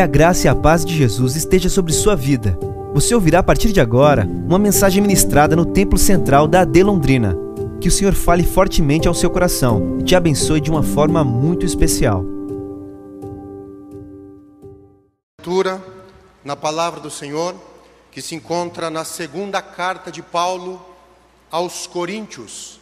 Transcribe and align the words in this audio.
Que 0.00 0.04
a 0.04 0.06
graça 0.06 0.46
e 0.46 0.48
a 0.48 0.54
paz 0.54 0.82
de 0.82 0.96
Jesus 0.96 1.36
esteja 1.36 1.68
sobre 1.68 1.92
sua 1.92 2.16
vida. 2.16 2.58
Você 2.94 3.14
ouvirá 3.14 3.40
a 3.40 3.42
partir 3.42 3.70
de 3.70 3.82
agora 3.82 4.24
uma 4.24 4.58
mensagem 4.58 5.02
ministrada 5.02 5.54
no 5.54 5.66
Templo 5.66 5.98
Central 5.98 6.48
da 6.48 6.62
AD 6.62 6.82
Londrina. 6.82 7.36
Que 7.82 7.88
o 7.88 7.90
Senhor 7.90 8.14
fale 8.14 8.42
fortemente 8.42 9.06
ao 9.06 9.12
seu 9.12 9.28
coração 9.28 9.98
e 10.00 10.02
te 10.02 10.16
abençoe 10.16 10.58
de 10.58 10.70
uma 10.70 10.82
forma 10.82 11.22
muito 11.22 11.66
especial. 11.66 12.24
Na 16.42 16.56
palavra 16.56 16.98
do 16.98 17.10
Senhor 17.10 17.54
que 18.10 18.22
se 18.22 18.34
encontra 18.34 18.88
na 18.88 19.04
segunda 19.04 19.60
carta 19.60 20.10
de 20.10 20.22
Paulo 20.22 20.80
aos 21.50 21.86
Coríntios. 21.86 22.80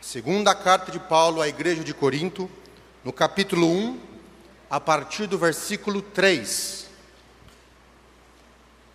Segunda 0.00 0.56
carta 0.56 0.90
de 0.90 0.98
Paulo 0.98 1.40
à 1.40 1.46
igreja 1.46 1.84
de 1.84 1.94
Corinto, 1.94 2.50
no 3.04 3.12
capítulo 3.12 3.68
1, 3.68 4.11
a 4.72 4.80
partir 4.80 5.26
do 5.26 5.36
versículo 5.36 6.00
3. 6.00 6.86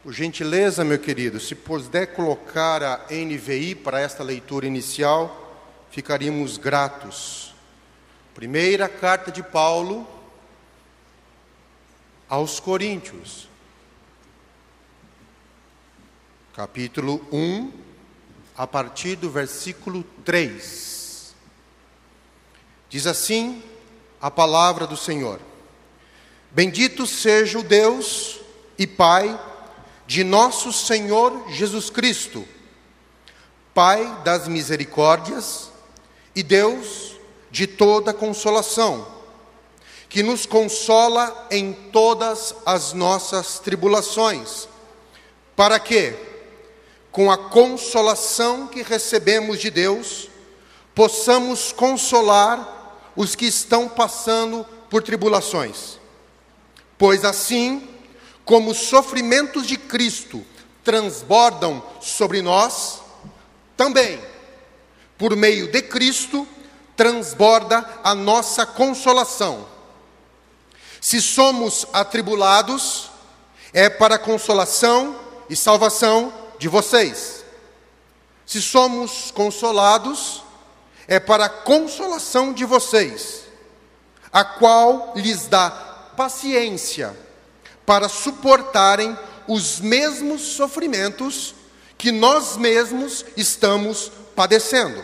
Por 0.01 0.11
gentileza, 0.11 0.83
meu 0.83 0.97
querido, 0.97 1.39
se 1.39 1.53
puder 1.53 2.15
colocar 2.15 2.81
a 2.81 3.05
NVI 3.11 3.75
para 3.75 4.01
esta 4.01 4.23
leitura 4.23 4.65
inicial, 4.65 5.55
ficaríamos 5.91 6.57
gratos. 6.57 7.53
Primeira 8.33 8.89
carta 8.89 9.31
de 9.31 9.43
Paulo 9.43 10.07
aos 12.27 12.59
Coríntios, 12.59 13.47
capítulo 16.55 17.23
1, 17.31 17.71
a 18.57 18.65
partir 18.65 19.15
do 19.15 19.29
versículo 19.29 20.03
3. 20.25 21.35
Diz 22.89 23.05
assim 23.05 23.61
a 24.19 24.31
palavra 24.31 24.87
do 24.87 24.97
Senhor: 24.97 25.39
Bendito 26.51 27.05
seja 27.05 27.59
o 27.59 27.63
Deus 27.63 28.39
e 28.77 28.87
Pai 28.87 29.39
de 30.05 30.23
nosso 30.23 30.71
Senhor 30.71 31.51
Jesus 31.51 31.89
Cristo, 31.89 32.47
Pai 33.73 34.21
das 34.23 34.47
misericórdias 34.47 35.69
e 36.33 36.41
Deus 36.41 37.17
de 37.51 37.67
toda 37.67 38.13
consolação, 38.13 39.05
que 40.07 40.23
nos 40.23 40.45
consola 40.45 41.47
em 41.51 41.73
todas 41.73 42.55
as 42.65 42.93
nossas 42.93 43.59
tribulações, 43.59 44.69
para 45.55 45.79
que, 45.79 46.15
com 47.11 47.29
a 47.29 47.37
consolação 47.37 48.67
que 48.67 48.81
recebemos 48.83 49.59
de 49.59 49.69
Deus, 49.69 50.29
possamos 50.95 51.73
consolar 51.73 53.11
os 53.17 53.35
que 53.35 53.45
estão 53.45 53.89
passando 53.89 54.65
por 54.89 55.03
tribulações 55.03 55.96
Pois 56.97 57.23
assim 57.23 57.87
como 58.43 58.71
os 58.71 58.77
sofrimentos 58.77 59.67
de 59.67 59.77
Cristo 59.77 60.43
transbordam 60.83 61.83
sobre 61.99 62.41
nós, 62.41 63.01
também, 63.75 64.21
por 65.17 65.35
meio 65.35 65.69
de 65.69 65.81
Cristo, 65.81 66.47
transborda 66.95 67.85
a 68.03 68.15
nossa 68.15 68.65
consolação. 68.65 69.67
Se 71.01 71.21
somos 71.21 71.85
atribulados, 71.93 73.11
é 73.73 73.89
para 73.89 74.15
a 74.15 74.19
consolação 74.19 75.19
e 75.49 75.55
salvação 75.55 76.33
de 76.57 76.67
vocês. 76.67 77.43
Se 78.45 78.61
somos 78.61 79.29
consolados, 79.29 80.41
é 81.07 81.19
para 81.19 81.45
a 81.45 81.49
consolação 81.49 82.53
de 82.53 82.65
vocês, 82.65 83.43
a 84.31 84.43
qual 84.43 85.13
lhes 85.15 85.47
dá 85.47 85.86
paciência 86.17 87.15
para 87.85 88.09
suportarem 88.09 89.17
os 89.47 89.79
mesmos 89.79 90.41
sofrimentos 90.41 91.55
que 91.97 92.11
nós 92.11 92.57
mesmos 92.57 93.23
estamos 93.37 94.11
padecendo. 94.35 95.01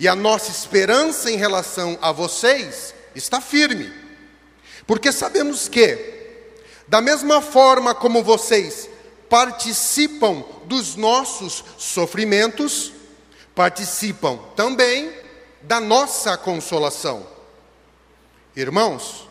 E 0.00 0.08
a 0.08 0.14
nossa 0.14 0.50
esperança 0.50 1.30
em 1.30 1.36
relação 1.36 1.98
a 2.00 2.10
vocês 2.10 2.94
está 3.14 3.40
firme, 3.40 3.92
porque 4.86 5.12
sabemos 5.12 5.68
que, 5.68 5.98
da 6.88 7.00
mesma 7.00 7.42
forma 7.42 7.94
como 7.94 8.22
vocês 8.22 8.88
participam 9.28 10.44
dos 10.64 10.96
nossos 10.96 11.64
sofrimentos, 11.76 12.92
participam 13.54 14.38
também 14.56 15.12
da 15.62 15.80
nossa 15.80 16.36
consolação. 16.36 17.26
Irmãos, 18.56 19.28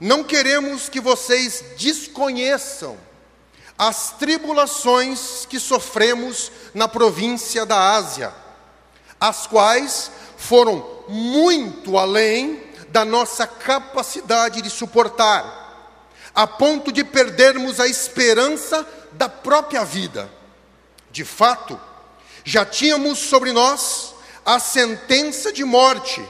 não 0.00 0.22
queremos 0.22 0.88
que 0.88 1.00
vocês 1.00 1.64
desconheçam 1.76 2.96
as 3.76 4.12
tribulações 4.12 5.46
que 5.46 5.58
sofremos 5.58 6.50
na 6.74 6.88
província 6.88 7.66
da 7.66 7.94
Ásia, 7.94 8.32
as 9.20 9.46
quais 9.46 10.10
foram 10.36 11.04
muito 11.08 11.98
além 11.98 12.62
da 12.90 13.04
nossa 13.04 13.46
capacidade 13.46 14.62
de 14.62 14.70
suportar, 14.70 15.56
a 16.34 16.46
ponto 16.46 16.92
de 16.92 17.02
perdermos 17.02 17.80
a 17.80 17.86
esperança 17.86 18.86
da 19.12 19.28
própria 19.28 19.84
vida. 19.84 20.30
De 21.10 21.24
fato, 21.24 21.80
já 22.44 22.64
tínhamos 22.64 23.18
sobre 23.18 23.52
nós 23.52 24.14
a 24.44 24.58
sentença 24.60 25.52
de 25.52 25.64
morte 25.64 26.24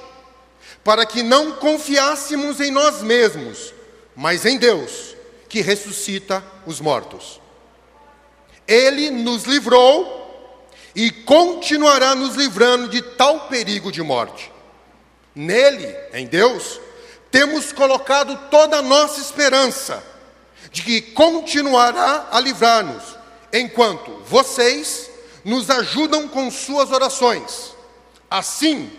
para 0.89 1.05
que 1.05 1.23
não 1.23 1.53
confiássemos 1.53 2.63
em 2.63 2.71
nós 2.71 3.03
mesmos, 3.03 3.75
mas 4.17 4.47
em 4.47 4.57
Deus, 4.57 5.15
que 5.47 5.61
ressuscita 5.61 6.43
os 6.65 6.81
mortos. 6.81 7.43
Ele 8.67 9.11
nos 9.11 9.45
livrou 9.45 10.67
e 10.95 11.11
continuará 11.11 12.15
nos 12.15 12.37
livrando 12.37 12.89
de 12.89 13.03
tal 13.03 13.49
perigo 13.49 13.93
de 13.93 14.01
morte. 14.01 14.51
Nele, 15.35 15.95
em 16.15 16.27
Deus, 16.27 16.81
temos 17.31 17.71
colocado 17.71 18.49
toda 18.51 18.79
a 18.79 18.83
nossa 18.83 19.21
esperança 19.21 20.03
de 20.73 20.81
que 20.81 21.03
continuará 21.03 22.29
a 22.33 22.41
livrar-nos, 22.41 23.05
enquanto 23.53 24.23
vocês 24.25 25.11
nos 25.45 25.69
ajudam 25.69 26.27
com 26.29 26.51
suas 26.51 26.91
orações. 26.91 27.75
Assim, 28.31 28.91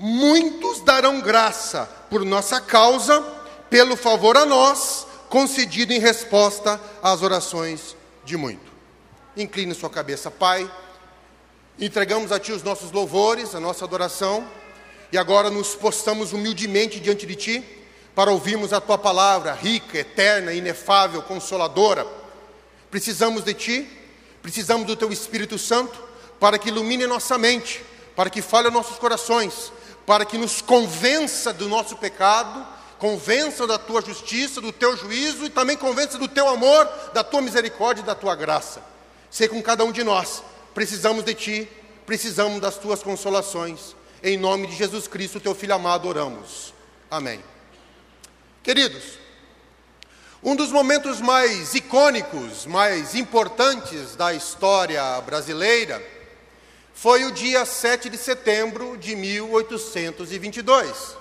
muitos 0.00 0.80
darão 0.80 1.20
graça 1.20 1.84
por 2.08 2.24
nossa 2.24 2.58
causa, 2.58 3.20
pelo 3.68 3.96
favor 3.96 4.34
a 4.34 4.46
nós, 4.46 5.06
concedido 5.28 5.92
em 5.92 6.00
resposta 6.00 6.80
às 7.02 7.20
orações 7.20 7.94
de 8.24 8.34
muito. 8.34 8.72
Incline 9.36 9.74
sua 9.74 9.90
cabeça, 9.90 10.30
Pai. 10.30 10.68
Entregamos 11.78 12.32
a 12.32 12.40
Ti 12.40 12.52
os 12.52 12.62
nossos 12.62 12.90
louvores, 12.92 13.54
a 13.54 13.60
nossa 13.60 13.84
adoração, 13.84 14.48
e 15.12 15.18
agora 15.18 15.50
nos 15.50 15.74
postamos 15.74 16.32
humildemente 16.32 16.98
diante 16.98 17.26
de 17.26 17.34
Ti 17.36 17.64
para 18.14 18.30
ouvirmos 18.30 18.72
a 18.72 18.80
Tua 18.80 18.96
palavra 18.96 19.52
rica, 19.52 19.98
eterna, 19.98 20.54
inefável, 20.54 21.20
consoladora. 21.22 22.06
Precisamos 22.90 23.44
de 23.44 23.52
Ti, 23.52 23.88
precisamos 24.40 24.86
do 24.86 24.96
Teu 24.96 25.12
Espírito 25.12 25.58
Santo 25.58 26.02
para 26.40 26.58
que 26.58 26.70
ilumine 26.70 27.06
nossa 27.06 27.36
mente, 27.36 27.84
para 28.16 28.30
que 28.30 28.40
fale 28.40 28.70
nossos 28.70 28.98
corações, 28.98 29.70
para 30.10 30.24
que 30.24 30.36
nos 30.36 30.60
convença 30.60 31.52
do 31.52 31.68
nosso 31.68 31.96
pecado, 31.96 32.66
convença 32.98 33.64
da 33.64 33.78
tua 33.78 34.02
justiça, 34.02 34.60
do 34.60 34.72
teu 34.72 34.96
juízo 34.96 35.44
e 35.44 35.48
também 35.48 35.76
convença 35.76 36.18
do 36.18 36.26
teu 36.26 36.48
amor, 36.48 36.84
da 37.14 37.22
tua 37.22 37.40
misericórdia 37.40 38.02
e 38.02 38.04
da 38.04 38.16
tua 38.16 38.34
graça. 38.34 38.82
Sei 39.30 39.46
com 39.46 39.62
cada 39.62 39.84
um 39.84 39.92
de 39.92 40.02
nós, 40.02 40.42
precisamos 40.74 41.22
de 41.22 41.32
ti, 41.32 41.68
precisamos 42.04 42.60
das 42.60 42.76
tuas 42.76 43.04
consolações. 43.04 43.94
Em 44.20 44.36
nome 44.36 44.66
de 44.66 44.74
Jesus 44.74 45.06
Cristo, 45.06 45.38
teu 45.38 45.54
filho 45.54 45.76
amado, 45.76 46.08
oramos. 46.08 46.74
Amém. 47.08 47.40
Queridos, 48.64 49.16
um 50.42 50.56
dos 50.56 50.72
momentos 50.72 51.20
mais 51.20 51.72
icônicos, 51.72 52.66
mais 52.66 53.14
importantes 53.14 54.16
da 54.16 54.34
história 54.34 55.20
brasileira 55.20 56.04
foi 57.00 57.24
o 57.24 57.32
dia 57.32 57.64
7 57.64 58.10
de 58.10 58.18
setembro 58.18 58.94
de 58.98 59.16
1822. 59.16 61.16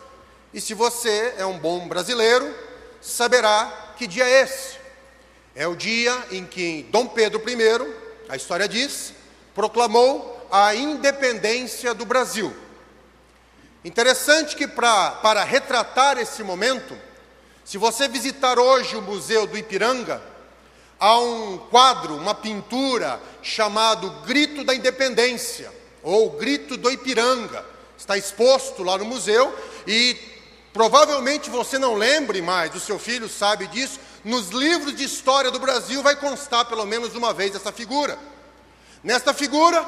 E 0.53 0.59
se 0.59 0.73
você 0.73 1.35
é 1.37 1.45
um 1.45 1.57
bom 1.57 1.87
brasileiro, 1.87 2.53
saberá 2.99 3.93
que 3.95 4.05
dia 4.05 4.27
é 4.27 4.41
esse. 4.41 4.77
É 5.55 5.65
o 5.69 5.77
dia 5.77 6.21
em 6.31 6.45
que 6.45 6.85
Dom 6.91 7.07
Pedro 7.07 7.41
I, 7.49 7.95
a 8.27 8.35
história 8.35 8.67
diz, 8.67 9.13
proclamou 9.55 10.45
a 10.51 10.75
independência 10.75 11.93
do 11.93 12.05
Brasil. 12.05 12.53
Interessante 13.85 14.57
que 14.57 14.67
pra, 14.67 15.11
para 15.11 15.45
retratar 15.45 16.17
esse 16.17 16.43
momento, 16.43 16.93
se 17.63 17.77
você 17.77 18.09
visitar 18.09 18.59
hoje 18.59 18.97
o 18.97 19.01
Museu 19.01 19.47
do 19.47 19.57
Ipiranga, 19.57 20.21
há 20.99 21.17
um 21.19 21.57
quadro, 21.57 22.15
uma 22.15 22.35
pintura 22.35 23.21
chamado 23.41 24.09
Grito 24.25 24.63
da 24.63 24.75
Independência, 24.75 25.71
ou 26.03 26.31
Grito 26.31 26.75
do 26.75 26.91
Ipiranga. 26.91 27.65
Está 27.97 28.17
exposto 28.17 28.83
lá 28.83 28.97
no 28.97 29.05
museu 29.05 29.53
e 29.87 30.17
provavelmente 30.73 31.49
você 31.49 31.77
não 31.77 31.95
lembre 31.95 32.41
mais, 32.41 32.73
o 32.75 32.79
seu 32.79 32.99
filho 32.99 33.29
sabe 33.29 33.67
disso, 33.67 33.99
nos 34.23 34.49
livros 34.49 34.95
de 34.95 35.03
história 35.03 35.49
do 35.49 35.59
Brasil 35.59 36.03
vai 36.03 36.15
constar 36.15 36.65
pelo 36.65 36.85
menos 36.85 37.15
uma 37.15 37.33
vez 37.33 37.55
essa 37.55 37.71
figura. 37.71 38.17
Nesta 39.03 39.33
figura, 39.33 39.85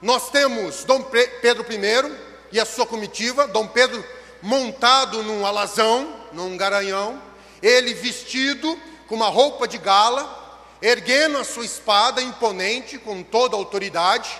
nós 0.00 0.30
temos 0.30 0.84
Dom 0.84 1.02
Pedro 1.02 1.66
I 1.70 2.16
e 2.52 2.60
a 2.60 2.64
sua 2.64 2.86
comitiva, 2.86 3.48
Dom 3.48 3.66
Pedro 3.66 4.04
montado 4.40 5.22
num 5.22 5.46
alazão, 5.46 6.14
num 6.32 6.56
garanhão, 6.56 7.20
ele 7.62 7.94
vestido 7.94 8.78
com 9.08 9.14
uma 9.14 9.28
roupa 9.28 9.66
de 9.66 9.78
gala, 9.78 10.43
erguendo 10.84 11.38
a 11.38 11.44
sua 11.44 11.64
espada 11.64 12.20
imponente 12.20 12.98
com 12.98 13.22
toda 13.22 13.56
autoridade, 13.56 14.30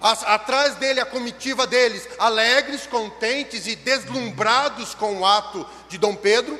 atrás 0.00 0.76
dele 0.76 1.00
a 1.00 1.04
comitiva 1.04 1.66
deles, 1.66 2.08
alegres, 2.20 2.86
contentes 2.86 3.66
e 3.66 3.74
deslumbrados 3.74 4.94
com 4.94 5.18
o 5.18 5.26
ato 5.26 5.66
de 5.88 5.98
Dom 5.98 6.14
Pedro, 6.14 6.56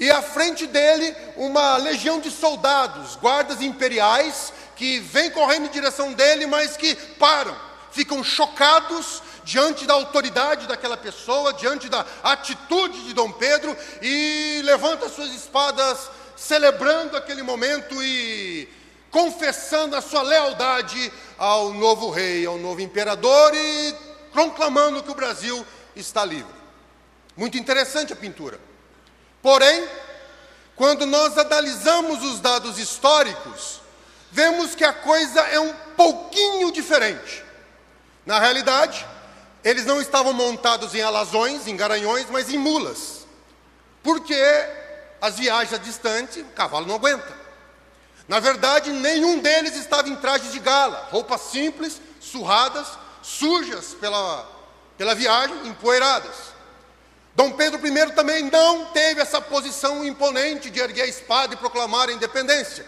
e 0.00 0.10
à 0.10 0.22
frente 0.22 0.66
dele 0.66 1.14
uma 1.36 1.76
legião 1.76 2.18
de 2.18 2.30
soldados, 2.30 3.14
guardas 3.16 3.60
imperiais, 3.60 4.54
que 4.74 5.00
vêm 5.00 5.30
correndo 5.32 5.66
em 5.66 5.70
direção 5.70 6.14
dele, 6.14 6.46
mas 6.46 6.78
que 6.78 6.94
param, 6.94 7.54
ficam 7.92 8.24
chocados 8.24 9.22
diante 9.44 9.84
da 9.84 9.92
autoridade 9.92 10.66
daquela 10.66 10.96
pessoa, 10.96 11.52
diante 11.52 11.90
da 11.90 12.06
atitude 12.22 13.04
de 13.04 13.12
Dom 13.12 13.32
Pedro, 13.32 13.76
e 14.00 14.62
levantam 14.64 15.10
suas 15.10 15.34
espadas, 15.34 16.10
celebrando 16.36 17.16
aquele 17.16 17.42
momento 17.42 18.02
e 18.02 18.77
confessando 19.10 19.96
a 19.96 20.00
sua 20.00 20.22
lealdade 20.22 21.12
ao 21.36 21.72
novo 21.72 22.10
rei, 22.10 22.44
ao 22.44 22.58
novo 22.58 22.80
imperador 22.80 23.54
e 23.54 23.94
proclamando 24.32 25.02
que 25.02 25.10
o 25.10 25.14
Brasil 25.14 25.64
está 25.96 26.24
livre. 26.24 26.58
Muito 27.36 27.56
interessante 27.56 28.12
a 28.12 28.16
pintura. 28.16 28.60
Porém, 29.42 29.88
quando 30.76 31.06
nós 31.06 31.36
analisamos 31.38 32.22
os 32.22 32.40
dados 32.40 32.78
históricos, 32.78 33.80
vemos 34.30 34.74
que 34.74 34.84
a 34.84 34.92
coisa 34.92 35.40
é 35.40 35.58
um 35.58 35.72
pouquinho 35.96 36.70
diferente. 36.70 37.44
Na 38.26 38.38
realidade, 38.38 39.06
eles 39.64 39.86
não 39.86 40.00
estavam 40.00 40.32
montados 40.32 40.94
em 40.94 41.00
alazões, 41.00 41.66
em 41.66 41.76
garanhões, 41.76 42.26
mas 42.30 42.50
em 42.52 42.58
mulas. 42.58 43.26
Porque 44.02 44.40
as 45.20 45.38
viagens 45.38 45.80
distantes, 45.80 46.42
o 46.42 46.46
cavalo 46.46 46.86
não 46.86 46.96
aguenta. 46.96 47.37
Na 48.28 48.40
verdade, 48.40 48.92
nenhum 48.92 49.38
deles 49.38 49.74
estava 49.74 50.08
em 50.08 50.16
trajes 50.16 50.52
de 50.52 50.58
gala, 50.58 51.08
roupas 51.10 51.40
simples, 51.40 51.98
surradas, 52.20 52.86
sujas 53.22 53.94
pela, 53.94 54.46
pela 54.98 55.14
viagem, 55.14 55.66
empoeiradas. 55.66 56.36
Dom 57.34 57.52
Pedro 57.52 57.80
I 57.86 58.12
também 58.12 58.50
não 58.50 58.86
teve 58.86 59.22
essa 59.22 59.40
posição 59.40 60.04
imponente 60.04 60.68
de 60.68 60.78
erguer 60.78 61.02
a 61.02 61.06
espada 61.06 61.54
e 61.54 61.56
proclamar 61.56 62.10
a 62.10 62.12
independência. 62.12 62.84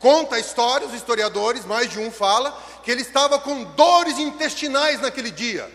Conta 0.00 0.34
a 0.34 0.40
história, 0.40 0.86
os 0.86 0.94
historiadores, 0.94 1.64
mais 1.64 1.88
de 1.88 2.00
um 2.00 2.10
fala, 2.10 2.50
que 2.82 2.90
ele 2.90 3.02
estava 3.02 3.38
com 3.38 3.62
dores 3.62 4.18
intestinais 4.18 5.00
naquele 5.00 5.30
dia, 5.30 5.70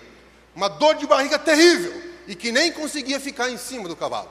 uma 0.54 0.68
dor 0.68 0.96
de 0.96 1.08
barriga 1.08 1.40
terrível, 1.40 1.94
e 2.28 2.36
que 2.36 2.52
nem 2.52 2.74
conseguia 2.74 3.22
ficar 3.22 3.50
em 3.50 3.58
cima 3.58 3.88
do 3.88 3.96
cavalo. 3.96 4.30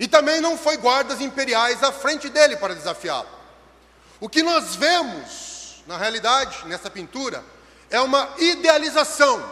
E 0.00 0.08
também 0.08 0.40
não 0.40 0.56
foi 0.56 0.78
guardas 0.78 1.20
imperiais 1.20 1.82
à 1.82 1.92
frente 1.92 2.30
dele 2.30 2.56
para 2.56 2.74
desafiá-lo. 2.74 3.41
O 4.22 4.28
que 4.28 4.40
nós 4.40 4.76
vemos, 4.76 5.82
na 5.84 5.98
realidade, 5.98 6.64
nessa 6.68 6.88
pintura, 6.88 7.44
é 7.90 8.00
uma 8.00 8.32
idealização, 8.38 9.44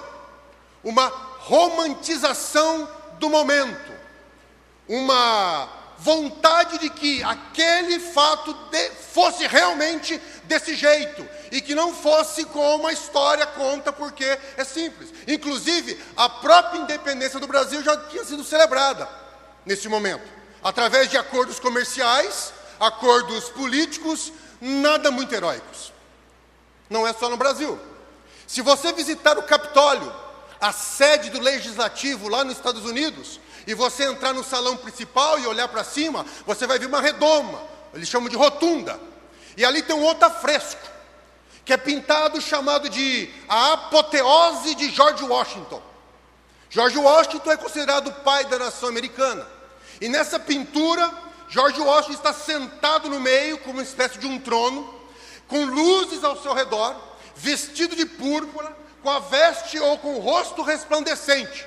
uma 0.85 1.09
romantização 1.09 2.89
do 3.19 3.29
momento, 3.29 3.93
uma 4.89 5.69
vontade 5.99 6.79
de 6.79 6.89
que 6.89 7.21
aquele 7.25 7.99
fato 7.99 8.55
de, 8.71 8.91
fosse 9.13 9.45
realmente 9.45 10.17
desse 10.45 10.77
jeito 10.77 11.29
e 11.51 11.61
que 11.61 11.75
não 11.75 11.93
fosse 11.93 12.45
como 12.45 12.87
a 12.87 12.93
história 12.93 13.49
conta, 13.49 13.93
porque 13.93 14.39
é 14.57 14.63
simples. 14.63 15.13
Inclusive, 15.27 16.01
a 16.17 16.29
própria 16.29 16.79
independência 16.79 17.41
do 17.41 17.49
Brasil 17.49 17.83
já 17.83 17.97
tinha 18.05 18.25
sido 18.25 18.45
celebrada 18.45 19.09
nesse 19.67 19.89
momento, 19.89 20.31
através 20.63 21.11
de 21.11 21.19
acordos 21.19 21.59
comerciais, 21.59 22.53
acordos 22.79 23.49
políticos, 23.49 24.33
nada 24.61 25.11
muito 25.11 25.35
heróicos. 25.35 25.93
Não 26.89 27.07
é 27.07 27.13
só 27.13 27.29
no 27.29 27.37
Brasil. 27.37 27.79
Se 28.47 28.63
você 28.63 28.93
visitar 28.93 29.39
o 29.39 29.45
Capitólio, 29.45 30.13
a 30.61 30.73
sede 30.73 31.31
do 31.31 31.41
legislativo 31.41 32.29
lá 32.29 32.45
nos 32.45 32.57
Estados 32.57 32.85
Unidos, 32.85 33.41
e 33.67 33.75
você 33.75 34.05
entrar 34.05 34.33
no 34.33 34.43
salão 34.43 34.77
principal 34.77 35.39
e 35.39 35.47
olhar 35.47 35.69
para 35.69 35.85
cima, 35.85 36.27
você 36.45 36.67
vai 36.67 36.79
ver 36.79 36.87
uma 36.87 37.01
redoma, 37.01 37.63
eles 37.95 38.09
chamam 38.09 38.29
de 38.29 38.37
rotunda. 38.37 38.99
E 39.57 39.65
ali 39.65 39.83
tem 39.83 39.95
um 39.95 40.03
outro 40.03 40.29
fresco, 40.31 40.81
que 41.65 41.73
é 41.73 41.77
pintado 41.77 42.41
chamado 42.41 42.89
de 42.89 43.33
a 43.49 43.75
apoteose 43.75 44.75
de 44.75 44.91
George 44.91 45.23
Washington. 45.23 45.83
George 46.69 46.99
Washington 46.99 47.53
é 47.53 47.57
considerado 47.57 48.09
o 48.09 48.13
pai 48.13 48.45
da 48.45 48.59
nação 48.59 48.89
americana. 48.89 49.47
E 50.01 50.09
nessa 50.09 50.39
pintura 50.39 51.13
George 51.51 51.81
Washington 51.81 52.13
está 52.13 52.33
sentado 52.33 53.09
no 53.09 53.19
meio, 53.19 53.59
como 53.59 53.75
uma 53.75 53.83
espécie 53.83 54.19
de 54.19 54.27
um 54.27 54.39
trono, 54.39 54.95
com 55.49 55.65
luzes 55.65 56.23
ao 56.23 56.41
seu 56.41 56.55
redor, 56.55 56.97
vestido 57.35 57.97
de 57.97 58.07
púrpura, 58.07 58.77
com 59.03 59.11
a 59.11 59.19
veste 59.19 59.79
ou 59.81 59.99
com 59.99 60.15
o 60.15 60.21
rosto 60.21 60.63
resplandecente. 60.63 61.67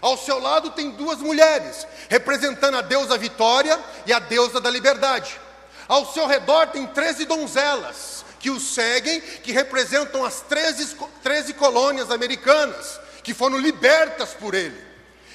Ao 0.00 0.16
seu 0.16 0.38
lado 0.38 0.70
tem 0.70 0.92
duas 0.92 1.18
mulheres, 1.18 1.86
representando 2.08 2.78
a 2.78 2.80
deusa 2.80 3.18
Vitória 3.18 3.78
e 4.06 4.12
a 4.14 4.18
deusa 4.18 4.60
da 4.60 4.70
liberdade. 4.70 5.38
Ao 5.86 6.10
seu 6.12 6.26
redor 6.26 6.68
tem 6.68 6.86
treze 6.86 7.26
donzelas 7.26 8.24
que 8.40 8.50
o 8.50 8.60
seguem, 8.60 9.20
que 9.20 9.52
representam 9.52 10.24
as 10.24 10.40
treze, 10.40 11.52
colônias 11.54 12.10
americanas, 12.10 12.98
que 13.22 13.34
foram 13.34 13.58
libertas 13.58 14.30
por 14.30 14.54
ele. 14.54 14.80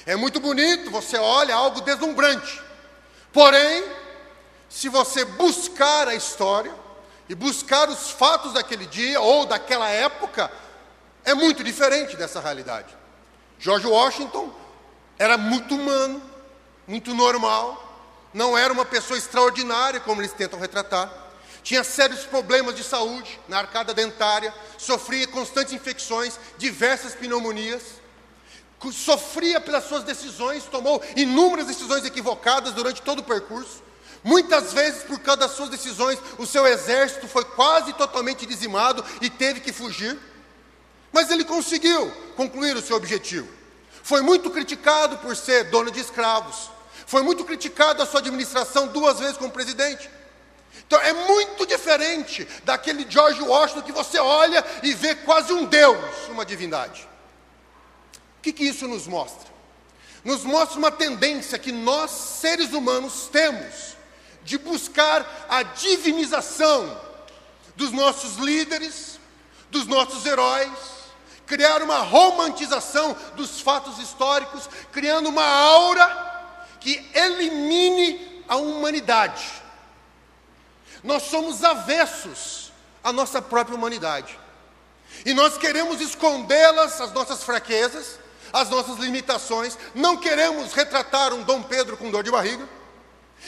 É 0.06 0.16
muito 0.16 0.40
bonito, 0.40 0.90
você 0.90 1.18
olha, 1.18 1.54
algo 1.54 1.82
deslumbrante. 1.82 2.63
Porém, 3.34 3.84
se 4.70 4.88
você 4.88 5.26
buscar 5.26 6.08
a 6.08 6.14
história 6.14 6.74
e 7.28 7.34
buscar 7.34 7.90
os 7.90 8.12
fatos 8.12 8.54
daquele 8.54 8.86
dia 8.86 9.20
ou 9.20 9.48
daquela 9.48 9.90
época, 9.90 10.52
é 11.26 11.34
muito 11.34 11.64
diferente 11.64 12.16
dessa 12.16 12.40
realidade. 12.40 12.96
George 13.60 13.88
Washington 13.88 14.54
era 15.18 15.36
muito 15.36 15.74
humano, 15.74 16.22
muito 16.88 17.14
normal, 17.16 17.82
não 18.34 18.56
era 18.56 18.72
uma 18.72 18.86
pessoa 18.86 19.18
extraordinária 19.18 20.00
como 20.00 20.22
eles 20.22 20.34
tentam 20.34 20.60
retratar. 20.60 21.12
Tinha 21.64 21.84
sérios 21.84 22.26
problemas 22.26 22.76
de 22.76 22.84
saúde 22.84 23.40
na 23.48 23.60
arcada 23.60 23.94
dentária, 23.94 24.54
sofria 24.78 25.26
constantes 25.28 25.74
infecções, 25.74 26.38
diversas 26.58 27.16
pneumonias 27.16 28.03
sofria 28.92 29.62
pelas 29.62 29.86
suas 29.86 30.04
decisões, 30.04 30.66
tomou 30.66 31.02
inúmeras 31.16 31.68
decisões 31.68 32.04
equivocadas 32.04 32.74
durante 32.74 33.02
todo 33.02 33.20
o 33.20 33.24
percurso. 33.24 33.82
Muitas 34.24 34.74
vezes, 34.74 35.04
por 35.04 35.20
causa 35.20 35.42
das 35.42 35.52
suas 35.52 35.70
decisões, 35.70 36.18
o 36.38 36.46
seu 36.46 36.66
exército 36.66 37.28
foi 37.28 37.44
quase 37.44 37.94
totalmente 37.94 38.46
dizimado 38.46 39.04
e 39.22 39.30
teve 39.30 39.60
que 39.60 39.74
fugir. 39.74 40.18
Mas 41.12 41.30
ele 41.30 41.44
conseguiu 41.44 42.10
concluir 42.36 42.76
o 42.76 42.82
seu 42.82 42.96
objetivo. 42.96 43.48
Foi 44.02 44.22
muito 44.22 44.50
criticado 44.50 45.18
por 45.18 45.36
ser 45.36 45.66
dono 45.66 45.92
de 45.92 46.00
escravos. 46.00 46.70
Foi 47.06 47.22
muito 47.22 47.44
criticado 47.46 48.02
a 48.02 48.06
sua 48.06 48.20
administração 48.20 48.88
duas 48.88 49.20
vezes 49.20 49.38
como 49.38 49.52
presidente. 49.52 50.10
Então 50.88 51.00
é 51.02 51.14
muito 51.14 51.66
diferente 51.66 52.48
daquele 52.64 53.06
George 53.10 53.42
Washington 53.42 53.82
que 53.82 53.92
você 53.92 54.20
olha 54.20 54.64
e 54.82 54.94
vê 54.94 55.16
quase 55.16 55.54
um 55.54 55.66
deus, 55.66 56.00
uma 56.30 56.46
divindade 56.46 57.13
que, 58.44 58.52
que 58.52 58.66
isso 58.66 58.88
nos 58.88 59.08
mostra? 59.08 59.52
Nos 60.24 60.44
mostra 60.44 60.78
uma 60.78 60.92
tendência 60.92 61.58
que 61.58 61.72
nós, 61.72 62.12
seres 62.12 62.74
humanos, 62.74 63.30
temos 63.32 63.96
de 64.44 64.58
buscar 64.58 65.46
a 65.50 65.64
divinização 65.64 67.02
dos 67.76 67.92
nossos 67.92 68.36
líderes, 68.36 69.18
dos 69.72 69.88
nossos 69.88 70.26
heróis, 70.26 70.70
criar 71.46 71.82
uma 71.82 72.00
romantização 72.00 73.16
dos 73.36 73.62
fatos 73.62 73.98
históricos, 73.98 74.70
criando 74.92 75.30
uma 75.30 75.46
aura 75.46 76.76
que 76.80 77.10
elimine 77.14 78.44
a 78.48 78.58
humanidade. 78.58 79.44
Nós 81.02 81.24
somos 81.24 81.64
avessos 81.64 82.72
à 83.04 83.12
nossa 83.12 83.42
própria 83.42 83.76
humanidade. 83.76 84.38
E 85.26 85.34
nós 85.34 85.58
queremos 85.58 86.02
escondê-las, 86.02 87.00
as 87.00 87.12
nossas 87.14 87.44
fraquezas, 87.44 88.20
as 88.54 88.70
nossas 88.70 88.98
limitações, 89.00 89.78
não 89.96 90.16
queremos 90.16 90.72
retratar 90.74 91.34
um 91.34 91.42
Dom 91.42 91.64
Pedro 91.64 91.98
com 91.98 92.12
dor 92.12 92.24
de 92.24 92.32
barriga, 92.32 92.70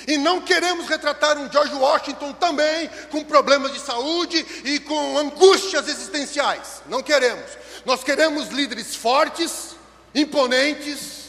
e 0.08 0.18
não 0.18 0.42
queremos 0.42 0.90
retratar 0.90 1.38
um 1.38 1.50
George 1.50 1.74
Washington 1.74 2.34
também 2.34 2.90
com 3.12 3.24
problemas 3.24 3.74
de 3.74 3.80
saúde 3.80 4.46
e 4.66 4.80
com 4.80 5.18
angústias 5.18 5.88
existenciais. 5.88 6.82
Não 6.88 7.02
queremos. 7.02 7.50
Nós 7.86 8.04
queremos 8.04 8.50
líderes 8.50 8.94
fortes, 8.96 9.76
imponentes, 10.14 11.26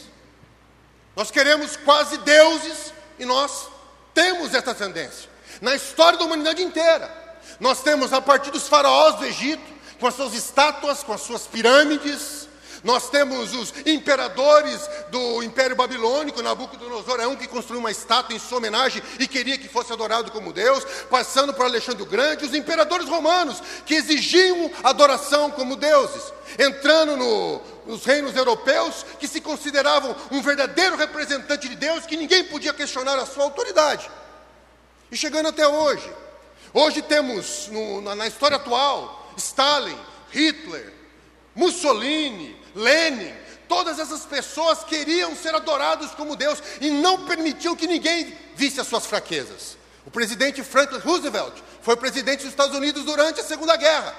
Nós 1.15 1.31
queremos 1.31 1.75
quase 1.77 2.15
deuses 2.19 2.93
e 3.17 3.25
nós 3.25 3.69
temos 4.13 4.53
essa 4.53 4.75
tendência. 4.75 5.27
Na 5.59 5.75
história 5.75 6.19
da 6.19 6.25
humanidade 6.25 6.61
inteira, 6.61 7.11
nós 7.59 7.81
temos 7.81 8.13
a 8.13 8.21
partir 8.21 8.51
dos 8.51 8.67
faraós 8.67 9.15
do 9.15 9.25
Egito, 9.25 9.63
com 9.99 10.05
as 10.05 10.13
suas 10.13 10.35
estátuas, 10.35 11.01
com 11.01 11.11
as 11.11 11.21
suas 11.21 11.47
pirâmides, 11.47 12.46
nós 12.83 13.09
temos 13.09 13.53
os 13.53 13.73
imperadores 13.85 14.89
do 15.09 15.43
Império 15.43 15.75
Babilônico, 15.75 16.41
Nabucodonosor 16.41 17.19
é 17.19 17.27
um 17.27 17.35
que 17.35 17.47
construiu 17.47 17.79
uma 17.79 17.91
estátua 17.91 18.35
em 18.35 18.39
sua 18.39 18.57
homenagem 18.57 19.01
e 19.19 19.27
queria 19.27 19.57
que 19.57 19.67
fosse 19.67 19.91
adorado 19.91 20.31
como 20.31 20.53
Deus, 20.53 20.83
passando 21.09 21.53
por 21.53 21.65
Alexandre 21.65 22.03
o 22.03 22.05
Grande, 22.05 22.45
os 22.45 22.53
imperadores 22.53 23.07
romanos 23.07 23.61
que 23.85 23.95
exigiam 23.95 24.71
adoração 24.83 25.51
como 25.51 25.75
deuses, 25.75 26.33
entrando 26.57 27.17
no, 27.17 27.61
nos 27.85 28.05
reinos 28.05 28.35
europeus 28.35 29.05
que 29.19 29.27
se 29.27 29.41
consideravam 29.41 30.15
um 30.31 30.41
verdadeiro 30.41 30.95
representante 30.95 31.67
de 31.67 31.75
Deus, 31.75 32.05
que 32.05 32.17
ninguém 32.17 32.43
podia 32.43 32.73
questionar 32.73 33.17
a 33.17 33.25
sua 33.25 33.43
autoridade. 33.43 34.09
E 35.11 35.17
chegando 35.17 35.47
até 35.47 35.67
hoje. 35.67 36.11
Hoje 36.73 37.01
temos 37.01 37.69
no, 37.71 38.01
na, 38.01 38.13
na 38.13 38.27
história 38.27 38.57
atual 38.57 39.33
Stalin, 39.37 39.97
Hitler, 40.31 40.93
Mussolini, 41.55 42.55
Lenin, 42.77 43.33
todas 43.67 43.99
essas 43.99 44.21
pessoas 44.21 44.83
queriam 44.83 45.35
ser 45.35 45.53
adorados 45.55 46.11
como 46.11 46.35
Deus 46.35 46.61
e 46.79 46.89
não 46.89 47.25
permitiam 47.25 47.75
que 47.75 47.87
ninguém 47.87 48.37
visse 48.55 48.79
as 48.79 48.87
suas 48.87 49.05
fraquezas. 49.05 49.77
O 50.05 50.11
presidente 50.11 50.63
Franklin 50.63 50.99
Roosevelt 50.99 51.53
foi 51.81 51.97
presidente 51.97 52.41
dos 52.41 52.49
Estados 52.49 52.75
Unidos 52.77 53.03
durante 53.03 53.41
a 53.41 53.43
Segunda 53.43 53.75
Guerra. 53.75 54.15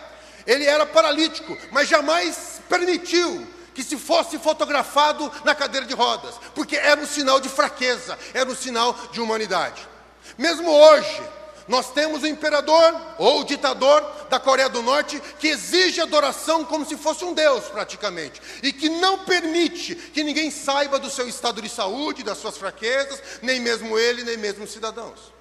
Ele 0.46 0.64
era 0.64 0.84
paralítico, 0.84 1.56
mas 1.70 1.88
jamais 1.88 2.60
permitiu 2.68 3.46
que 3.74 3.82
se 3.84 3.96
fosse 3.96 4.38
fotografado 4.38 5.30
na 5.44 5.54
cadeira 5.54 5.86
de 5.86 5.94
rodas, 5.94 6.34
porque 6.54 6.76
era 6.76 7.00
um 7.00 7.06
sinal 7.06 7.38
de 7.38 7.48
fraqueza, 7.48 8.18
era 8.34 8.50
um 8.50 8.56
sinal 8.56 8.92
de 9.12 9.20
humanidade. 9.20 9.86
Mesmo 10.36 10.68
hoje, 10.68 11.22
nós 11.68 11.90
temos 11.92 12.22
o 12.22 12.26
imperador 12.26 12.98
ou 13.18 13.40
o 13.40 13.44
ditador 13.44 14.02
da 14.30 14.40
Coreia 14.40 14.70
do 14.70 14.82
Norte 14.82 15.22
que 15.38 15.48
exige 15.48 16.00
adoração 16.00 16.64
como 16.64 16.86
se 16.86 16.96
fosse 16.96 17.24
um 17.24 17.34
deus, 17.34 17.66
praticamente, 17.66 18.40
e 18.62 18.72
que 18.72 18.88
não 18.88 19.18
permite 19.24 19.94
que 19.94 20.24
ninguém 20.24 20.50
saiba 20.50 20.98
do 20.98 21.10
seu 21.10 21.28
estado 21.28 21.60
de 21.60 21.68
saúde, 21.68 22.22
das 22.22 22.38
suas 22.38 22.56
fraquezas, 22.56 23.22
nem 23.42 23.60
mesmo 23.60 23.98
ele, 23.98 24.24
nem 24.24 24.38
mesmo 24.38 24.64
os 24.64 24.72
cidadãos. 24.72 25.32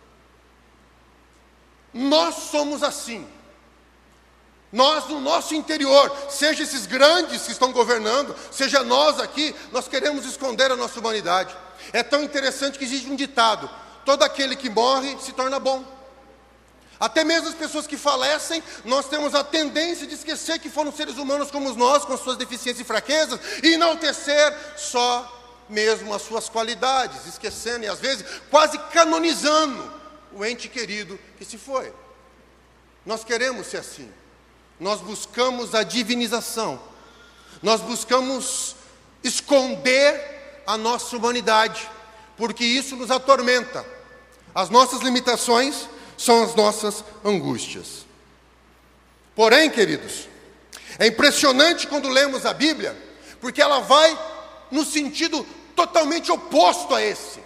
Nós 1.93 2.36
somos 2.51 2.84
assim. 2.84 3.25
Nós, 4.69 5.07
no 5.07 5.22
nosso 5.22 5.55
interior, 5.55 6.13
seja 6.29 6.63
esses 6.63 6.86
grandes 6.86 7.43
que 7.43 7.53
estão 7.53 7.72
governando, 7.72 8.36
seja 8.51 8.84
nós 8.84 9.17
aqui, 9.17 9.55
nós 9.72 9.88
queremos 9.88 10.25
esconder 10.25 10.69
a 10.72 10.75
nossa 10.75 11.00
humanidade. 11.00 11.55
É 11.93 12.03
tão 12.03 12.22
interessante 12.22 12.77
que 12.77 12.84
existe 12.84 13.10
um 13.10 13.15
ditado: 13.15 13.69
todo 14.03 14.24
aquele 14.24 14.57
que 14.57 14.69
morre 14.69 15.17
se 15.22 15.31
torna 15.31 15.57
bom. 15.57 15.97
Até 17.00 17.24
mesmo 17.24 17.50
as 17.50 17.56
pessoas 17.56 17.86
que 17.86 17.98
falecem, 17.98 18.63
nós 18.84 19.08
temos 19.08 19.36
a 19.36 19.44
tendência 19.44 20.08
de 20.08 20.16
esquecer 20.16 20.60
que 20.60 20.70
foram 20.70 20.92
seres 20.92 21.18
humanos 21.18 21.51
como 21.51 21.72
nós, 21.74 22.04
com 22.04 22.13
as 22.13 22.22
suas 22.22 22.38
deficiências 22.38 22.80
e 22.80 22.84
fraquezas, 22.84 23.39
e 23.63 23.74
enaltecer 23.74 24.56
só 24.77 25.34
mesmo 25.70 26.13
as 26.13 26.22
suas 26.22 26.50
qualidades, 26.50 27.25
esquecendo 27.25 27.86
e 27.86 27.88
às 27.88 28.00
vezes 28.00 28.25
quase 28.50 28.77
canonizando 28.92 29.94
o 30.34 30.44
ente 30.46 30.68
querido 30.68 31.20
que 31.38 31.46
se 31.46 31.58
foi. 31.58 31.94
Nós 33.06 33.24
queremos 33.24 33.68
ser 33.68 33.77
assim. 33.77 34.12
Nós 34.80 35.00
buscamos 35.01 35.75
a 35.75 35.84
divinização. 35.84 36.80
Nós 37.62 37.82
buscamos 37.82 38.75
esconder 39.24 40.63
a 40.66 40.77
nossa 40.77 41.16
humanidade, 41.16 41.89
porque 42.36 42.63
isso 42.63 42.96
nos 42.96 43.10
atormenta. 43.10 43.86
As 44.54 44.70
nossas 44.70 45.01
limitações 45.01 45.88
são 46.17 46.43
as 46.43 46.55
nossas 46.55 47.03
angústias. 47.24 48.05
Porém, 49.36 49.69
queridos, 49.69 50.27
é 50.97 51.07
impressionante 51.07 51.86
quando 51.86 52.09
lemos 52.09 52.45
a 52.45 52.53
Bíblia, 52.53 52.97
porque 53.39 53.62
ela 53.62 53.79
vai 53.81 54.17
no 54.71 54.83
sentido 54.83 55.45
totalmente 55.75 56.31
oposto 56.31 56.95
a 56.95 57.01
esse. 57.01 57.39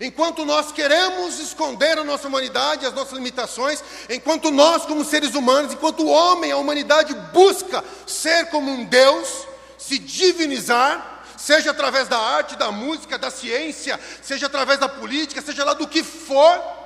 Enquanto 0.00 0.44
nós 0.44 0.72
queremos 0.72 1.38
esconder 1.38 1.96
a 1.96 2.02
nossa 2.02 2.26
humanidade, 2.26 2.84
as 2.84 2.92
nossas 2.92 3.12
limitações, 3.12 3.84
enquanto 4.10 4.50
nós, 4.50 4.84
como 4.84 5.04
seres 5.04 5.34
humanos, 5.34 5.72
enquanto 5.72 6.02
o 6.02 6.08
homem, 6.08 6.50
a 6.50 6.56
humanidade 6.56 7.14
busca 7.32 7.84
ser 8.04 8.46
como 8.46 8.68
um 8.68 8.84
Deus, 8.84 9.46
se 9.78 9.98
divinizar, 9.98 11.24
seja 11.38 11.70
através 11.70 12.08
da 12.08 12.18
arte, 12.18 12.56
da 12.56 12.72
música, 12.72 13.16
da 13.16 13.30
ciência, 13.30 13.98
seja 14.22 14.46
através 14.46 14.80
da 14.80 14.88
política, 14.88 15.40
seja 15.40 15.64
lá 15.64 15.74
do 15.74 15.86
que 15.86 16.02
for, 16.02 16.81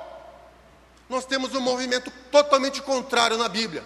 nós 1.09 1.25
temos 1.25 1.55
um 1.55 1.61
movimento 1.61 2.11
totalmente 2.31 2.83
contrário 2.83 3.37
na 3.39 3.49
Bíblia. 3.49 3.85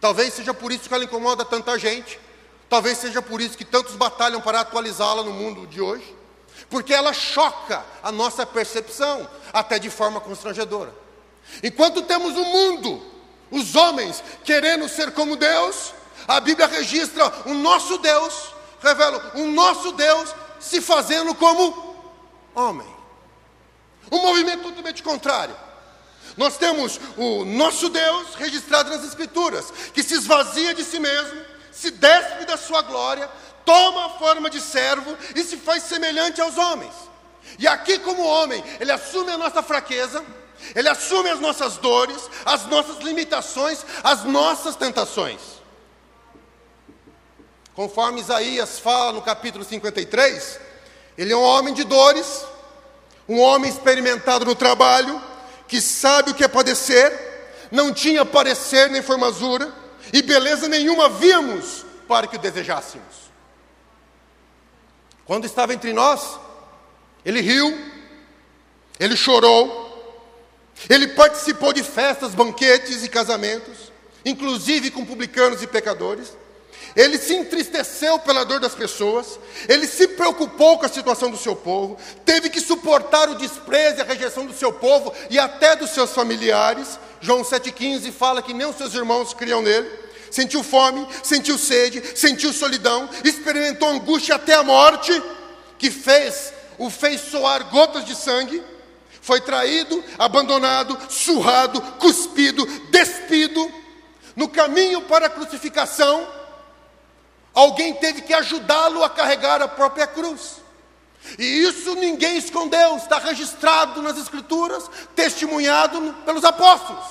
Talvez 0.00 0.34
seja 0.34 0.54
por 0.54 0.72
isso 0.72 0.88
que 0.88 0.94
ela 0.94 1.04
incomoda 1.04 1.44
tanta 1.44 1.78
gente. 1.78 2.18
Talvez 2.68 2.98
seja 2.98 3.20
por 3.20 3.40
isso 3.40 3.56
que 3.56 3.64
tantos 3.64 3.96
batalham 3.96 4.40
para 4.40 4.60
atualizá-la 4.60 5.22
no 5.22 5.32
mundo 5.32 5.66
de 5.66 5.80
hoje. 5.80 6.16
Porque 6.70 6.92
ela 6.92 7.12
choca 7.12 7.84
a 8.02 8.12
nossa 8.12 8.44
percepção, 8.44 9.28
até 9.52 9.78
de 9.78 9.90
forma 9.90 10.20
constrangedora. 10.20 10.94
Enquanto 11.62 12.02
temos 12.02 12.36
o 12.36 12.44
mundo, 12.44 13.02
os 13.50 13.74
homens 13.74 14.22
querendo 14.44 14.88
ser 14.88 15.12
como 15.12 15.36
Deus, 15.36 15.94
a 16.26 16.40
Bíblia 16.40 16.66
registra 16.66 17.32
o 17.46 17.54
nosso 17.54 17.98
Deus, 17.98 18.52
revela 18.80 19.32
o 19.34 19.46
nosso 19.46 19.92
Deus 19.92 20.34
se 20.60 20.80
fazendo 20.80 21.34
como 21.34 21.96
homem. 22.54 22.86
Um 24.10 24.18
movimento 24.20 24.64
totalmente 24.64 25.02
contrário. 25.02 25.56
Nós 26.38 26.56
temos 26.56 27.00
o 27.16 27.44
nosso 27.44 27.88
Deus 27.88 28.36
registrado 28.36 28.90
nas 28.90 29.04
Escrituras, 29.04 29.72
que 29.92 30.04
se 30.04 30.14
esvazia 30.14 30.72
de 30.72 30.84
si 30.84 31.00
mesmo, 31.00 31.42
se 31.72 31.90
despe 31.90 32.44
da 32.44 32.56
sua 32.56 32.80
glória, 32.80 33.28
toma 33.64 34.06
a 34.06 34.10
forma 34.10 34.48
de 34.48 34.60
servo 34.60 35.18
e 35.34 35.42
se 35.42 35.56
faz 35.56 35.82
semelhante 35.82 36.40
aos 36.40 36.56
homens. 36.56 36.94
E 37.58 37.66
aqui, 37.66 37.98
como 37.98 38.22
homem, 38.22 38.62
ele 38.78 38.92
assume 38.92 39.32
a 39.32 39.36
nossa 39.36 39.64
fraqueza, 39.64 40.24
ele 40.76 40.88
assume 40.88 41.28
as 41.28 41.40
nossas 41.40 41.76
dores, 41.76 42.30
as 42.44 42.66
nossas 42.66 42.98
limitações, 42.98 43.84
as 44.04 44.22
nossas 44.22 44.76
tentações. 44.76 45.40
Conforme 47.74 48.20
Isaías 48.20 48.78
fala 48.78 49.12
no 49.12 49.22
capítulo 49.22 49.64
53, 49.64 50.60
ele 51.16 51.32
é 51.32 51.36
um 51.36 51.42
homem 51.42 51.74
de 51.74 51.82
dores, 51.82 52.44
um 53.28 53.40
homem 53.40 53.68
experimentado 53.68 54.44
no 54.44 54.54
trabalho, 54.54 55.20
que 55.68 55.80
sabe 55.80 56.30
o 56.30 56.34
que 56.34 56.42
é 56.42 56.48
padecer, 56.48 57.12
não 57.70 57.92
tinha 57.92 58.24
parecer 58.24 58.90
nem 58.90 59.02
formosura, 59.02 59.72
e 60.12 60.22
beleza 60.22 60.66
nenhuma 60.66 61.08
víamos 61.08 61.84
para 62.08 62.26
que 62.26 62.36
o 62.36 62.38
desejássemos. 62.38 63.28
Quando 65.26 65.44
estava 65.44 65.74
entre 65.74 65.92
nós, 65.92 66.38
ele 67.22 67.42
riu, 67.42 67.78
ele 68.98 69.14
chorou, 69.14 69.86
ele 70.88 71.08
participou 71.08 71.72
de 71.72 71.82
festas, 71.82 72.34
banquetes 72.34 73.04
e 73.04 73.08
casamentos, 73.08 73.92
inclusive 74.24 74.90
com 74.90 75.04
publicanos 75.04 75.62
e 75.62 75.66
pecadores. 75.66 76.34
Ele 76.96 77.18
se 77.18 77.34
entristeceu 77.34 78.18
pela 78.18 78.44
dor 78.44 78.60
das 78.60 78.74
pessoas, 78.74 79.38
ele 79.68 79.86
se 79.86 80.08
preocupou 80.08 80.78
com 80.78 80.86
a 80.86 80.88
situação 80.88 81.30
do 81.30 81.36
seu 81.36 81.54
povo, 81.54 81.96
teve 82.24 82.48
que 82.48 82.60
suportar 82.60 83.28
o 83.28 83.36
desprezo 83.36 83.98
e 83.98 84.00
a 84.00 84.04
rejeição 84.04 84.46
do 84.46 84.52
seu 84.52 84.72
povo 84.72 85.12
e 85.30 85.38
até 85.38 85.76
dos 85.76 85.90
seus 85.90 86.12
familiares. 86.12 86.98
João 87.20 87.42
7,15 87.42 88.12
fala 88.12 88.42
que 88.42 88.54
nem 88.54 88.66
os 88.66 88.76
seus 88.76 88.94
irmãos 88.94 89.34
criam 89.34 89.62
nele. 89.62 89.88
Sentiu 90.30 90.62
fome, 90.62 91.06
sentiu 91.22 91.56
sede, 91.58 92.02
sentiu 92.14 92.52
solidão, 92.52 93.08
experimentou 93.24 93.88
angústia 93.88 94.34
até 94.34 94.54
a 94.54 94.62
morte, 94.62 95.22
que 95.78 95.90
fez, 95.90 96.52
o 96.76 96.90
fez 96.90 97.20
soar 97.20 97.70
gotas 97.70 98.04
de 98.04 98.14
sangue. 98.14 98.62
Foi 99.20 99.40
traído, 99.40 100.02
abandonado, 100.18 100.98
surrado, 101.08 101.80
cuspido, 101.98 102.66
despido. 102.90 103.70
No 104.34 104.48
caminho 104.48 105.02
para 105.02 105.26
a 105.26 105.30
crucificação, 105.30 106.26
Alguém 107.58 107.92
teve 107.94 108.22
que 108.22 108.32
ajudá-lo 108.32 109.02
a 109.02 109.10
carregar 109.10 109.60
a 109.60 109.66
própria 109.66 110.06
cruz. 110.06 110.58
E 111.36 111.44
isso 111.44 111.96
ninguém 111.96 112.36
escondeu, 112.36 112.96
está 112.96 113.18
registrado 113.18 114.00
nas 114.00 114.16
Escrituras, 114.16 114.88
testemunhado 115.16 116.14
pelos 116.24 116.44
apóstolos. 116.44 117.04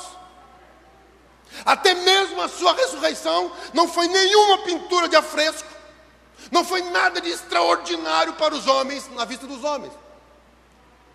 Até 1.66 1.94
mesmo 1.96 2.42
a 2.42 2.48
sua 2.48 2.74
ressurreição 2.74 3.52
não 3.74 3.90
foi 3.90 4.08
nenhuma 4.08 4.60
pintura 4.60 5.10
de 5.10 5.18
afresco, 5.18 5.68
não 6.50 6.64
foi 6.64 6.82
nada 6.92 7.20
de 7.20 7.30
extraordinário 7.30 8.32
para 8.36 8.56
os 8.56 8.68
homens, 8.68 9.04
na 9.16 9.26
vista 9.26 9.46
dos 9.46 9.66
homens. 9.66 9.92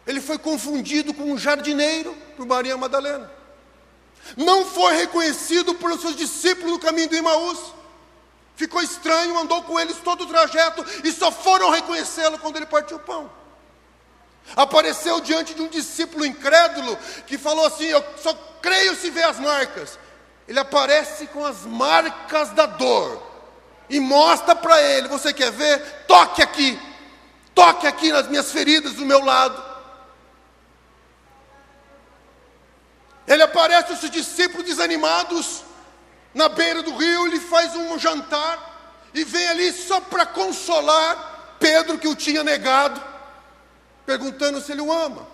Ele 0.06 0.20
foi 0.20 0.36
confundido 0.36 1.14
com 1.14 1.32
um 1.32 1.38
jardineiro 1.38 2.14
por 2.36 2.44
Maria 2.44 2.76
Madalena. 2.76 3.32
Não 4.36 4.66
foi 4.66 4.92
reconhecido 4.92 5.74
pelos 5.76 6.02
seus 6.02 6.16
discípulos 6.16 6.72
no 6.72 6.78
caminho 6.78 7.08
do 7.08 7.16
Imaús. 7.16 7.80
Ficou 8.62 8.80
estranho, 8.80 9.36
andou 9.36 9.60
com 9.64 9.80
eles 9.80 9.96
todo 10.04 10.22
o 10.22 10.26
trajeto 10.28 10.86
e 11.02 11.10
só 11.10 11.32
foram 11.32 11.68
reconhecê-lo 11.70 12.38
quando 12.38 12.58
ele 12.58 12.66
partiu 12.66 12.96
o 12.96 13.00
pão. 13.00 13.28
Apareceu 14.54 15.20
diante 15.20 15.52
de 15.52 15.62
um 15.62 15.66
discípulo 15.66 16.24
incrédulo 16.24 16.96
que 17.26 17.36
falou 17.36 17.66
assim: 17.66 17.86
Eu 17.86 18.04
só 18.22 18.32
creio 18.62 18.94
se 18.94 19.10
ver 19.10 19.24
as 19.24 19.40
marcas. 19.40 19.98
Ele 20.46 20.60
aparece 20.60 21.26
com 21.26 21.44
as 21.44 21.66
marcas 21.66 22.50
da 22.50 22.66
dor 22.66 23.20
e 23.90 23.98
mostra 23.98 24.54
para 24.54 24.80
ele: 24.80 25.08
Você 25.08 25.32
quer 25.32 25.50
ver? 25.50 26.04
Toque 26.06 26.40
aqui, 26.40 26.80
toque 27.52 27.88
aqui 27.88 28.12
nas 28.12 28.28
minhas 28.28 28.52
feridas 28.52 28.92
do 28.92 29.04
meu 29.04 29.24
lado. 29.24 29.60
Ele 33.26 33.42
aparece 33.42 33.92
os 33.92 34.08
discípulos 34.08 34.64
desanimados 34.64 35.64
na 36.34 36.48
beira 36.48 36.82
do 36.82 36.96
rio, 36.96 37.26
ele 37.26 37.40
faz 37.40 37.74
um 37.76 37.98
jantar 37.98 39.10
e 39.14 39.24
vem 39.24 39.46
ali 39.48 39.72
só 39.72 40.00
para 40.00 40.24
consolar 40.24 41.56
Pedro 41.58 41.98
que 41.98 42.08
o 42.08 42.16
tinha 42.16 42.42
negado, 42.42 43.00
perguntando 44.04 44.60
se 44.60 44.72
ele 44.72 44.80
o 44.80 44.92
ama. 44.92 45.26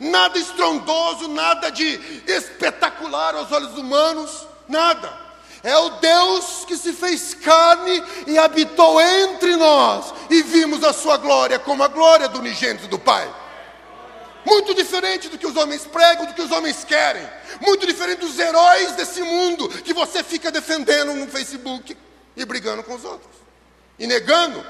Nada 0.00 0.38
estrondoso, 0.38 1.28
nada 1.28 1.70
de 1.70 2.22
espetacular 2.26 3.34
aos 3.34 3.50
olhos 3.50 3.78
humanos, 3.78 4.46
nada. 4.68 5.28
É 5.62 5.76
o 5.76 5.90
Deus 5.90 6.64
que 6.66 6.76
se 6.76 6.92
fez 6.92 7.34
carne 7.34 8.04
e 8.26 8.38
habitou 8.38 9.00
entre 9.00 9.56
nós, 9.56 10.12
e 10.28 10.42
vimos 10.42 10.84
a 10.84 10.92
sua 10.92 11.16
glória 11.16 11.58
como 11.58 11.82
a 11.82 11.88
glória 11.88 12.28
do 12.28 12.38
unigênito 12.38 12.86
do 12.88 12.98
Pai. 12.98 13.28
Muito 14.48 14.74
diferente 14.74 15.28
do 15.28 15.36
que 15.36 15.46
os 15.46 15.54
homens 15.56 15.84
pregam, 15.84 16.24
do 16.24 16.32
que 16.32 16.40
os 16.40 16.50
homens 16.50 16.82
querem. 16.82 17.28
Muito 17.60 17.86
diferente 17.86 18.20
dos 18.20 18.38
heróis 18.38 18.92
desse 18.92 19.20
mundo 19.20 19.68
que 19.82 19.92
você 19.92 20.24
fica 20.24 20.50
defendendo 20.50 21.12
no 21.12 21.26
Facebook 21.28 21.94
e 22.34 22.44
brigando 22.46 22.82
com 22.82 22.94
os 22.94 23.04
outros. 23.04 23.36
E 23.98 24.06
negando, 24.06 24.64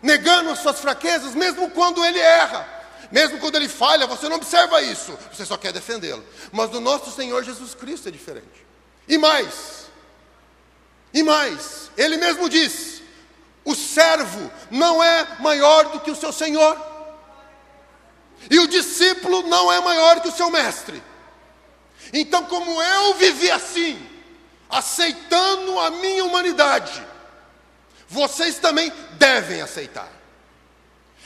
negando 0.00 0.48
as 0.50 0.60
suas 0.60 0.80
fraquezas, 0.80 1.34
mesmo 1.34 1.70
quando 1.70 2.02
ele 2.02 2.18
erra. 2.18 2.66
Mesmo 3.12 3.38
quando 3.38 3.56
ele 3.56 3.68
falha, 3.68 4.06
você 4.06 4.28
não 4.28 4.36
observa 4.36 4.82
isso, 4.82 5.16
você 5.32 5.44
só 5.44 5.56
quer 5.56 5.72
defendê-lo. 5.72 6.24
Mas 6.50 6.70
do 6.70 6.80
nosso 6.80 7.10
Senhor 7.10 7.42
Jesus 7.44 7.74
Cristo 7.74 8.08
é 8.08 8.10
diferente. 8.10 8.66
E 9.06 9.18
mais, 9.18 9.86
e 11.12 11.22
mais, 11.22 11.90
ele 11.96 12.16
mesmo 12.16 12.48
diz: 12.48 13.02
o 13.64 13.74
servo 13.74 14.50
não 14.70 15.02
é 15.02 15.36
maior 15.38 15.90
do 15.90 16.00
que 16.00 16.10
o 16.10 16.16
seu 16.16 16.32
senhor. 16.32 16.87
E 18.50 18.58
o 18.58 18.68
discípulo 18.68 19.42
não 19.42 19.72
é 19.72 19.80
maior 19.80 20.20
que 20.20 20.28
o 20.28 20.32
seu 20.32 20.50
mestre. 20.50 21.02
Então, 22.12 22.44
como 22.44 22.82
eu 22.82 23.14
vivi 23.14 23.50
assim, 23.50 24.00
aceitando 24.70 25.78
a 25.78 25.90
minha 25.90 26.24
humanidade, 26.24 27.02
vocês 28.08 28.58
também 28.58 28.92
devem 29.18 29.60
aceitar. 29.60 30.10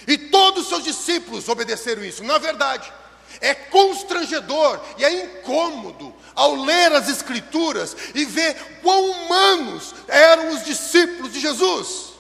E 0.07 0.19
todos 0.19 0.65
os 0.65 0.69
seus 0.69 0.85
discípulos 0.85 1.49
obedeceram 1.49 2.05
isso. 2.05 2.25
Na 2.25 2.39
verdade, 2.39 2.93
é 3.41 3.55
constrangedor 3.55 4.81
e 4.99 5.05
é 5.05 5.25
incômodo 5.25 6.15
ao 6.35 6.57
ler 6.57 6.93
as 6.93 7.09
Escrituras 7.09 7.97
e 8.15 8.25
ver 8.25 8.81
quão 8.83 9.11
humanos 9.11 9.95
eram 10.09 10.51
os 10.51 10.65
discípulos 10.65 11.33
de 11.33 11.41
Jesus. 11.41 12.13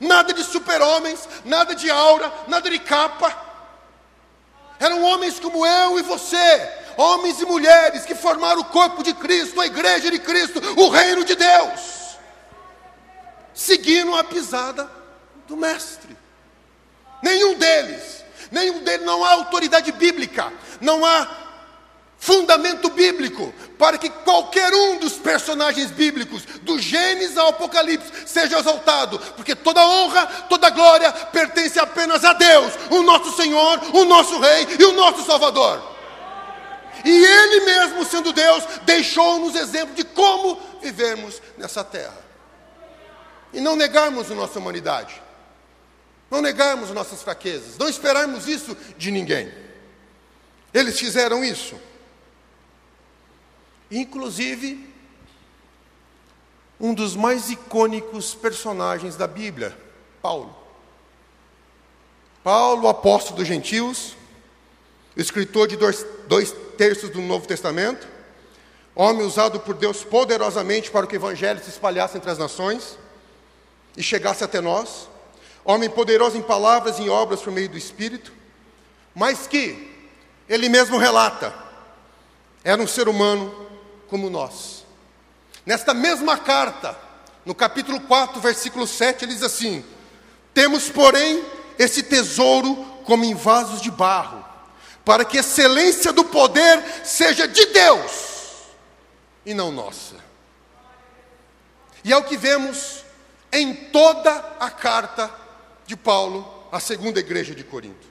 Nada 0.00 0.32
de 0.32 0.44
super-homens, 0.44 1.28
nada 1.44 1.74
de 1.74 1.90
aura, 1.90 2.32
nada 2.48 2.68
de 2.68 2.78
capa 2.78 3.47
eram 4.78 5.02
homens 5.02 5.40
como 5.40 5.66
eu 5.66 5.98
e 5.98 6.02
você, 6.02 6.70
homens 6.96 7.40
e 7.40 7.46
mulheres 7.46 8.04
que 8.04 8.14
formaram 8.14 8.60
o 8.60 8.66
corpo 8.66 9.02
de 9.02 9.12
Cristo, 9.14 9.60
a 9.60 9.66
igreja 9.66 10.10
de 10.10 10.18
Cristo, 10.18 10.60
o 10.76 10.88
reino 10.88 11.24
de 11.24 11.34
Deus, 11.34 12.16
seguindo 13.54 14.14
a 14.16 14.24
pisada 14.24 14.90
do 15.46 15.56
Mestre. 15.56 16.16
Nenhum 17.22 17.54
deles, 17.54 18.24
nenhum 18.50 18.80
deles, 18.80 19.04
não 19.04 19.24
há 19.24 19.32
autoridade 19.32 19.90
bíblica, 19.92 20.52
não 20.80 21.04
há 21.04 21.47
fundamento 22.18 22.90
bíblico 22.90 23.54
para 23.78 23.96
que 23.96 24.10
qualquer 24.10 24.74
um 24.74 24.98
dos 24.98 25.14
personagens 25.14 25.90
bíblicos, 25.90 26.42
do 26.62 26.78
Gênesis 26.78 27.36
ao 27.36 27.48
Apocalipse, 27.48 28.10
seja 28.26 28.58
exaltado, 28.58 29.18
porque 29.36 29.54
toda 29.54 29.86
honra, 29.86 30.26
toda 30.48 30.68
glória 30.70 31.10
pertence 31.12 31.78
apenas 31.78 32.24
a 32.24 32.32
Deus, 32.32 32.72
o 32.90 33.02
nosso 33.02 33.34
Senhor, 33.36 33.80
o 33.94 34.04
nosso 34.04 34.38
Rei 34.40 34.66
e 34.78 34.84
o 34.84 34.92
nosso 34.92 35.24
Salvador. 35.24 35.96
E 37.04 37.24
Ele 37.24 37.60
mesmo, 37.60 38.04
sendo 38.04 38.32
Deus, 38.32 38.64
deixou-nos 38.82 39.54
exemplo 39.54 39.94
de 39.94 40.02
como 40.02 40.60
vivemos 40.82 41.40
nessa 41.56 41.84
terra. 41.84 42.18
E 43.52 43.60
não 43.60 43.76
negarmos 43.76 44.30
a 44.30 44.34
nossa 44.34 44.58
humanidade, 44.58 45.22
não 46.28 46.42
negarmos 46.42 46.90
nossas 46.90 47.22
fraquezas, 47.22 47.78
não 47.78 47.88
esperarmos 47.88 48.48
isso 48.48 48.76
de 48.96 49.12
ninguém. 49.12 49.52
Eles 50.74 50.98
fizeram 50.98 51.44
isso. 51.44 51.76
Inclusive, 53.90 54.88
um 56.80 56.94
dos 56.94 57.16
mais 57.16 57.50
icônicos 57.50 58.34
personagens 58.34 59.16
da 59.16 59.26
Bíblia, 59.26 59.76
Paulo. 60.22 60.54
Paulo, 62.44 62.88
apóstolo 62.88 63.36
dos 63.36 63.48
gentios, 63.48 64.16
escritor 65.16 65.66
de 65.66 65.76
dois, 65.76 66.06
dois 66.28 66.54
terços 66.76 67.10
do 67.10 67.20
Novo 67.20 67.46
Testamento, 67.46 68.06
homem 68.94 69.26
usado 69.26 69.58
por 69.60 69.74
Deus 69.74 70.04
poderosamente 70.04 70.90
para 70.90 71.06
que 71.06 71.16
o 71.16 71.18
evangelho 71.18 71.62
se 71.62 71.70
espalhasse 71.70 72.16
entre 72.16 72.30
as 72.30 72.38
nações 72.38 72.98
e 73.96 74.02
chegasse 74.02 74.44
até 74.44 74.60
nós, 74.60 75.08
homem 75.64 75.90
poderoso 75.90 76.36
em 76.36 76.42
palavras 76.42 76.98
e 76.98 77.02
em 77.02 77.08
obras 77.08 77.40
por 77.40 77.52
meio 77.52 77.68
do 77.68 77.76
Espírito, 77.76 78.32
mas 79.14 79.46
que, 79.46 79.92
ele 80.48 80.68
mesmo 80.68 80.96
relata, 80.96 81.52
era 82.62 82.80
um 82.80 82.86
ser 82.86 83.08
humano 83.08 83.68
como 84.08 84.30
nós. 84.30 84.84
Nesta 85.64 85.92
mesma 85.92 86.36
carta, 86.38 86.96
no 87.44 87.54
capítulo 87.54 88.00
4, 88.00 88.40
versículo 88.40 88.86
7, 88.86 89.24
ele 89.24 89.34
diz 89.34 89.42
assim: 89.42 89.84
Temos, 90.52 90.88
porém, 90.88 91.44
esse 91.78 92.02
tesouro 92.02 92.84
como 93.04 93.24
em 93.24 93.34
vasos 93.34 93.80
de 93.80 93.90
barro, 93.90 94.44
para 95.04 95.24
que 95.24 95.38
a 95.38 95.40
excelência 95.40 96.12
do 96.12 96.24
poder 96.24 96.82
seja 97.04 97.46
de 97.48 97.64
Deus 97.66 98.28
e 99.46 99.54
não 99.54 99.72
nossa. 99.72 100.16
E 102.04 102.12
é 102.12 102.16
o 102.16 102.24
que 102.24 102.36
vemos 102.36 103.02
em 103.52 103.72
toda 103.74 104.30
a 104.60 104.70
carta 104.70 105.30
de 105.86 105.96
Paulo 105.96 106.68
à 106.70 106.78
segunda 106.78 107.18
igreja 107.18 107.54
de 107.54 107.64
Corinto. 107.64 108.06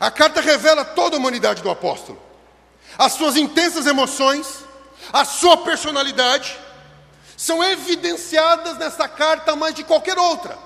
A 0.00 0.10
carta 0.10 0.40
revela 0.40 0.84
toda 0.84 1.16
a 1.16 1.18
humanidade 1.18 1.62
do 1.62 1.70
apóstolo, 1.70 2.20
as 2.98 3.12
suas 3.12 3.36
intensas 3.36 3.86
emoções, 3.86 4.64
a 5.12 5.24
sua 5.24 5.56
personalidade, 5.58 6.58
são 7.36 7.62
evidenciadas 7.64 8.76
nessa 8.78 9.08
carta 9.08 9.56
mais 9.56 9.74
de 9.74 9.82
qualquer 9.82 10.18
outra. 10.18 10.58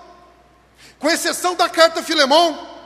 Com 0.99 1.09
exceção 1.09 1.55
da 1.55 1.69
carta 1.69 2.03
Filemão, 2.03 2.77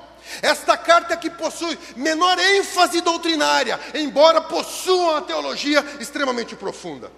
esta 0.43 0.77
carta 0.77 1.17
que 1.17 1.31
possui 1.31 1.77
menor 1.97 2.39
ênfase 2.39 3.01
doutrinária, 3.01 3.81
embora 3.95 4.41
possua 4.41 5.13
uma 5.13 5.23
teologia 5.23 5.85
extremamente 5.99 6.55
profunda. 6.55 7.11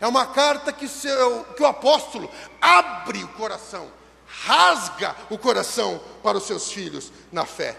É 0.00 0.06
uma 0.06 0.26
carta 0.26 0.72
que, 0.72 0.88
seu, 0.88 1.44
que 1.56 1.62
o 1.62 1.66
apóstolo 1.66 2.30
abre 2.60 3.22
o 3.22 3.28
coração, 3.28 3.90
rasga 4.26 5.14
o 5.30 5.38
coração 5.38 6.00
para 6.22 6.38
os 6.38 6.46
seus 6.46 6.70
filhos 6.70 7.12
na 7.32 7.44
fé. 7.44 7.76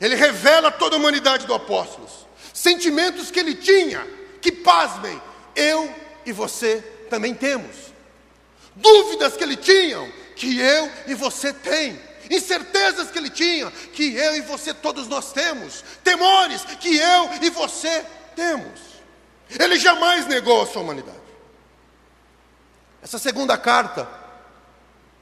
Ele 0.00 0.14
revela 0.14 0.70
toda 0.70 0.96
a 0.96 0.98
humanidade 0.98 1.46
do 1.46 1.54
apóstolo, 1.54 2.08
sentimentos 2.52 3.30
que 3.30 3.38
ele 3.38 3.54
tinha 3.54 4.23
que, 4.44 4.52
pasmem, 4.52 5.20
eu 5.56 5.90
e 6.26 6.30
você 6.30 6.82
também 7.08 7.34
temos. 7.34 7.94
Dúvidas 8.76 9.38
que 9.38 9.42
ele 9.42 9.56
tinha, 9.56 10.12
que 10.36 10.60
eu 10.60 10.90
e 11.06 11.14
você 11.14 11.50
tem. 11.50 11.98
Incertezas 12.30 13.10
que 13.10 13.18
ele 13.18 13.30
tinha, 13.30 13.70
que 13.70 14.14
eu 14.14 14.36
e 14.36 14.42
você 14.42 14.74
todos 14.74 15.08
nós 15.08 15.32
temos. 15.32 15.82
Temores 16.02 16.62
que 16.78 16.94
eu 16.94 17.30
e 17.40 17.48
você 17.48 18.04
temos. 18.36 18.80
Ele 19.48 19.78
jamais 19.78 20.26
negou 20.26 20.60
a 20.60 20.66
sua 20.66 20.82
humanidade. 20.82 21.16
Essa 23.02 23.18
segunda 23.18 23.56
carta, 23.56 24.06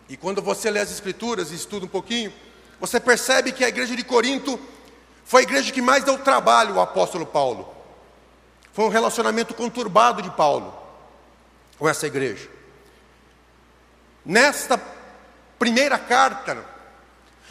e 0.08 0.16
quando 0.16 0.42
você 0.42 0.68
lê 0.68 0.80
as 0.80 0.90
Escrituras 0.90 1.52
e 1.52 1.54
estuda 1.54 1.86
um 1.86 1.88
pouquinho, 1.88 2.32
você 2.80 2.98
percebe 2.98 3.52
que 3.52 3.64
a 3.64 3.68
igreja 3.68 3.94
de 3.94 4.02
Corinto 4.02 4.58
foi 5.24 5.42
a 5.42 5.44
igreja 5.44 5.70
que 5.70 5.80
mais 5.80 6.02
deu 6.02 6.18
trabalho 6.18 6.74
ao 6.74 6.80
apóstolo 6.80 7.24
Paulo. 7.24 7.81
Foi 8.72 8.86
um 8.86 8.88
relacionamento 8.88 9.54
conturbado 9.54 10.22
de 10.22 10.30
Paulo 10.30 10.74
com 11.78 11.88
essa 11.88 12.06
igreja. 12.06 12.48
Nesta 14.24 14.80
primeira 15.58 15.98
carta, 15.98 16.64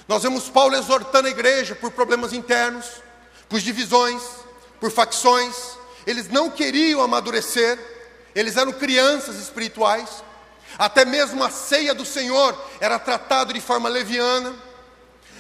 nós 0.08 0.24
vemos 0.24 0.50
Paulo 0.50 0.76
exortando 0.76 1.28
a 1.28 1.32
igreja 1.32 1.76
por 1.76 1.92
problemas 1.92 2.34
internos, 2.34 2.86
por 3.48 3.60
divisões, 3.60 4.22
por 4.80 4.92
facções. 4.92 5.78
Eles 6.08 6.28
não 6.28 6.50
queriam 6.50 7.02
amadurecer, 7.02 7.78
eles 8.34 8.58
eram 8.58 8.72
crianças 8.72 9.36
espirituais. 9.36 10.24
Até 10.78 11.06
mesmo 11.06 11.44
a 11.44 11.50
ceia 11.50 11.94
do 11.94 12.06
Senhor 12.06 12.58
era 12.80 12.98
tratada 12.98 13.54
de 13.54 13.62
forma 13.62 13.90
leviana. 13.90 14.56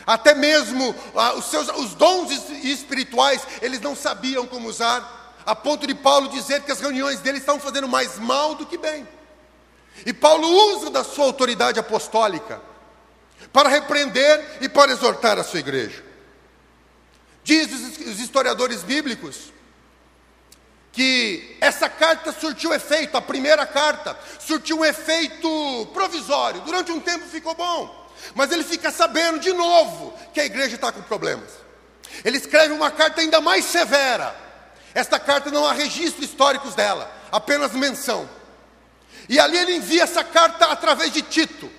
Até 0.05 0.35
mesmo 0.35 0.93
ah, 1.15 1.33
os, 1.33 1.45
seus, 1.45 1.69
os 1.69 1.93
dons 1.93 2.31
espirituais, 2.63 3.41
eles 3.61 3.79
não 3.79 3.95
sabiam 3.95 4.45
como 4.45 4.67
usar, 4.67 5.20
a 5.45 5.55
ponto 5.55 5.87
de 5.87 5.95
Paulo 5.95 6.29
dizer 6.29 6.61
que 6.61 6.71
as 6.71 6.79
reuniões 6.79 7.19
dele 7.19 7.37
estavam 7.37 7.59
fazendo 7.59 7.87
mais 7.87 8.17
mal 8.19 8.55
do 8.55 8.65
que 8.65 8.77
bem. 8.77 9.07
E 10.05 10.13
Paulo 10.13 10.47
usa 10.75 10.89
da 10.89 11.03
sua 11.03 11.25
autoridade 11.25 11.79
apostólica 11.79 12.61
para 13.51 13.69
repreender 13.69 14.59
e 14.61 14.69
para 14.69 14.91
exortar 14.91 15.37
a 15.37 15.43
sua 15.43 15.59
igreja. 15.59 16.03
Diz 17.43 17.71
os 17.71 18.19
historiadores 18.19 18.83
bíblicos 18.83 19.51
que 20.91 21.57
essa 21.61 21.89
carta 21.89 22.31
surtiu 22.33 22.73
efeito, 22.73 23.15
a 23.15 23.21
primeira 23.21 23.65
carta 23.65 24.17
surtiu 24.39 24.79
um 24.79 24.85
efeito 24.85 25.89
provisório. 25.93 26.61
Durante 26.61 26.91
um 26.91 26.99
tempo 26.99 27.25
ficou 27.27 27.55
bom, 27.55 28.09
mas 28.35 28.51
ele 28.51 28.63
fica 28.63 28.91
sabendo 28.91 29.39
de 29.39 29.53
novo 29.53 30.13
que 30.33 30.39
a 30.39 30.45
igreja 30.45 30.75
está 30.75 30.91
com 30.91 31.01
problemas. 31.01 31.49
Ele 32.23 32.37
escreve 32.37 32.73
uma 32.73 32.91
carta 32.91 33.21
ainda 33.21 33.39
mais 33.39 33.65
severa. 33.65 34.35
Esta 34.93 35.19
carta 35.19 35.49
não 35.49 35.65
há 35.65 35.73
registros 35.73 36.25
históricos 36.25 36.75
dela, 36.75 37.09
apenas 37.31 37.71
menção. 37.73 38.29
E 39.29 39.39
ali 39.39 39.57
ele 39.57 39.75
envia 39.75 40.03
essa 40.03 40.23
carta 40.23 40.65
através 40.65 41.11
de 41.11 41.21
Tito. 41.21 41.71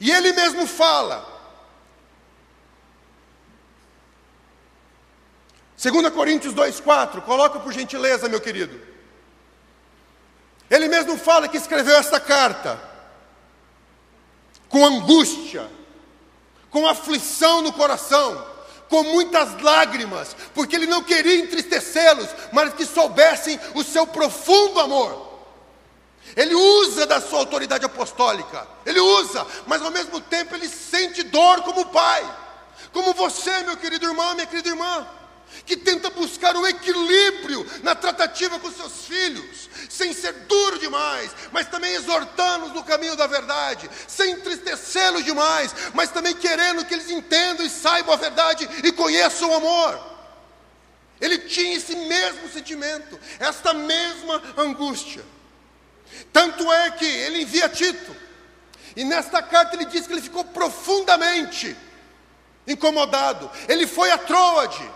E 0.00 0.10
ele 0.10 0.32
mesmo 0.32 0.66
fala 0.66 1.34
2 5.76 6.08
Coríntios 6.10 6.54
2,4, 6.54 7.20
coloca 7.22 7.58
por 7.60 7.72
gentileza, 7.72 8.28
meu 8.28 8.40
querido. 8.40 8.80
Ele 10.70 10.88
mesmo 10.88 11.18
fala 11.18 11.48
que 11.48 11.58
escreveu 11.58 11.96
esta 11.96 12.18
carta 12.18 12.80
com 14.68 14.84
angústia, 14.84 15.70
com 16.70 16.86
aflição 16.86 17.60
no 17.60 17.72
coração, 17.72 18.53
com 18.94 19.02
muitas 19.02 19.60
lágrimas, 19.60 20.36
porque 20.54 20.76
ele 20.76 20.86
não 20.86 21.02
queria 21.02 21.40
entristecê-los, 21.40 22.28
mas 22.52 22.74
que 22.74 22.86
soubessem 22.86 23.58
o 23.74 23.82
seu 23.82 24.06
profundo 24.06 24.78
amor. 24.78 25.34
Ele 26.36 26.54
usa 26.54 27.04
da 27.04 27.20
sua 27.20 27.40
autoridade 27.40 27.84
apostólica, 27.84 28.68
ele 28.86 29.00
usa, 29.00 29.44
mas 29.66 29.82
ao 29.82 29.90
mesmo 29.90 30.20
tempo 30.20 30.54
ele 30.54 30.68
sente 30.68 31.24
dor 31.24 31.62
como 31.62 31.86
pai, 31.86 32.24
como 32.92 33.12
você, 33.14 33.64
meu 33.64 33.76
querido 33.76 34.06
irmão, 34.06 34.32
minha 34.34 34.46
querida 34.46 34.68
irmã 34.68 35.04
que 35.64 35.76
tenta 35.76 36.10
buscar 36.10 36.56
o 36.56 36.66
equilíbrio 36.66 37.66
na 37.82 37.94
tratativa 37.94 38.58
com 38.58 38.70
seus 38.70 39.06
filhos, 39.06 39.68
sem 39.88 40.12
ser 40.12 40.32
duro 40.32 40.78
demais, 40.78 41.30
mas 41.52 41.68
também 41.68 41.94
exortando-os 41.94 42.72
no 42.72 42.82
caminho 42.82 43.16
da 43.16 43.26
verdade, 43.26 43.88
sem 44.08 44.32
entristecê-los 44.32 45.24
demais, 45.24 45.74
mas 45.94 46.10
também 46.10 46.34
querendo 46.34 46.84
que 46.84 46.94
eles 46.94 47.10
entendam 47.10 47.43
saibam 47.84 48.14
a 48.14 48.16
verdade 48.16 48.66
e 48.82 48.90
conheçam 48.92 49.50
o 49.50 49.54
amor. 49.54 50.14
Ele 51.20 51.38
tinha 51.38 51.76
esse 51.76 51.94
mesmo 51.94 52.48
sentimento, 52.48 53.20
esta 53.38 53.74
mesma 53.74 54.42
angústia. 54.56 55.22
Tanto 56.32 56.72
é 56.72 56.90
que 56.92 57.04
ele 57.04 57.42
envia 57.42 57.68
Tito, 57.68 58.16
e 58.96 59.04
nesta 59.04 59.42
carta 59.42 59.76
ele 59.76 59.84
diz 59.84 60.06
que 60.06 60.14
ele 60.14 60.22
ficou 60.22 60.44
profundamente 60.44 61.76
incomodado. 62.66 63.50
Ele 63.68 63.86
foi 63.86 64.10
a 64.10 64.16
Troade 64.18 64.90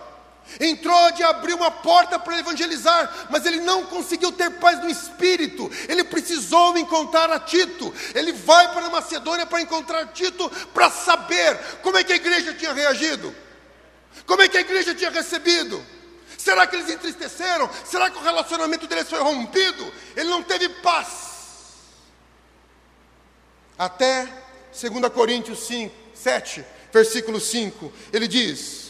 Entrou 0.60 1.12
de 1.12 1.22
abrir 1.22 1.54
uma 1.54 1.70
porta 1.70 2.18
para 2.18 2.38
evangelizar, 2.38 3.28
mas 3.30 3.44
ele 3.44 3.60
não 3.60 3.84
conseguiu 3.84 4.32
ter 4.32 4.50
paz 4.52 4.80
no 4.80 4.88
espírito. 4.88 5.70
Ele 5.88 6.02
precisou 6.02 6.76
encontrar 6.78 7.30
a 7.30 7.38
Tito. 7.38 7.94
Ele 8.14 8.32
vai 8.32 8.72
para 8.72 8.86
a 8.86 8.90
Macedônia 8.90 9.46
para 9.46 9.60
encontrar 9.60 10.06
Tito 10.06 10.50
para 10.72 10.90
saber 10.90 11.58
como 11.82 11.98
é 11.98 12.04
que 12.04 12.12
a 12.12 12.16
igreja 12.16 12.54
tinha 12.54 12.72
reagido. 12.72 13.34
Como 14.26 14.42
é 14.42 14.48
que 14.48 14.56
a 14.56 14.60
igreja 14.60 14.94
tinha 14.94 15.10
recebido? 15.10 15.84
Será 16.36 16.66
que 16.66 16.76
eles 16.76 16.88
entristeceram? 16.88 17.68
Será 17.84 18.10
que 18.10 18.18
o 18.18 18.22
relacionamento 18.22 18.86
deles 18.86 19.08
foi 19.08 19.20
rompido? 19.20 19.92
Ele 20.16 20.28
não 20.30 20.42
teve 20.42 20.68
paz. 20.68 21.28
Até 23.78 24.26
2 24.72 25.12
Coríntios 25.12 25.60
5, 25.66 25.94
7, 26.14 26.64
versículo 26.92 27.40
5, 27.40 27.92
ele 28.12 28.26
diz: 28.26 28.87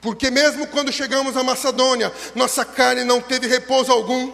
porque 0.00 0.30
mesmo 0.30 0.66
quando 0.68 0.92
chegamos 0.92 1.36
a 1.36 1.42
Macedônia, 1.42 2.12
nossa 2.34 2.64
carne 2.64 3.04
não 3.04 3.20
teve 3.20 3.46
repouso 3.46 3.90
algum. 3.90 4.32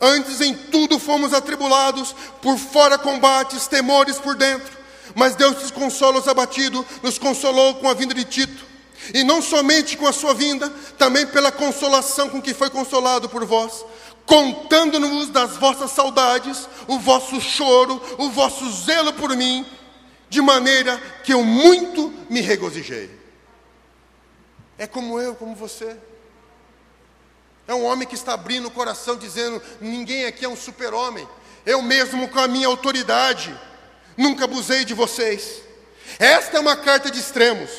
Antes 0.00 0.40
em 0.40 0.54
tudo 0.54 0.98
fomos 0.98 1.32
atribulados, 1.32 2.14
por 2.40 2.58
fora 2.58 2.98
combates, 2.98 3.66
temores 3.66 4.18
por 4.18 4.34
dentro. 4.34 4.72
Mas 5.14 5.36
Deus 5.36 5.54
nos 5.54 5.70
consola 5.70 6.18
os 6.18 6.26
abatidos, 6.26 6.84
nos 7.02 7.18
consolou 7.18 7.74
com 7.74 7.88
a 7.88 7.94
vinda 7.94 8.14
de 8.14 8.24
Tito. 8.24 8.64
E 9.12 9.22
não 9.22 9.42
somente 9.42 9.96
com 9.96 10.06
a 10.06 10.12
sua 10.12 10.32
vinda, 10.32 10.70
também 10.96 11.26
pela 11.26 11.52
consolação 11.52 12.30
com 12.30 12.40
que 12.40 12.54
foi 12.54 12.70
consolado 12.70 13.28
por 13.28 13.44
vós, 13.44 13.84
contando-nos 14.24 15.28
das 15.28 15.56
vossas 15.56 15.90
saudades, 15.90 16.68
o 16.86 16.98
vosso 16.98 17.40
choro, 17.40 18.00
o 18.18 18.30
vosso 18.30 18.70
zelo 18.70 19.12
por 19.12 19.36
mim, 19.36 19.66
de 20.30 20.40
maneira 20.40 21.00
que 21.24 21.32
eu 21.32 21.42
muito 21.44 22.14
me 22.30 22.40
regozijei. 22.40 23.21
É 24.82 24.86
como 24.88 25.20
eu, 25.20 25.36
como 25.36 25.54
você. 25.54 25.96
É 27.68 27.72
um 27.72 27.84
homem 27.84 28.08
que 28.08 28.16
está 28.16 28.34
abrindo 28.34 28.66
o 28.66 28.70
coração, 28.72 29.14
dizendo: 29.14 29.62
ninguém 29.80 30.24
aqui 30.24 30.44
é 30.44 30.48
um 30.48 30.56
super-homem. 30.56 31.24
Eu 31.64 31.80
mesmo, 31.80 32.26
com 32.26 32.40
a 32.40 32.48
minha 32.48 32.66
autoridade, 32.66 33.56
nunca 34.16 34.42
abusei 34.42 34.84
de 34.84 34.92
vocês. 34.92 35.62
Esta 36.18 36.56
é 36.56 36.60
uma 36.60 36.74
carta 36.74 37.12
de 37.12 37.20
extremos. 37.20 37.70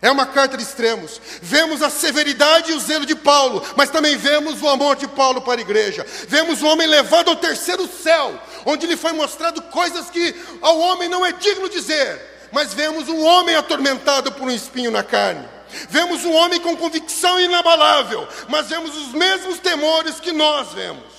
É 0.00 0.10
uma 0.10 0.24
carta 0.24 0.56
de 0.56 0.62
extremos. 0.62 1.20
Vemos 1.42 1.82
a 1.82 1.90
severidade 1.90 2.72
e 2.72 2.74
o 2.74 2.80
zelo 2.80 3.04
de 3.04 3.14
Paulo, 3.14 3.62
mas 3.76 3.90
também 3.90 4.16
vemos 4.16 4.62
o 4.62 4.68
amor 4.70 4.96
de 4.96 5.06
Paulo 5.06 5.42
para 5.42 5.60
a 5.60 5.60
igreja. 5.60 6.06
Vemos 6.28 6.62
o 6.62 6.66
homem 6.66 6.86
levado 6.86 7.28
ao 7.28 7.36
terceiro 7.36 7.86
céu, 7.86 8.40
onde 8.64 8.86
lhe 8.86 8.96
foi 8.96 9.12
mostrado 9.12 9.60
coisas 9.64 10.08
que 10.08 10.34
ao 10.62 10.78
homem 10.78 11.10
não 11.10 11.26
é 11.26 11.30
digno 11.30 11.68
dizer 11.68 12.31
mas 12.52 12.74
vemos 12.74 13.08
um 13.08 13.24
homem 13.24 13.56
atormentado 13.56 14.30
por 14.32 14.42
um 14.42 14.50
espinho 14.50 14.90
na 14.90 15.02
carne. 15.02 15.48
Vemos 15.88 16.24
um 16.24 16.32
homem 16.32 16.60
com 16.60 16.76
convicção 16.76 17.40
inabalável, 17.40 18.28
mas 18.48 18.68
vemos 18.68 18.94
os 18.94 19.12
mesmos 19.14 19.58
temores 19.58 20.20
que 20.20 20.30
nós 20.30 20.72
vemos. 20.72 21.12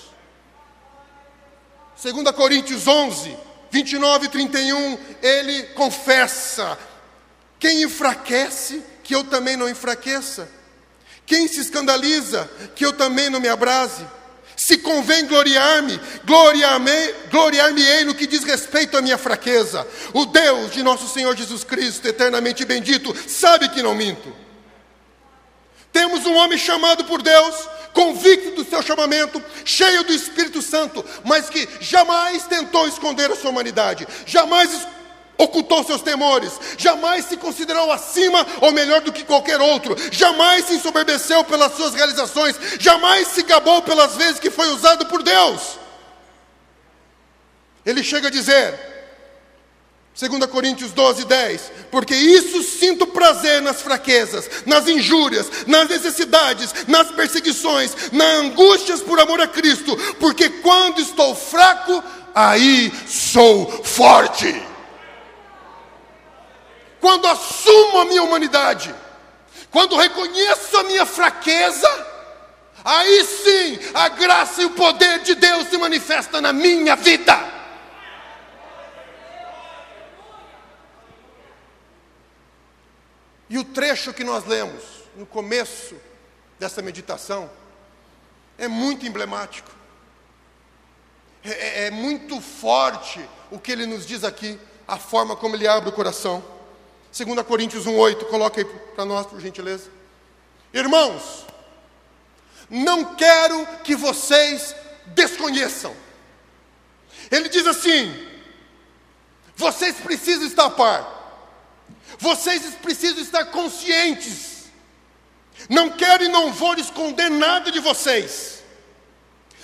2 2.02 2.32
Coríntios 2.36 2.88
11, 2.88 3.36
29 3.72 4.26
e 4.26 4.30
31, 4.30 5.00
ele 5.22 5.64
confessa: 5.74 6.78
quem 7.60 7.82
enfraquece, 7.82 8.84
que 9.04 9.16
eu 9.16 9.24
também 9.24 9.58
não 9.58 9.68
enfraqueça. 9.68 10.50
Quem 11.26 11.48
se 11.48 11.62
escandaliza, 11.62 12.50
que 12.76 12.86
eu 12.86 12.94
também 12.94 13.30
não 13.30 13.40
me 13.40 13.48
abrase. 13.48 14.06
Se 14.66 14.78
convém 14.78 15.26
gloriar-me, 15.28 16.00
gloriar-me-ei 16.24 17.14
gloriar 17.30 17.74
no 18.06 18.16
que 18.16 18.26
diz 18.26 18.46
respeito 18.46 18.96
à 18.96 19.02
minha 19.02 19.18
fraqueza. 19.18 19.86
O 20.14 20.26
Deus 20.26 20.72
de 20.72 20.82
nosso 20.82 21.06
Senhor 21.10 21.36
Jesus 21.36 21.66
Cristo, 21.66 22.08
eternamente 22.08 22.64
bendito, 22.64 23.14
sabe 23.28 23.68
que 23.68 23.82
não 23.82 23.94
minto. 23.94 24.34
Temos 25.92 26.26
um 26.26 26.36
homem 26.36 26.58
chamado 26.58 27.04
por 27.04 27.22
Deus, 27.22 27.68
convicto 27.94 28.52
do 28.52 28.64
seu 28.64 28.82
chamamento, 28.82 29.44
cheio 29.66 30.06
do 30.06 30.14
Espírito 30.14 30.62
Santo, 30.62 31.04
mas 31.26 31.50
que 31.50 31.68
jamais 31.82 32.48
tentou 32.48 32.88
esconder 32.88 33.30
a 33.30 33.36
sua 33.36 33.50
humanidade, 33.50 34.08
jamais 34.26 34.88
ocultou 35.38 35.84
seus 35.84 36.02
temores, 36.02 36.54
jamais 36.78 37.26
se 37.26 37.38
considerou 37.38 37.92
acima 37.92 38.46
ou 38.62 38.72
melhor 38.72 39.02
do 39.02 39.12
que 39.12 39.24
qualquer 39.24 39.60
outro, 39.60 39.96
jamais 40.12 40.66
se 40.66 40.76
ensoberbeceu 40.76 41.44
pelas 41.44 41.76
suas 41.76 41.94
realizações, 41.94 42.56
jamais 42.80 43.28
se 43.28 43.44
gabou 43.44 43.82
pelas 43.82 44.16
vezes 44.16 44.40
que 44.40 44.50
foi 44.50 44.70
usado 44.70 45.06
por 45.08 45.24
Deus. 45.24 45.80
Ele 47.86 48.04
chega 48.04 48.30
a 48.30 48.32
dizer, 48.32 48.80
2 50.18 50.46
Coríntios 50.46 50.92
12, 50.92 51.26
10: 51.26 51.72
Porque 51.92 52.16
isso 52.16 52.64
sinto 52.64 53.08
prazer 53.08 53.62
nas 53.62 53.82
fraquezas, 53.82 54.50
nas 54.66 54.88
injúrias, 54.88 55.50
nas 55.68 55.90
necessidades, 55.90 56.74
nas 56.88 57.12
perseguições, 57.12 58.12
nas 58.12 58.40
angústias 58.40 59.02
por 59.02 59.20
amor 59.20 59.42
a 59.42 59.48
Cristo, 59.48 59.98
porque 60.20 60.50
quando 60.50 61.02
estou 61.02 61.36
fraco, 61.36 62.02
aí 62.34 62.92
sou 63.08 63.84
forte 63.84 64.73
quando 67.04 67.28
assumo 67.28 68.00
a 68.00 68.06
minha 68.06 68.24
humanidade, 68.24 68.96
quando 69.70 69.98
reconheço 69.98 70.78
a 70.78 70.84
minha 70.84 71.06
fraqueza, 71.06 71.90
aí 72.82 73.26
sim 73.26 73.78
a 73.94 74.08
graça 74.08 74.62
e 74.62 74.66
o 74.66 74.70
poder 74.70 75.20
de 75.20 75.36
Deus 75.36 75.68
se 75.68 75.78
manifesta 75.78 76.40
na 76.40 76.54
minha 76.54 76.96
vida. 76.96 77.38
E 83.50 83.58
o 83.58 83.66
trecho 83.66 84.14
que 84.14 84.24
nós 84.24 84.46
lemos 84.46 84.82
no 85.18 85.26
começo 85.26 85.98
dessa 86.58 86.82
meditação 86.82 87.52
é 88.58 88.70
muito 88.70 89.06
emblemático. 89.06 89.70
É, 91.44 91.50
é, 91.50 91.88
é 91.88 91.92
muito 91.92 92.40
forte 92.40 93.20
o 93.52 93.60
que 93.60 93.74
ele 93.74 93.86
nos 93.86 94.06
diz 94.06 94.24
aqui, 94.24 94.58
a 94.88 94.98
forma 94.98 95.36
como 95.36 95.58
ele 95.58 95.68
abre 95.68 95.90
o 95.90 95.94
coração. 95.94 96.53
2 97.16 97.46
Coríntios 97.46 97.86
1,8, 97.86 98.26
coloca 98.26 98.60
aí 98.60 98.66
para 98.66 99.06
nós, 99.06 99.28
por 99.28 99.40
gentileza. 99.40 99.92
Irmãos, 100.74 101.46
não 102.68 103.14
quero 103.14 103.68
que 103.84 103.96
vocês 103.96 104.76
desconheçam. 105.08 105.96
Ele 107.30 107.48
diz 107.50 107.68
assim: 107.68 108.28
vocês 109.56 109.98
precisam 109.98 110.48
estar 110.48 110.66
a 110.66 110.70
par, 110.72 111.54
vocês 112.18 112.64
precisam 112.82 113.22
estar 113.22 113.46
conscientes. 113.46 114.64
Não 115.70 115.92
quero 115.92 116.24
e 116.24 116.28
não 116.30 116.52
vou 116.52 116.74
esconder 116.76 117.30
nada 117.30 117.72
de 117.72 117.80
vocês. 117.80 118.64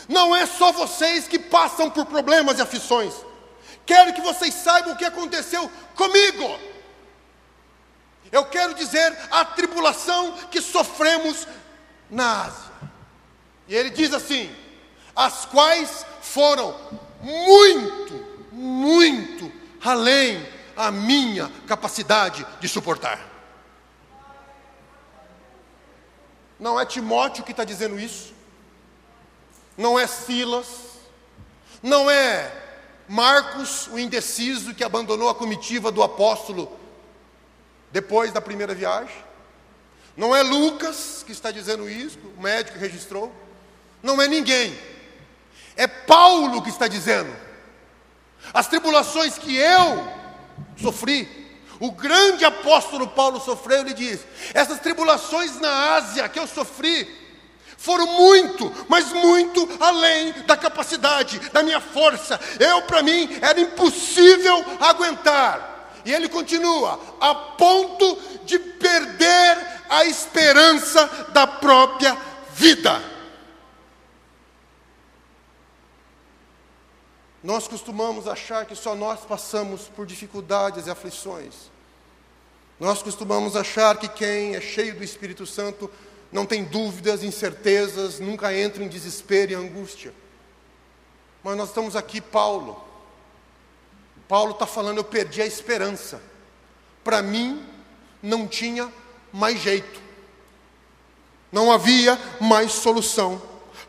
Não 0.08 0.36
é 0.36 0.46
só 0.46 0.72
vocês 0.72 1.28
que 1.28 1.40
passam 1.40 1.90
por 1.90 2.06
problemas 2.06 2.60
e 2.60 2.62
aflições. 2.62 3.14
Quero 3.88 4.14
que 4.14 4.22
vocês 4.22 4.54
saibam 4.54 4.94
o 4.94 4.96
que 4.96 5.06
aconteceu 5.06 5.70
comigo. 5.96 6.69
Eu 8.32 8.46
quero 8.46 8.74
dizer 8.74 9.18
a 9.32 9.44
tribulação 9.44 10.34
que 10.52 10.62
sofremos 10.62 11.48
na 12.10 12.46
Ásia. 12.46 12.72
E 13.68 13.76
ele 13.76 13.90
diz 13.90 14.14
assim: 14.14 14.54
as 15.16 15.46
quais 15.46 16.06
foram 16.22 16.76
muito, 17.22 18.48
muito 18.52 19.52
além 19.84 20.48
a 20.76 20.92
minha 20.92 21.52
capacidade 21.68 22.46
de 22.60 22.68
suportar. 22.68 23.20
Não 26.60 26.80
é 26.80 26.86
Timóteo 26.86 27.44
que 27.44 27.52
está 27.52 27.64
dizendo 27.64 28.00
isso, 28.00 28.34
não 29.78 29.98
é 29.98 30.06
Silas, 30.08 30.68
não 31.82 32.10
é 32.10 32.52
Marcos, 33.08 33.88
o 33.88 33.98
indeciso 33.98 34.76
que 34.76 34.84
abandonou 34.84 35.30
a 35.30 35.36
comitiva 35.36 35.92
do 35.92 36.04
apóstolo 36.04 36.79
depois 37.92 38.32
da 38.32 38.42
primeira 38.42 38.74
viagem. 38.74 39.16
Não 40.16 40.36
é 40.36 40.44
Lucas 40.44 41.24
que 41.26 41.32
está 41.32 41.52
dizendo 41.52 41.90
isso, 41.90 42.20
o 42.38 42.42
médico 42.42 42.78
registrou. 42.78 43.34
Não 44.04 44.22
é 44.22 44.28
ninguém. 44.28 44.78
É 45.76 45.88
Paulo 45.88 46.62
que 46.62 46.70
está 46.70 46.88
dizendo. 46.88 47.34
As 48.54 48.68
tribulações 48.68 49.38
que 49.38 49.56
eu 49.56 50.08
sofri, 50.82 51.28
o 51.80 51.92
grande 51.92 52.44
apóstolo 52.44 53.08
Paulo 53.08 53.40
sofreu, 53.40 53.80
ele 53.80 53.94
diz: 53.94 54.20
essas 54.54 54.80
tribulações 54.80 55.60
na 55.60 55.96
Ásia 55.96 56.28
que 56.28 56.40
eu 56.40 56.48
sofri, 56.48 57.08
foram 57.78 58.06
muito, 58.08 58.70
mas 58.90 59.14
muito 59.14 59.70
além 59.80 60.34
da 60.46 60.58
capacidade, 60.58 61.40
da 61.54 61.64
minha 61.64 61.80
força. 61.80 62.38
Eu, 62.60 62.82
para 62.82 63.02
mim, 63.02 63.30
era 63.42 63.60
impossível 63.60 64.66
aguentar. 64.82 65.79
E 66.06 66.14
ele 66.14 66.30
continua, 66.30 67.00
a 67.20 67.34
ponto 67.36 68.18
de 68.46 68.58
perder 68.58 69.84
a 69.90 70.06
esperança 70.06 71.06
da 71.34 71.46
própria 71.46 72.18
vida. 72.54 73.02
Nós 77.44 77.68
costumamos 77.68 78.28
achar 78.28 78.66
que 78.66 78.76
só 78.76 78.96
nós 78.96 79.22
passamos 79.22 79.84
por 79.88 80.06
dificuldades 80.06 80.88
e 80.88 80.90
aflições. 80.90 81.72
Nós 82.80 83.02
costumamos 83.02 83.56
achar 83.56 83.98
que 83.98 84.08
quem 84.08 84.56
é 84.56 84.62
cheio 84.62 84.96
do 84.96 85.04
Espírito 85.04 85.46
Santo 85.46 85.90
não 86.32 86.46
tem 86.46 86.64
dúvidas, 86.64 87.24
incertezas, 87.24 88.20
nunca 88.20 88.54
entra 88.54 88.84
em 88.84 88.88
desespero 88.88 89.52
e 89.52 89.56
angústia. 89.56 90.14
Mas 91.44 91.58
nós 91.58 91.70
estamos 91.70 91.96
aqui, 91.96 92.22
Paulo, 92.22 92.89
Paulo 94.30 94.52
está 94.52 94.68
falando, 94.68 94.98
eu 94.98 95.04
perdi 95.04 95.42
a 95.42 95.46
esperança. 95.48 96.22
Para 97.04 97.20
mim, 97.20 97.66
não 98.22 98.48
tinha 98.48 98.88
mais 99.34 99.60
jeito. 99.60 100.00
Não 101.52 101.72
havia 101.72 102.18
mais 102.40 102.74
solução. 102.74 103.42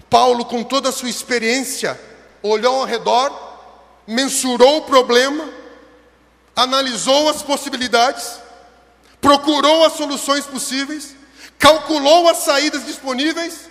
Paulo, 0.08 0.46
com 0.46 0.64
toda 0.64 0.88
a 0.88 0.92
sua 0.92 1.10
experiência, 1.10 2.00
olhou 2.42 2.76
ao 2.76 2.86
redor, 2.86 3.30
mensurou 4.06 4.78
o 4.78 4.84
problema, 4.84 5.46
analisou 6.56 7.28
as 7.28 7.42
possibilidades, 7.42 8.40
procurou 9.20 9.84
as 9.84 9.92
soluções 9.92 10.46
possíveis, 10.46 11.14
calculou 11.58 12.30
as 12.30 12.38
saídas 12.38 12.86
disponíveis 12.86 13.68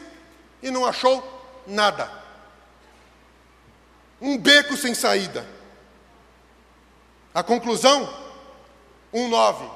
e 0.61 0.69
não 0.69 0.85
achou 0.85 1.63
nada. 1.65 2.11
Um 4.21 4.37
beco 4.37 4.77
sem 4.77 4.93
saída. 4.93 5.58
A 7.39 7.43
conclusão? 7.43 8.03
1,9. 9.13 9.71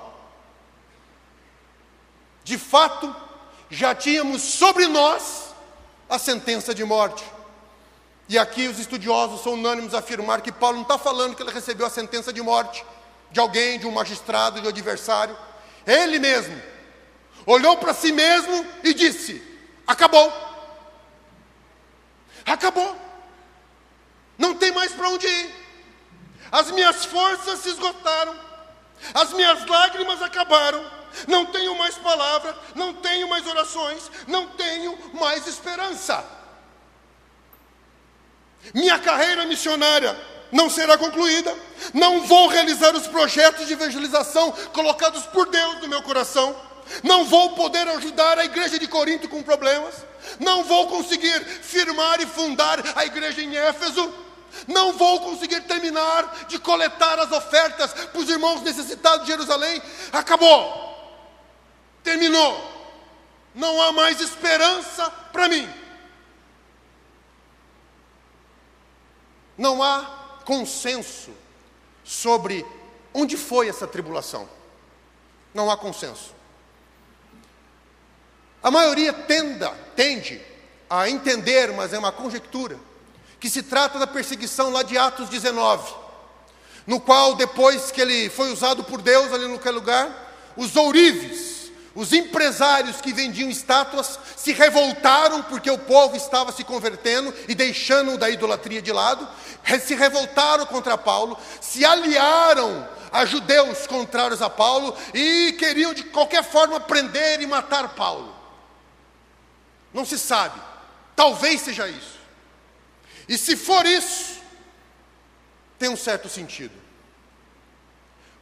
De 2.43 2.57
fato, 2.57 3.15
já 3.69 3.95
tínhamos 3.95 4.41
sobre 4.41 4.85
nós 4.85 5.55
a 6.09 6.19
sentença 6.19 6.75
de 6.75 6.83
morte. 6.83 7.23
E 8.27 8.37
aqui 8.37 8.67
os 8.67 8.79
estudiosos 8.79 9.41
são 9.41 9.53
unânimes 9.53 9.93
a 9.93 9.99
afirmar 9.99 10.41
que 10.41 10.51
Paulo 10.51 10.75
não 10.75 10.83
está 10.83 10.97
falando 10.97 11.37
que 11.37 11.41
ele 11.41 11.53
recebeu 11.53 11.87
a 11.87 11.89
sentença 11.89 12.33
de 12.33 12.41
morte 12.41 12.85
de 13.31 13.39
alguém, 13.39 13.79
de 13.79 13.87
um 13.87 13.91
magistrado, 13.91 14.59
de 14.59 14.67
um 14.67 14.69
adversário. 14.69 15.37
Ele 15.87 16.19
mesmo 16.19 16.61
olhou 17.45 17.77
para 17.77 17.93
si 17.93 18.11
mesmo 18.11 18.67
e 18.83 18.93
disse: 18.93 19.41
Acabou. 19.87 20.33
Acabou. 22.45 22.93
Não 24.37 24.53
tem 24.53 24.73
mais 24.73 24.91
para 24.91 25.07
onde 25.07 25.25
ir. 25.25 25.62
As 26.53 26.69
minhas 26.69 27.03
forças 27.05 27.61
se 27.61 27.69
esgotaram, 27.69 28.35
as 29.11 29.33
minhas 29.33 29.65
lágrimas 29.65 30.21
acabaram, 30.21 30.85
não 31.27 31.47
tenho 31.47 31.75
mais 31.75 31.95
palavra, 31.95 32.55
não 32.75 32.93
tenho 32.93 33.27
mais 33.27 33.47
orações, 33.47 34.11
não 34.27 34.45
tenho 34.49 34.95
mais 35.15 35.47
esperança. 35.47 36.23
Minha 38.71 38.99
carreira 38.99 39.47
missionária 39.47 40.15
não 40.51 40.69
será 40.69 40.95
concluída, 40.95 41.57
não 41.91 42.21
vou 42.21 42.47
realizar 42.49 42.95
os 42.95 43.07
projetos 43.07 43.65
de 43.65 43.73
evangelização 43.73 44.51
colocados 44.73 45.23
por 45.25 45.49
Deus 45.49 45.81
no 45.81 45.87
meu 45.87 46.03
coração, 46.03 46.55
não 47.01 47.25
vou 47.25 47.55
poder 47.55 47.87
ajudar 47.87 48.37
a 48.37 48.45
igreja 48.45 48.77
de 48.77 48.87
Corinto 48.87 49.27
com 49.27 49.41
problemas, 49.41 49.95
não 50.39 50.63
vou 50.63 50.85
conseguir 50.87 51.43
firmar 51.63 52.21
e 52.21 52.27
fundar 52.27 52.79
a 52.95 53.03
igreja 53.07 53.41
em 53.41 53.55
Éfeso, 53.57 54.13
não 54.67 54.93
vou 54.93 55.19
conseguir 55.21 55.61
terminar 55.61 56.45
de 56.47 56.59
coletar 56.59 57.19
as 57.19 57.31
ofertas 57.31 57.93
para 57.93 58.19
os 58.19 58.29
irmãos 58.29 58.61
necessitados 58.61 59.25
de 59.25 59.31
Jerusalém. 59.31 59.81
Acabou. 60.11 60.81
Terminou. 62.03 62.71
Não 63.53 63.81
há 63.81 63.91
mais 63.91 64.19
esperança 64.19 65.09
para 65.31 65.47
mim. 65.47 65.71
Não 69.57 69.81
há 69.83 70.39
consenso 70.45 71.31
sobre 72.03 72.65
onde 73.13 73.37
foi 73.37 73.69
essa 73.69 73.87
tribulação. 73.87 74.49
Não 75.53 75.69
há 75.69 75.77
consenso. 75.77 76.33
A 78.61 78.71
maioria 78.71 79.13
tenda, 79.13 79.69
tende 79.95 80.41
a 80.89 81.09
entender, 81.09 81.71
mas 81.73 81.93
é 81.93 81.99
uma 81.99 82.11
conjectura 82.11 82.79
que 83.43 83.49
se 83.49 83.61
trata 83.61 83.99
da 83.99 84.07
perseguição 84.07 84.71
lá 84.71 84.83
de 84.83 84.97
Atos 84.97 85.27
19, 85.27 85.93
no 86.87 86.97
qual, 86.97 87.35
depois 87.35 87.91
que 87.91 87.99
ele 87.99 88.29
foi 88.29 88.49
usado 88.53 88.85
por 88.85 89.01
Deus 89.01 89.33
ali 89.33 89.45
naquele 89.49 89.75
lugar, 89.75 90.53
os 90.55 90.77
ourives, 90.77 91.69
os 91.93 92.13
empresários 92.13 93.01
que 93.01 93.11
vendiam 93.11 93.49
estátuas, 93.49 94.17
se 94.37 94.53
revoltaram 94.53 95.43
porque 95.43 95.69
o 95.69 95.77
povo 95.77 96.15
estava 96.15 96.53
se 96.53 96.63
convertendo 96.63 97.33
e 97.45 97.53
deixando 97.53 98.17
da 98.17 98.29
idolatria 98.29 98.81
de 98.81 98.93
lado, 98.93 99.27
se 99.85 99.93
revoltaram 99.93 100.65
contra 100.65 100.97
Paulo, 100.97 101.37
se 101.59 101.83
aliaram 101.83 102.87
a 103.11 103.25
judeus 103.25 103.85
contrários 103.85 104.41
a 104.41 104.49
Paulo 104.49 104.95
e 105.13 105.53
queriam 105.59 105.93
de 105.93 106.05
qualquer 106.05 106.45
forma 106.45 106.79
prender 106.79 107.41
e 107.41 107.45
matar 107.45 107.89
Paulo. 107.89 108.33
Não 109.93 110.05
se 110.05 110.17
sabe, 110.17 110.61
talvez 111.13 111.59
seja 111.59 111.89
isso. 111.89 112.12
E 113.27 113.37
se 113.37 113.55
for 113.55 113.85
isso, 113.85 114.41
tem 115.77 115.89
um 115.89 115.97
certo 115.97 116.29
sentido. 116.29 116.73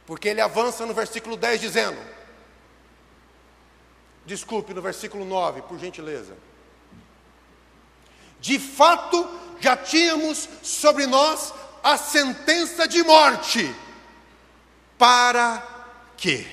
Porque 0.06 0.28
ele 0.28 0.40
avança 0.40 0.84
no 0.84 0.94
versículo 0.94 1.36
10 1.36 1.60
dizendo: 1.60 1.98
Desculpe, 4.24 4.74
no 4.74 4.82
versículo 4.82 5.24
9, 5.24 5.62
por 5.62 5.78
gentileza. 5.78 6.36
De 8.40 8.58
fato, 8.58 9.28
já 9.60 9.76
tínhamos 9.76 10.48
sobre 10.62 11.06
nós 11.06 11.54
a 11.82 11.96
sentença 11.96 12.86
de 12.86 13.02
morte. 13.02 13.74
Para 14.98 15.62
quê? 16.16 16.46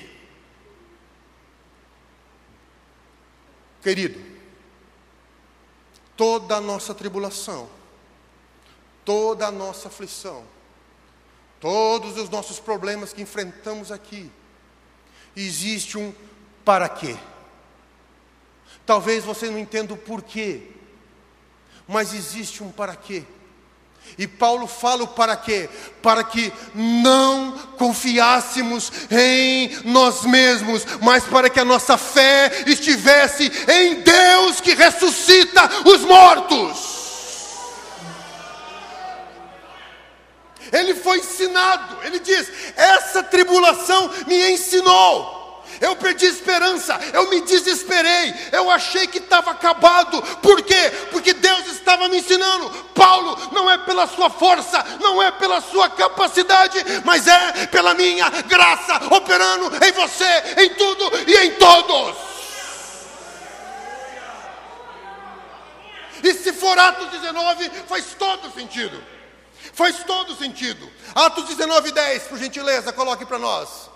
Querido, 3.82 4.20
toda 6.16 6.56
a 6.56 6.60
nossa 6.60 6.94
tribulação, 6.94 7.68
toda 9.10 9.48
a 9.48 9.50
nossa 9.50 9.88
aflição, 9.88 10.44
todos 11.58 12.16
os 12.16 12.30
nossos 12.30 12.60
problemas 12.60 13.12
que 13.12 13.20
enfrentamos 13.20 13.90
aqui, 13.90 14.30
existe 15.34 15.98
um 15.98 16.14
para 16.64 16.88
quê. 16.88 17.16
Talvez 18.86 19.24
você 19.24 19.50
não 19.50 19.58
entenda 19.58 19.92
o 19.92 19.96
porquê, 19.96 20.62
mas 21.88 22.14
existe 22.14 22.62
um 22.62 22.70
para 22.70 22.94
quê. 22.94 23.24
E 24.16 24.28
Paulo 24.28 24.68
fala 24.68 25.02
o 25.02 25.08
para 25.08 25.36
quê? 25.36 25.68
Para 26.00 26.22
que 26.22 26.52
não 26.72 27.58
confiássemos 27.76 28.92
em 29.10 29.70
nós 29.86 30.22
mesmos, 30.22 30.86
mas 31.02 31.24
para 31.24 31.50
que 31.50 31.58
a 31.58 31.64
nossa 31.64 31.98
fé 31.98 32.62
estivesse 32.64 33.50
em 33.68 34.02
Deus 34.02 34.60
que 34.60 34.72
ressuscita 34.72 35.68
os 35.84 36.02
mortos. 36.02 36.99
Ele 40.72 40.94
foi 40.94 41.18
ensinado, 41.18 41.98
ele 42.04 42.18
diz: 42.20 42.50
essa 42.76 43.22
tribulação 43.22 44.10
me 44.26 44.50
ensinou 44.52 45.40
eu 45.80 45.96
perdi 45.96 46.26
esperança, 46.26 47.00
eu 47.14 47.30
me 47.30 47.40
desesperei, 47.40 48.34
eu 48.52 48.70
achei 48.70 49.06
que 49.06 49.16
estava 49.16 49.50
acabado. 49.50 50.20
Por 50.38 50.62
quê? 50.62 50.90
Porque 51.10 51.32
Deus 51.32 51.66
estava 51.68 52.06
me 52.08 52.18
ensinando. 52.18 52.68
Paulo, 52.94 53.50
não 53.52 53.70
é 53.70 53.78
pela 53.78 54.06
sua 54.06 54.28
força, 54.28 54.84
não 55.00 55.22
é 55.22 55.30
pela 55.30 55.60
sua 55.62 55.88
capacidade, 55.88 56.78
mas 57.04 57.26
é 57.26 57.66
pela 57.68 57.94
minha 57.94 58.28
graça 58.28 59.00
operando 59.14 59.72
em 59.82 59.92
você, 59.92 60.42
em 60.58 60.74
tudo 60.74 61.10
e 61.26 61.36
em 61.46 61.52
todos. 61.52 62.16
E 66.22 66.34
se 66.34 66.52
for 66.52 66.78
Atos 66.78 67.08
19, 67.08 67.70
faz 67.88 68.04
todo 68.18 68.52
sentido. 68.52 69.02
Faz 69.72 70.04
todo 70.04 70.34
sentido. 70.36 70.88
Atos 71.14 71.48
19, 71.48 71.92
10, 71.92 72.22
por 72.24 72.38
gentileza, 72.38 72.92
coloque 72.92 73.26
para 73.26 73.38
nós. 73.38 73.89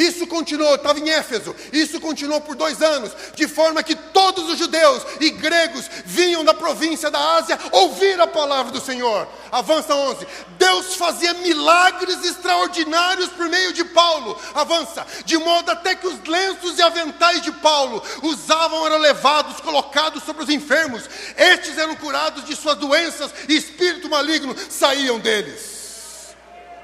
Isso 0.00 0.26
continuou, 0.26 0.76
estava 0.76 0.98
em 0.98 1.10
Éfeso, 1.10 1.54
isso 1.70 2.00
continuou 2.00 2.40
por 2.40 2.56
dois 2.56 2.80
anos, 2.80 3.12
de 3.34 3.46
forma 3.46 3.82
que 3.82 3.94
todos 3.94 4.48
os 4.48 4.58
judeus 4.58 5.02
e 5.20 5.28
gregos 5.28 5.90
vinham 6.06 6.42
da 6.42 6.54
província 6.54 7.10
da 7.10 7.34
Ásia 7.34 7.58
ouvir 7.70 8.18
a 8.18 8.26
palavra 8.26 8.72
do 8.72 8.80
Senhor. 8.80 9.28
Avança 9.52 9.94
11. 9.94 10.26
Deus 10.56 10.94
fazia 10.94 11.34
milagres 11.34 12.24
extraordinários 12.24 13.28
por 13.28 13.46
meio 13.50 13.74
de 13.74 13.84
Paulo. 13.84 14.40
Avança, 14.54 15.06
de 15.26 15.36
modo 15.36 15.70
até 15.70 15.94
que 15.94 16.06
os 16.06 16.18
lenços 16.26 16.78
e 16.78 16.82
aventais 16.82 17.42
de 17.42 17.52
Paulo 17.52 18.02
usavam 18.22 18.86
eram 18.86 18.96
levados, 18.96 19.60
colocados 19.60 20.22
sobre 20.22 20.44
os 20.44 20.48
enfermos. 20.48 21.04
Estes 21.36 21.76
eram 21.76 21.94
curados 21.96 22.46
de 22.46 22.56
suas 22.56 22.78
doenças 22.78 23.30
e 23.50 23.54
espírito 23.54 24.08
maligno 24.08 24.56
saíam 24.70 25.18
deles. 25.18 26.34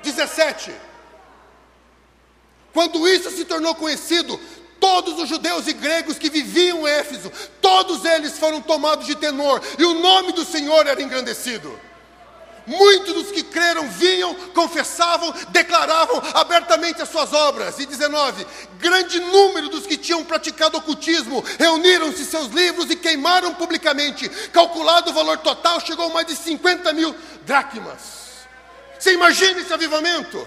17. 0.02 0.95
Quando 2.76 3.08
isso 3.08 3.30
se 3.30 3.46
tornou 3.46 3.74
conhecido, 3.74 4.38
todos 4.78 5.18
os 5.18 5.26
judeus 5.26 5.66
e 5.66 5.72
gregos 5.72 6.18
que 6.18 6.28
viviam 6.28 6.86
em 6.86 6.90
Éfeso, 6.90 7.32
todos 7.58 8.04
eles 8.04 8.38
foram 8.38 8.60
tomados 8.60 9.06
de 9.06 9.14
temor, 9.14 9.62
e 9.78 9.84
o 9.86 9.94
nome 9.94 10.32
do 10.32 10.44
Senhor 10.44 10.86
era 10.86 11.00
engrandecido. 11.00 11.80
Muitos 12.66 13.14
dos 13.14 13.30
que 13.30 13.42
creram 13.44 13.88
vinham, 13.88 14.34
confessavam, 14.52 15.32
declaravam 15.48 16.22
abertamente 16.34 17.00
as 17.00 17.08
suas 17.08 17.32
obras. 17.32 17.78
E 17.78 17.86
19: 17.86 18.46
grande 18.78 19.20
número 19.20 19.70
dos 19.70 19.86
que 19.86 19.96
tinham 19.96 20.22
praticado 20.22 20.76
ocultismo 20.76 21.42
reuniram-se 21.58 22.26
seus 22.26 22.48
livros 22.48 22.90
e 22.90 22.96
queimaram 22.96 23.54
publicamente. 23.54 24.28
Calculado 24.52 25.12
o 25.12 25.14
valor 25.14 25.38
total, 25.38 25.80
chegou 25.80 26.04
a 26.04 26.10
mais 26.10 26.26
de 26.26 26.36
50 26.36 26.92
mil 26.92 27.14
dracmas. 27.46 28.44
Você 28.98 29.14
imagina 29.14 29.62
esse 29.62 29.72
avivamento? 29.72 30.46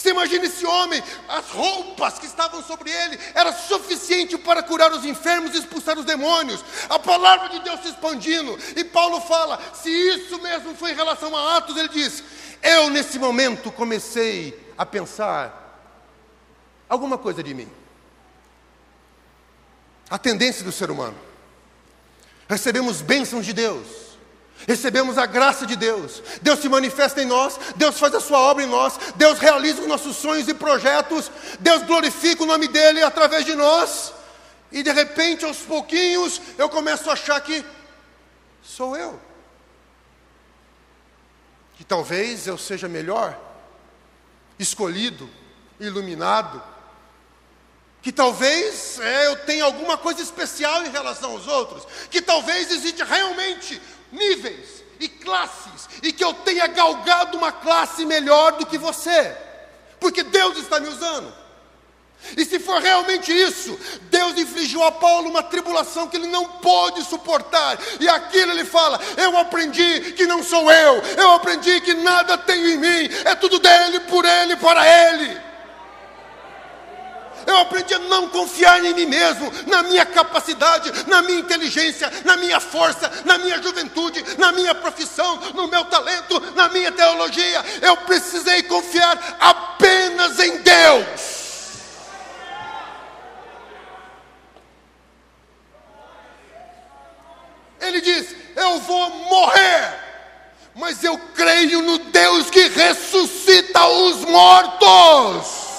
Você 0.00 0.12
imagina 0.12 0.46
esse 0.46 0.64
homem, 0.64 1.02
as 1.28 1.50
roupas 1.50 2.18
que 2.18 2.24
estavam 2.24 2.62
sobre 2.62 2.90
ele 2.90 3.18
era 3.34 3.52
suficiente 3.52 4.38
para 4.38 4.62
curar 4.62 4.90
os 4.92 5.04
enfermos 5.04 5.54
e 5.54 5.58
expulsar 5.58 5.98
os 5.98 6.06
demônios. 6.06 6.64
A 6.88 6.98
palavra 6.98 7.50
de 7.50 7.60
Deus 7.60 7.82
se 7.82 7.88
expandindo. 7.88 8.58
E 8.76 8.82
Paulo 8.82 9.20
fala: 9.20 9.60
se 9.74 9.90
isso 9.90 10.40
mesmo 10.40 10.74
foi 10.74 10.92
em 10.92 10.94
relação 10.94 11.36
a 11.36 11.58
Atos, 11.58 11.76
ele 11.76 11.90
diz: 11.90 12.24
Eu 12.62 12.88
nesse 12.88 13.18
momento 13.18 13.70
comecei 13.70 14.58
a 14.78 14.86
pensar 14.86 15.84
alguma 16.88 17.18
coisa 17.18 17.42
de 17.42 17.52
mim. 17.52 17.70
A 20.08 20.16
tendência 20.16 20.64
do 20.64 20.72
ser 20.72 20.90
humano. 20.90 21.18
Recebemos 22.48 23.02
bênçãos 23.02 23.44
de 23.44 23.52
Deus 23.52 24.09
Recebemos 24.66 25.16
a 25.18 25.26
graça 25.26 25.66
de 25.66 25.74
Deus, 25.74 26.22
Deus 26.42 26.60
se 26.60 26.68
manifesta 26.68 27.22
em 27.22 27.26
nós, 27.26 27.58
Deus 27.76 27.98
faz 27.98 28.14
a 28.14 28.20
sua 28.20 28.38
obra 28.38 28.62
em 28.62 28.68
nós, 28.68 28.98
Deus 29.16 29.38
realiza 29.38 29.80
os 29.80 29.88
nossos 29.88 30.16
sonhos 30.16 30.48
e 30.48 30.54
projetos, 30.54 31.30
Deus 31.58 31.82
glorifica 31.82 32.42
o 32.42 32.46
nome 32.46 32.68
dEle 32.68 33.02
através 33.02 33.44
de 33.44 33.54
nós, 33.54 34.12
e 34.70 34.82
de 34.82 34.92
repente, 34.92 35.44
aos 35.44 35.58
pouquinhos, 35.58 36.40
eu 36.58 36.68
começo 36.68 37.08
a 37.08 37.14
achar 37.14 37.40
que 37.40 37.64
sou 38.62 38.96
eu, 38.96 39.18
que 41.76 41.84
talvez 41.84 42.46
eu 42.46 42.58
seja 42.58 42.88
melhor, 42.88 43.38
escolhido, 44.58 45.28
iluminado, 45.80 46.62
que 48.02 48.12
talvez 48.12 48.98
é, 49.00 49.26
eu 49.26 49.36
tenha 49.44 49.64
alguma 49.64 49.96
coisa 49.96 50.22
especial 50.22 50.84
em 50.84 50.90
relação 50.90 51.32
aos 51.32 51.46
outros, 51.46 51.86
que 52.10 52.22
talvez 52.22 52.70
existe 52.70 53.02
realmente 53.02 53.80
níveis 54.12 54.84
e 54.98 55.08
classes, 55.08 55.88
e 56.02 56.12
que 56.12 56.22
eu 56.22 56.34
tenha 56.34 56.66
galgado 56.66 57.36
uma 57.36 57.52
classe 57.52 58.04
melhor 58.04 58.52
do 58.52 58.66
que 58.66 58.76
você, 58.76 59.34
porque 59.98 60.22
Deus 60.22 60.58
está 60.58 60.78
me 60.78 60.88
usando. 60.88 61.40
E 62.36 62.44
se 62.44 62.58
for 62.58 62.80
realmente 62.82 63.32
isso, 63.32 63.78
Deus 64.02 64.36
infligiu 64.36 64.84
a 64.84 64.92
Paulo 64.92 65.30
uma 65.30 65.42
tribulação 65.42 66.06
que 66.06 66.16
ele 66.16 66.26
não 66.26 66.44
pôde 66.44 67.02
suportar, 67.02 67.78
e 67.98 68.08
aquilo 68.08 68.52
ele 68.52 68.64
fala: 68.64 69.00
Eu 69.16 69.38
aprendi 69.38 70.12
que 70.12 70.26
não 70.26 70.42
sou 70.42 70.70
eu, 70.70 71.02
eu 71.16 71.32
aprendi 71.32 71.80
que 71.80 71.94
nada 71.94 72.36
tenho 72.36 72.68
em 72.68 72.76
mim, 72.76 73.14
é 73.24 73.34
tudo 73.34 73.58
dele, 73.58 74.00
por 74.00 74.24
ele, 74.24 74.56
para 74.56 74.86
ele. 74.86 75.49
Eu 77.46 77.56
aprendi 77.58 77.94
a 77.94 77.98
não 77.98 78.28
confiar 78.28 78.84
em 78.84 78.94
mim 78.94 79.06
mesmo, 79.06 79.52
na 79.66 79.82
minha 79.82 80.04
capacidade, 80.04 80.92
na 81.06 81.22
minha 81.22 81.40
inteligência, 81.40 82.10
na 82.24 82.36
minha 82.36 82.60
força, 82.60 83.10
na 83.24 83.38
minha 83.38 83.62
juventude, 83.62 84.24
na 84.38 84.52
minha 84.52 84.74
profissão, 84.74 85.36
no 85.54 85.68
meu 85.68 85.84
talento, 85.86 86.40
na 86.54 86.68
minha 86.68 86.92
teologia. 86.92 87.64
Eu 87.82 87.96
precisei 87.98 88.62
confiar 88.64 89.36
apenas 89.40 90.38
em 90.38 90.58
Deus. 90.58 91.40
Ele 97.80 98.00
diz: 98.00 98.36
Eu 98.54 98.78
vou 98.80 99.10
morrer, 99.10 99.94
mas 100.74 101.02
eu 101.02 101.18
creio 101.34 101.80
no 101.82 101.98
Deus 101.98 102.50
que 102.50 102.68
ressuscita 102.68 103.86
os 103.86 104.24
mortos. 104.24 105.69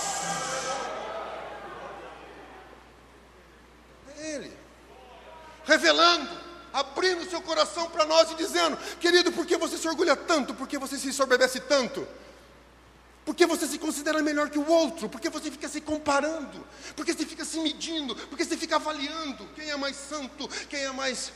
Revelando, 5.71 6.29
abrindo 6.73 7.29
seu 7.29 7.41
coração 7.41 7.89
para 7.89 8.05
nós 8.05 8.31
e 8.31 8.35
dizendo: 8.35 8.77
querido, 8.99 9.31
por 9.31 9.45
que 9.45 9.57
você 9.57 9.77
se 9.77 9.87
orgulha 9.87 10.15
tanto? 10.15 10.53
Por 10.53 10.67
que 10.67 10.77
você 10.77 10.97
se 10.97 11.13
soberbece 11.13 11.61
tanto? 11.61 12.05
Por 13.23 13.35
que 13.35 13.45
você 13.45 13.67
se 13.67 13.77
considera 13.77 14.21
melhor 14.21 14.49
que 14.49 14.59
o 14.59 14.67
outro? 14.67 15.07
Por 15.07 15.21
que 15.21 15.29
você 15.29 15.49
fica 15.51 15.69
se 15.69 15.79
comparando? 15.79 16.65
Por 16.95 17.05
que 17.05 17.13
você 17.13 17.25
fica 17.25 17.45
se 17.45 17.59
medindo? 17.59 18.15
Por 18.15 18.37
que 18.37 18.43
você 18.43 18.57
fica 18.57 18.75
avaliando 18.75 19.47
quem 19.55 19.69
é 19.69 19.77
mais 19.77 19.95
santo, 19.95 20.49
quem 20.67 20.81
é 20.81 20.91
mais 20.91 21.31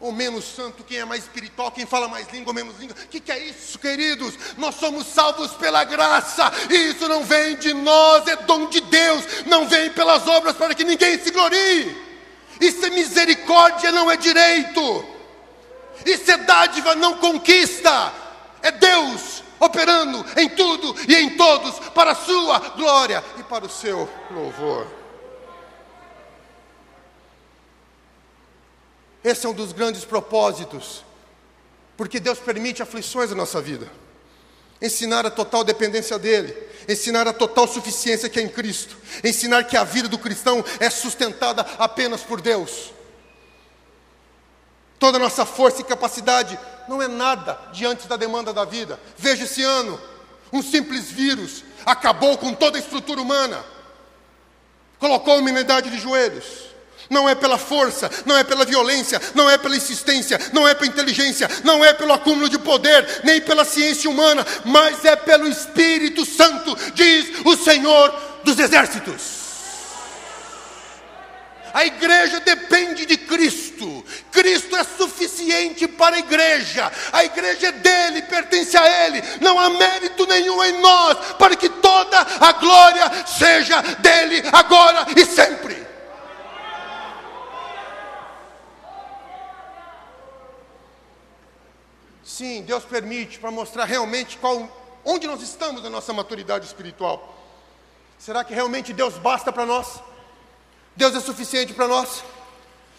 ou 0.00 0.12
menos 0.12 0.44
santo, 0.44 0.82
quem 0.82 0.98
é 0.98 1.04
mais 1.04 1.22
espiritual, 1.24 1.70
quem 1.70 1.86
fala 1.86 2.08
mais 2.08 2.26
língua 2.30 2.50
ou 2.50 2.54
menos 2.54 2.78
língua. 2.78 2.96
O 2.96 3.08
que, 3.08 3.20
que, 3.20 3.30
é 3.30 3.38
isso, 3.38 3.78
queridos? 3.78 4.34
Nós 4.56 4.76
somos 4.76 5.06
salvos 5.06 5.52
pela 5.52 5.84
graça, 5.84 6.50
e 6.70 6.90
isso 6.90 7.06
não 7.06 7.22
vem 7.22 7.56
de 7.56 7.74
nós, 7.74 8.26
é 8.26 8.34
dom 8.36 8.70
de 8.70 8.80
Deus, 8.80 9.44
não 9.46 9.68
vem 9.68 9.90
pelas 9.90 10.26
obras 10.26 10.56
para 10.56 10.74
que 10.74 10.84
ninguém 10.84 11.18
se 11.18 11.30
glorie. 11.30 12.09
Isso 12.60 12.84
é 12.84 12.90
misericórdia, 12.90 13.90
não 13.90 14.10
é 14.10 14.16
direito. 14.16 15.04
Isso 16.04 16.30
é 16.30 16.36
dádiva, 16.36 16.94
não 16.94 17.16
conquista. 17.16 18.12
É 18.62 18.70
Deus 18.70 19.42
operando 19.58 20.24
em 20.36 20.48
tudo 20.48 20.94
e 21.08 21.16
em 21.16 21.36
todos 21.36 21.78
para 21.90 22.12
a 22.12 22.14
sua 22.14 22.58
glória 22.70 23.24
e 23.38 23.42
para 23.42 23.64
o 23.64 23.68
seu 23.68 24.08
louvor. 24.30 24.86
Esse 29.22 29.46
é 29.46 29.48
um 29.48 29.54
dos 29.54 29.72
grandes 29.72 30.04
propósitos, 30.04 31.04
porque 31.96 32.18
Deus 32.18 32.38
permite 32.38 32.82
aflições 32.82 33.30
na 33.30 33.36
nossa 33.36 33.60
vida 33.60 33.90
ensinar 34.80 35.26
a 35.26 35.30
total 35.30 35.62
dependência 35.62 36.18
dEle, 36.18 36.56
ensinar 36.88 37.28
a 37.28 37.32
total 37.32 37.68
suficiência 37.68 38.28
que 38.28 38.38
é 38.38 38.42
em 38.42 38.48
Cristo, 38.48 38.96
ensinar 39.22 39.64
que 39.64 39.76
a 39.76 39.84
vida 39.84 40.08
do 40.08 40.18
cristão 40.18 40.64
é 40.78 40.88
sustentada 40.88 41.62
apenas 41.78 42.22
por 42.22 42.40
Deus. 42.40 42.92
Toda 44.98 45.16
a 45.16 45.20
nossa 45.20 45.46
força 45.46 45.80
e 45.80 45.84
capacidade 45.84 46.58
não 46.88 47.00
é 47.00 47.08
nada 47.08 47.58
diante 47.72 48.06
da 48.06 48.16
demanda 48.16 48.52
da 48.52 48.64
vida. 48.64 49.00
Veja 49.16 49.44
esse 49.44 49.62
ano, 49.62 50.00
um 50.52 50.62
simples 50.62 51.10
vírus 51.10 51.64
acabou 51.86 52.36
com 52.36 52.52
toda 52.52 52.76
a 52.76 52.80
estrutura 52.80 53.20
humana, 53.20 53.64
colocou 54.98 55.34
a 55.34 55.36
humanidade 55.36 55.90
de 55.90 55.98
joelhos. 55.98 56.69
Não 57.10 57.28
é 57.28 57.34
pela 57.34 57.58
força, 57.58 58.08
não 58.24 58.38
é 58.38 58.44
pela 58.44 58.64
violência, 58.64 59.20
não 59.34 59.50
é 59.50 59.58
pela 59.58 59.76
insistência, 59.76 60.40
não 60.52 60.66
é 60.66 60.74
pela 60.74 60.86
inteligência, 60.86 61.50
não 61.64 61.84
é 61.84 61.92
pelo 61.92 62.12
acúmulo 62.12 62.48
de 62.48 62.56
poder, 62.56 63.22
nem 63.24 63.40
pela 63.40 63.64
ciência 63.64 64.08
humana, 64.08 64.46
mas 64.64 65.04
é 65.04 65.16
pelo 65.16 65.48
Espírito 65.48 66.24
Santo, 66.24 66.76
diz 66.94 67.26
o 67.44 67.56
Senhor 67.56 68.14
dos 68.44 68.56
Exércitos. 68.60 69.40
A 71.72 71.84
igreja 71.84 72.40
depende 72.40 73.06
de 73.06 73.16
Cristo. 73.16 74.04
Cristo 74.30 74.76
é 74.76 74.84
suficiente 74.84 75.86
para 75.86 76.16
a 76.16 76.18
igreja. 76.18 76.90
A 77.12 77.24
igreja 77.24 77.68
é 77.68 77.72
dele, 77.72 78.22
pertence 78.22 78.76
a 78.76 79.06
ele. 79.06 79.22
Não 79.40 79.58
há 79.58 79.70
mérito 79.70 80.26
nenhum 80.26 80.62
em 80.64 80.80
nós 80.80 81.16
para 81.38 81.56
que 81.56 81.68
toda 81.68 82.18
a 82.40 82.52
glória 82.52 83.10
seja 83.26 83.80
dele 83.98 84.42
agora 84.52 85.06
e 85.16 85.24
sempre. 85.24 85.79
Sim, 92.40 92.62
Deus 92.62 92.84
permite 92.84 93.38
para 93.38 93.50
mostrar 93.50 93.84
realmente 93.84 94.38
qual, 94.38 94.66
onde 95.04 95.26
nós 95.26 95.42
estamos 95.42 95.82
na 95.82 95.90
nossa 95.90 96.10
maturidade 96.10 96.64
espiritual. 96.64 97.36
Será 98.18 98.42
que 98.42 98.54
realmente 98.54 98.94
Deus 98.94 99.18
basta 99.18 99.52
para 99.52 99.66
nós? 99.66 100.00
Deus 100.96 101.14
é 101.14 101.20
suficiente 101.20 101.74
para 101.74 101.86
nós? 101.86 102.24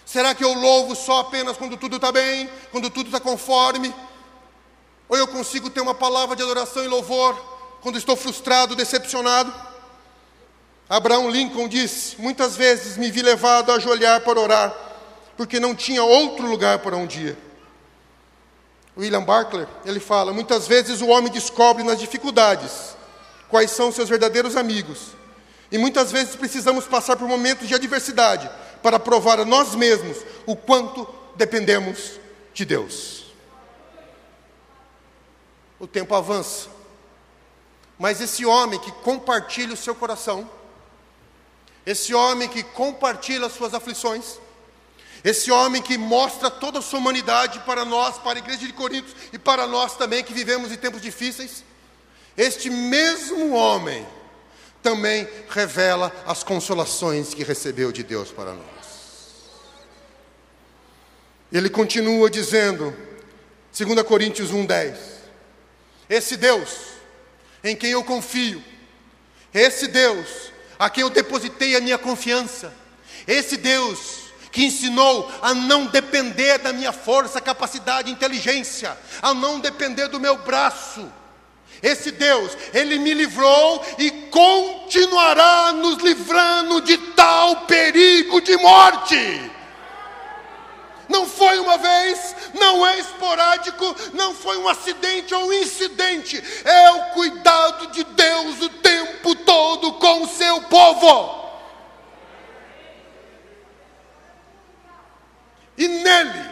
Será 0.06 0.36
que 0.36 0.44
eu 0.44 0.54
louvo 0.54 0.96
só 0.96 1.22
apenas 1.22 1.58
quando 1.58 1.76
tudo 1.76 1.96
está 1.96 2.12
bem, 2.12 2.48
quando 2.72 2.92
tudo 2.92 3.08
está 3.08 3.20
conforme? 3.20 3.92
Ou 5.10 5.18
eu 5.18 5.28
consigo 5.28 5.72
ter 5.72 5.82
uma 5.82 5.96
palavra 5.96 6.36
de 6.36 6.44
adoração 6.44 6.84
e 6.84 6.88
louvor 6.88 7.36
quando 7.82 7.98
estou 7.98 8.16
frustrado, 8.16 8.76
decepcionado? 8.76 9.52
Abraão 10.88 11.32
Lincoln 11.32 11.68
disse: 11.68 12.22
Muitas 12.22 12.56
vezes 12.56 12.96
me 12.96 13.10
vi 13.10 13.24
levado 13.24 13.72
a 13.72 13.78
ajoelhar 13.78 14.22
para 14.22 14.40
orar, 14.40 14.72
porque 15.36 15.60
não 15.60 15.74
tinha 15.74 16.04
outro 16.04 16.46
lugar 16.46 16.78
para 16.78 16.96
um 16.96 17.08
dia. 17.08 17.36
William 18.98 19.24
Barclay, 19.24 19.68
ele 19.86 20.00
fala: 20.00 20.34
Muitas 20.34 20.68
vezes 20.68 21.02
o 21.02 21.08
homem 21.08 21.32
descobre 21.32 21.84
nas 21.84 22.00
dificuldades 22.00 22.96
quais 23.50 23.72
são 23.72 23.92
seus 23.92 24.10
verdadeiros 24.10 24.56
amigos 24.56 25.22
e 25.72 25.78
muitas 25.78 26.12
vezes 26.12 26.36
precisamos 26.36 26.86
passar 26.86 27.16
por 27.16 27.28
momentos 27.28 27.68
de 27.68 27.74
adversidade 27.74 28.50
para 28.84 29.00
provar 29.00 29.40
a 29.40 29.46
nós 29.46 29.74
mesmos 29.74 30.18
o 30.46 30.56
quanto 30.56 31.08
dependemos 31.36 32.20
de 32.54 32.66
Deus. 32.66 33.26
O 35.80 35.88
tempo 35.88 36.14
avança, 36.14 36.68
mas 37.98 38.20
esse 38.20 38.46
homem 38.46 38.80
que 38.80 38.92
compartilha 38.92 39.74
o 39.74 39.78
seu 39.78 39.96
coração, 39.96 40.48
esse 41.86 42.14
homem 42.14 42.50
que 42.50 42.62
compartilha 42.62 43.48
as 43.48 43.54
suas 43.54 43.74
aflições, 43.74 44.40
esse 45.24 45.52
homem 45.52 45.82
que 45.82 45.98
mostra 45.98 46.50
toda 46.50 46.80
a 46.80 46.82
sua 46.82 47.00
humanidade 47.00 47.60
para 47.60 47.86
nós, 47.86 48.18
para 48.18 48.40
a 48.40 48.42
igreja 48.42 48.66
de 48.66 48.74
Corinto 48.74 49.14
e 49.32 49.38
para 49.38 49.68
nós 49.68 49.96
também 49.96 50.24
que 50.24 50.34
vivemos 50.34 50.72
em 50.72 50.78
tempos 50.78 51.02
difíceis, 51.02 51.64
este 52.36 52.70
mesmo 52.70 53.52
homem, 53.52 54.06
também 54.82 55.28
revela 55.50 56.12
as 56.26 56.44
consolações 56.44 57.34
que 57.34 57.44
recebeu 57.44 57.92
de 57.92 58.02
Deus 58.04 58.32
para 58.32 58.54
nós. 58.54 58.66
Ele 61.52 61.70
continua 61.70 62.30
dizendo, 62.30 62.96
2 63.78 64.02
Coríntios 64.04 64.52
1,10: 64.52 64.96
Esse 66.10 66.36
Deus 66.36 66.70
em 67.64 67.76
quem 67.76 67.92
eu 67.92 68.04
confio, 68.04 68.64
esse 69.54 69.88
Deus 69.88 70.52
a 70.80 70.90
quem 70.90 71.04
eu 71.04 71.12
depositei 71.12 71.76
a 71.76 71.82
minha 71.82 71.98
confiança, 71.98 72.74
esse 73.28 73.58
Deus 73.58 74.21
que 74.52 74.66
ensinou 74.66 75.32
a 75.42 75.54
não 75.54 75.86
depender 75.86 76.58
da 76.60 76.74
minha 76.74 76.92
força, 76.92 77.40
capacidade, 77.40 78.12
inteligência, 78.12 78.98
a 79.22 79.34
não 79.34 79.60
depender 79.60 80.08
do 80.08 80.20
meu 80.20 80.38
braço, 80.38 81.10
esse 81.82 82.12
Deus, 82.12 82.56
Ele 82.74 83.00
me 83.00 83.14
livrou 83.14 83.84
e 83.98 84.12
continuará 84.30 85.72
nos 85.72 85.98
livrando 85.98 86.82
de 86.82 86.96
tal 86.98 87.62
perigo 87.62 88.40
de 88.40 88.56
morte. 88.58 89.52
Não 91.10 91.26
foi 91.26 91.60
uma 91.60 91.78
vez, 91.78 92.36
não 92.54 92.86
é 92.86 93.00
esporádico, 93.00 93.96
não 94.14 94.34
foi 94.34 94.58
um 94.58 94.70
acidente 94.70 95.34
ou 95.34 95.48
um 95.48 95.54
incidente, 95.54 96.42
é 96.64 96.92
o 96.92 97.04
cuidado 97.14 97.88
de 97.88 98.04
Deus 98.04 98.62
o 98.62 98.70
tempo 98.70 99.36
todo 99.36 99.94
com 99.94 100.24
o 100.24 100.28
seu 100.28 100.62
povo. 100.62 101.42
E 105.82 105.88
nele, 105.88 106.48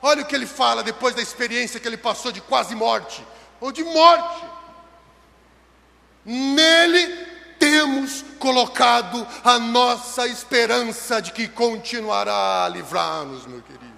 olha 0.00 0.22
o 0.22 0.24
que 0.24 0.34
ele 0.34 0.46
fala 0.46 0.82
depois 0.82 1.14
da 1.14 1.20
experiência 1.20 1.78
que 1.78 1.86
ele 1.86 1.98
passou 1.98 2.32
de 2.32 2.40
quase 2.40 2.74
morte 2.74 3.22
ou 3.60 3.70
de 3.70 3.84
morte. 3.84 4.42
Nele 6.24 7.26
temos 7.58 8.24
colocado 8.38 9.26
a 9.44 9.58
nossa 9.58 10.26
esperança 10.26 11.20
de 11.20 11.30
que 11.30 11.46
continuará 11.46 12.64
a 12.64 12.68
livrar-nos, 12.70 13.46
meu 13.46 13.60
querido. 13.60 13.92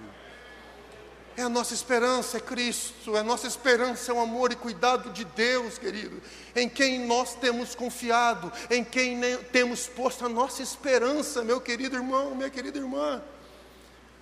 É 1.37 1.43
a 1.43 1.49
nossa 1.49 1.73
esperança, 1.73 2.35
é 2.35 2.41
Cristo, 2.41 3.15
é 3.15 3.21
a 3.21 3.23
nossa 3.23 3.47
esperança, 3.47 4.11
é 4.11 4.15
o 4.15 4.19
amor 4.19 4.51
e 4.51 4.57
cuidado 4.57 5.11
de 5.11 5.23
Deus, 5.23 5.77
querido, 5.77 6.21
em 6.53 6.67
quem 6.67 7.05
nós 7.05 7.35
temos 7.35 7.73
confiado, 7.73 8.51
em 8.69 8.83
quem 8.83 9.21
temos 9.53 9.87
posto 9.87 10.25
a 10.25 10.29
nossa 10.29 10.61
esperança, 10.61 11.41
meu 11.41 11.61
querido 11.61 11.95
irmão, 11.95 12.35
minha 12.35 12.49
querida 12.49 12.77
irmã. 12.77 13.23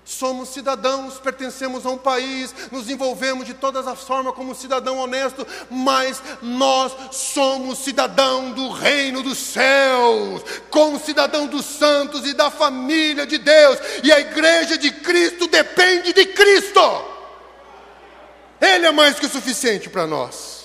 Somos 0.05 0.49
cidadãos, 0.49 1.17
pertencemos 1.17 1.85
a 1.85 1.89
um 1.89 1.97
país, 1.97 2.53
nos 2.71 2.89
envolvemos 2.89 3.45
de 3.45 3.53
todas 3.53 3.87
as 3.87 4.01
formas 4.01 4.35
como 4.35 4.53
cidadão 4.53 4.97
honesto, 4.97 5.47
mas 5.69 6.21
nós 6.41 6.93
somos 7.11 7.79
cidadão 7.79 8.51
do 8.51 8.69
reino 8.69 9.23
dos 9.23 9.37
céus, 9.37 10.43
como 10.69 10.99
cidadão 10.99 11.47
dos 11.47 11.65
santos 11.65 12.25
e 12.25 12.33
da 12.33 12.51
família 12.51 13.25
de 13.25 13.37
Deus, 13.37 13.79
e 14.03 14.11
a 14.11 14.19
igreja 14.19 14.77
de 14.77 14.91
Cristo 14.91 15.47
depende 15.47 16.11
de 16.11 16.25
Cristo. 16.25 16.81
Ele 18.59 18.85
é 18.85 18.91
mais 18.91 19.17
que 19.19 19.25
o 19.25 19.29
suficiente 19.29 19.89
para 19.89 20.05
nós. 20.05 20.62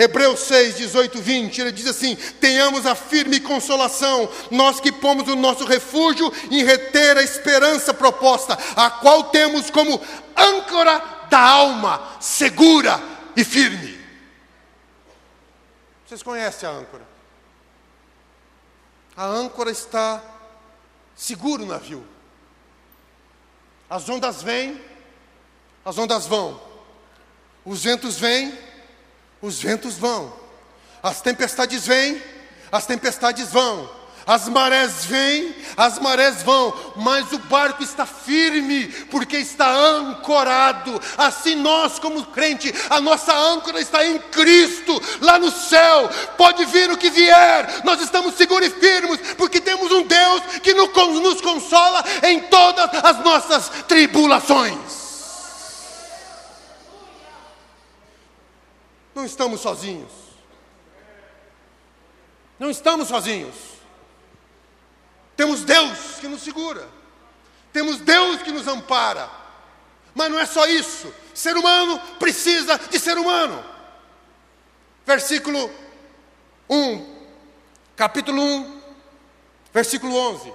Hebreus 0.00 0.40
6, 0.40 0.76
18, 0.78 1.20
20, 1.20 1.60
ele 1.60 1.72
diz 1.72 1.86
assim: 1.86 2.16
tenhamos 2.40 2.86
a 2.86 2.94
firme 2.94 3.38
consolação, 3.38 4.30
nós 4.50 4.80
que 4.80 4.90
pomos 4.90 5.28
o 5.28 5.36
nosso 5.36 5.66
refúgio 5.66 6.32
em 6.50 6.64
reter 6.64 7.18
a 7.18 7.22
esperança 7.22 7.92
proposta, 7.92 8.58
a 8.76 8.90
qual 8.90 9.24
temos 9.24 9.68
como 9.68 10.00
âncora 10.34 11.26
da 11.28 11.38
alma, 11.38 12.16
segura 12.18 12.98
e 13.36 13.44
firme. 13.44 14.00
Vocês 16.06 16.22
conhecem 16.22 16.66
a 16.66 16.72
âncora? 16.72 17.06
A 19.14 19.26
âncora 19.26 19.70
está 19.70 20.22
seguro 21.14 21.66
no 21.66 21.72
navio. 21.72 22.06
As 23.88 24.08
ondas 24.08 24.42
vêm, 24.42 24.82
as 25.84 25.98
ondas 25.98 26.26
vão, 26.26 26.58
os 27.66 27.82
ventos 27.82 28.18
vêm, 28.18 28.69
os 29.42 29.60
ventos 29.60 29.96
vão, 29.96 30.32
as 31.02 31.20
tempestades 31.20 31.86
vêm, 31.86 32.20
as 32.70 32.86
tempestades 32.86 33.48
vão, 33.48 33.88
as 34.26 34.48
marés 34.48 35.06
vêm, 35.06 35.54
as 35.76 35.98
marés 35.98 36.42
vão, 36.42 36.72
mas 36.96 37.32
o 37.32 37.38
barco 37.38 37.82
está 37.82 38.04
firme, 38.06 38.86
porque 39.10 39.38
está 39.38 39.68
ancorado. 39.74 41.00
Assim 41.16 41.56
nós, 41.56 41.98
como 41.98 42.24
crente, 42.26 42.72
a 42.88 43.00
nossa 43.00 43.34
âncora 43.34 43.80
está 43.80 44.06
em 44.06 44.18
Cristo, 44.18 45.02
lá 45.20 45.38
no 45.38 45.50
céu. 45.50 46.08
Pode 46.36 46.64
vir 46.66 46.90
o 46.90 46.98
que 46.98 47.10
vier, 47.10 47.82
nós 47.82 48.00
estamos 48.00 48.34
seguros 48.34 48.68
e 48.68 48.70
firmes, 48.70 49.20
porque 49.36 49.60
temos 49.60 49.90
um 49.90 50.02
Deus 50.02 50.42
que 50.62 50.74
nos 50.74 51.40
consola 51.40 52.04
em 52.22 52.40
todas 52.40 52.88
as 53.02 53.24
nossas 53.24 53.68
tribulações. 53.88 54.99
Não 59.20 59.26
estamos 59.26 59.60
sozinhos. 59.60 60.10
Não 62.58 62.70
estamos 62.70 63.06
sozinhos. 63.06 63.54
Temos 65.36 65.62
Deus 65.62 66.18
que 66.18 66.26
nos 66.26 66.40
segura. 66.40 66.88
Temos 67.70 67.98
Deus 67.98 68.40
que 68.40 68.50
nos 68.50 68.66
ampara. 68.66 69.30
Mas 70.14 70.30
não 70.30 70.38
é 70.38 70.46
só 70.46 70.64
isso. 70.66 71.12
Ser 71.34 71.54
humano 71.54 72.00
precisa 72.18 72.78
de 72.78 72.98
ser 72.98 73.18
humano. 73.18 73.62
Versículo 75.04 75.70
1, 76.70 77.26
capítulo 77.96 78.42
1, 78.42 78.82
versículo 79.70 80.16
11. 80.16 80.50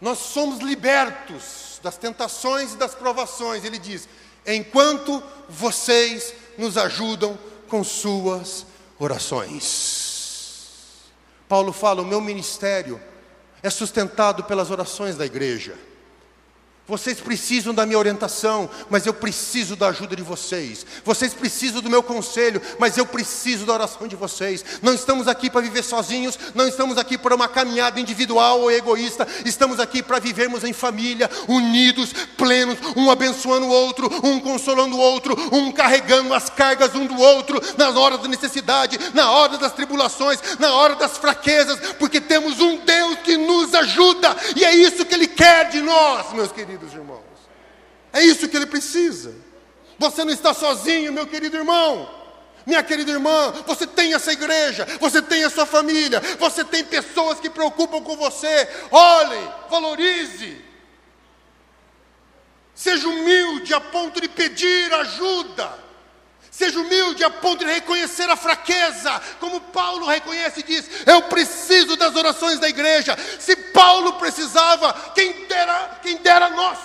Nós 0.00 0.18
somos 0.20 0.60
libertos 0.60 1.80
das 1.82 1.98
tentações 1.98 2.74
e 2.74 2.76
das 2.76 2.94
provações, 2.94 3.64
ele 3.64 3.78
diz: 3.78 4.08
enquanto 4.46 5.22
vocês 5.48 6.34
nos 6.56 6.76
ajudam 6.76 7.38
com 7.68 7.82
suas 7.82 8.66
orações. 8.98 10.14
Paulo 11.48 11.72
fala: 11.72 12.02
o 12.02 12.06
meu 12.06 12.20
ministério 12.20 13.00
é 13.62 13.70
sustentado 13.70 14.44
pelas 14.44 14.70
orações 14.70 15.16
da 15.16 15.26
igreja. 15.26 15.74
Vocês 16.86 17.18
precisam 17.18 17.72
da 17.72 17.86
minha 17.86 17.98
orientação, 17.98 18.68
mas 18.90 19.06
eu 19.06 19.14
preciso 19.14 19.74
da 19.74 19.88
ajuda 19.88 20.14
de 20.14 20.22
vocês. 20.22 20.84
Vocês 21.02 21.32
precisam 21.32 21.80
do 21.80 21.88
meu 21.88 22.02
conselho, 22.02 22.60
mas 22.78 22.98
eu 22.98 23.06
preciso 23.06 23.64
da 23.64 23.72
oração 23.72 24.06
de 24.06 24.14
vocês. 24.14 24.62
Não 24.82 24.92
estamos 24.92 25.26
aqui 25.26 25.48
para 25.48 25.62
viver 25.62 25.82
sozinhos, 25.82 26.38
não 26.54 26.68
estamos 26.68 26.98
aqui 26.98 27.16
para 27.16 27.34
uma 27.34 27.48
caminhada 27.48 27.98
individual 27.98 28.60
ou 28.60 28.70
egoísta. 28.70 29.26
Estamos 29.46 29.80
aqui 29.80 30.02
para 30.02 30.18
vivermos 30.18 30.62
em 30.62 30.74
família, 30.74 31.30
unidos, 31.48 32.12
plenos, 32.36 32.76
um 32.94 33.10
abençoando 33.10 33.64
o 33.64 33.70
outro, 33.70 34.10
um 34.22 34.38
consolando 34.38 34.94
o 34.94 35.00
outro, 35.00 35.34
um 35.56 35.72
carregando 35.72 36.34
as 36.34 36.50
cargas 36.50 36.94
um 36.94 37.06
do 37.06 37.18
outro, 37.18 37.62
na 37.78 37.98
hora 37.98 38.18
da 38.18 38.28
necessidade, 38.28 38.98
na 39.14 39.30
hora 39.30 39.56
das 39.56 39.72
tribulações, 39.72 40.38
na 40.58 40.74
hora 40.74 40.96
das 40.96 41.16
fraquezas, 41.16 41.80
porque 41.98 42.20
temos 42.20 42.60
um 42.60 42.76
Deus 42.84 43.20
que 43.24 43.38
nos 43.38 43.72
ajuda, 43.72 44.36
e 44.54 44.64
é 44.64 44.74
isso 44.74 45.06
que 45.06 45.14
Ele 45.14 45.26
quer 45.26 45.70
de 45.70 45.80
nós, 45.80 46.30
meus 46.34 46.52
queridos 46.52 46.73
queridos 46.74 46.94
irmãos. 46.94 47.22
É 48.12 48.22
isso 48.22 48.48
que 48.48 48.56
ele 48.56 48.66
precisa. 48.66 49.34
Você 49.98 50.24
não 50.24 50.32
está 50.32 50.52
sozinho, 50.52 51.12
meu 51.12 51.26
querido 51.26 51.56
irmão. 51.56 52.22
Minha 52.66 52.82
querida 52.82 53.10
irmã, 53.10 53.52
você 53.66 53.86
tem 53.86 54.14
essa 54.14 54.32
igreja, 54.32 54.86
você 54.98 55.20
tem 55.20 55.44
a 55.44 55.50
sua 55.50 55.66
família, 55.66 56.20
você 56.38 56.64
tem 56.64 56.82
pessoas 56.82 57.38
que 57.38 57.50
preocupam 57.50 58.02
com 58.02 58.16
você. 58.16 58.68
Olhe, 58.90 59.50
valorize. 59.68 60.64
Seja 62.74 63.06
humilde 63.06 63.72
a 63.74 63.80
ponto 63.80 64.20
de 64.20 64.28
pedir 64.28 64.92
ajuda. 64.94 65.83
Seja 66.56 66.78
humilde 66.78 67.24
a 67.24 67.30
ponto 67.30 67.64
de 67.64 67.72
reconhecer 67.72 68.30
a 68.30 68.36
fraqueza, 68.36 69.20
como 69.40 69.60
Paulo 69.60 70.06
reconhece 70.06 70.60
e 70.60 70.62
diz: 70.62 70.88
Eu 71.04 71.22
preciso 71.22 71.96
das 71.96 72.14
orações 72.14 72.60
da 72.60 72.68
igreja. 72.68 73.18
Se 73.40 73.56
Paulo 73.56 74.12
precisava, 74.12 74.92
quem 75.16 75.48
dera, 75.48 75.98
quem 76.00 76.16
dera 76.18 76.50
nós. 76.50 76.78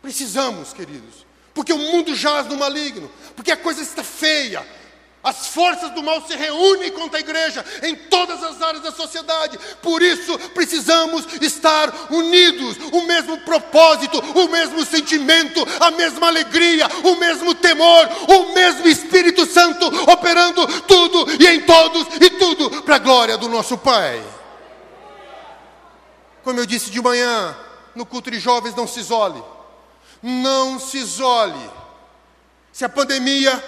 Precisamos, 0.00 0.72
queridos, 0.72 1.26
porque 1.52 1.72
o 1.72 1.78
mundo 1.78 2.14
jaz 2.14 2.46
no 2.46 2.56
maligno, 2.56 3.10
porque 3.34 3.50
a 3.50 3.56
coisa 3.56 3.82
está 3.82 4.04
feia, 4.04 4.64
as 5.22 5.46
forças 5.48 5.90
do 5.90 6.02
mal 6.02 6.26
se 6.26 6.34
reúnem 6.34 6.90
contra 6.90 7.18
a 7.18 7.20
igreja 7.20 7.64
em 7.82 7.94
todas 7.94 8.42
as 8.42 8.60
áreas 8.60 8.82
da 8.82 8.90
sociedade. 8.90 9.58
Por 9.80 10.02
isso 10.02 10.36
precisamos 10.50 11.24
estar 11.40 11.92
unidos, 12.10 12.76
o 12.92 13.02
mesmo 13.02 13.38
propósito, 13.38 14.18
o 14.18 14.48
mesmo 14.48 14.84
sentimento, 14.84 15.64
a 15.80 15.90
mesma 15.92 16.26
alegria, 16.26 16.88
o 17.04 17.16
mesmo 17.16 17.54
temor, 17.54 18.08
o 18.28 18.52
mesmo 18.52 18.88
Espírito 18.88 19.46
Santo 19.46 19.86
operando 20.10 20.66
tudo 20.82 21.26
e 21.40 21.46
em 21.46 21.60
todos 21.60 22.06
e 22.20 22.30
tudo 22.30 22.82
para 22.82 22.96
a 22.96 22.98
glória 22.98 23.36
do 23.36 23.48
nosso 23.48 23.78
Pai. 23.78 24.22
Como 26.42 26.58
eu 26.58 26.66
disse 26.66 26.90
de 26.90 27.00
manhã, 27.00 27.56
no 27.94 28.04
culto 28.04 28.30
de 28.30 28.40
jovens, 28.40 28.74
não 28.74 28.86
se 28.86 29.00
isole. 29.00 29.42
Não 30.20 30.80
se 30.80 30.98
isole. 30.98 31.70
Se 32.72 32.84
a 32.84 32.88
pandemia 32.88 33.62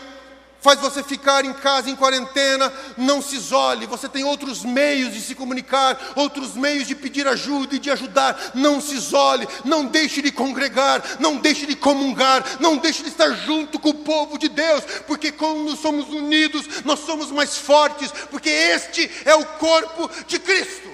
faz 0.64 0.80
você 0.80 1.02
ficar 1.02 1.44
em 1.44 1.52
casa 1.52 1.90
em 1.90 1.94
quarentena, 1.94 2.72
não 2.96 3.20
se 3.20 3.36
isole, 3.36 3.84
você 3.84 4.08
tem 4.08 4.24
outros 4.24 4.64
meios 4.64 5.12
de 5.12 5.20
se 5.20 5.34
comunicar, 5.34 6.14
outros 6.16 6.54
meios 6.54 6.88
de 6.88 6.94
pedir 6.94 7.28
ajuda 7.28 7.76
e 7.76 7.78
de 7.78 7.90
ajudar, 7.90 8.52
não 8.54 8.80
se 8.80 8.94
isole, 8.94 9.46
não 9.62 9.84
deixe 9.84 10.22
de 10.22 10.32
congregar, 10.32 11.20
não 11.20 11.36
deixe 11.36 11.66
de 11.66 11.76
comungar, 11.76 12.42
não 12.60 12.78
deixe 12.78 13.02
de 13.02 13.10
estar 13.10 13.30
junto 13.32 13.78
com 13.78 13.90
o 13.90 13.94
povo 13.94 14.38
de 14.38 14.48
Deus, 14.48 14.82
porque 15.06 15.30
quando 15.30 15.76
somos 15.76 16.08
unidos, 16.08 16.82
nós 16.82 17.00
somos 17.00 17.30
mais 17.30 17.58
fortes, 17.58 18.10
porque 18.30 18.48
este 18.48 19.10
é 19.26 19.34
o 19.34 19.44
corpo 19.44 20.10
de 20.26 20.38
Cristo. 20.38 20.88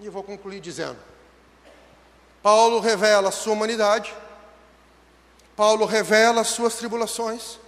E 0.00 0.06
eu 0.06 0.12
vou 0.12 0.22
concluir 0.22 0.60
dizendo: 0.60 1.07
Paulo 2.48 2.80
revela 2.80 3.28
a 3.28 3.30
sua 3.30 3.52
humanidade, 3.52 4.14
Paulo 5.54 5.84
revela 5.84 6.40
as 6.40 6.48
suas 6.48 6.76
tribulações, 6.76 7.58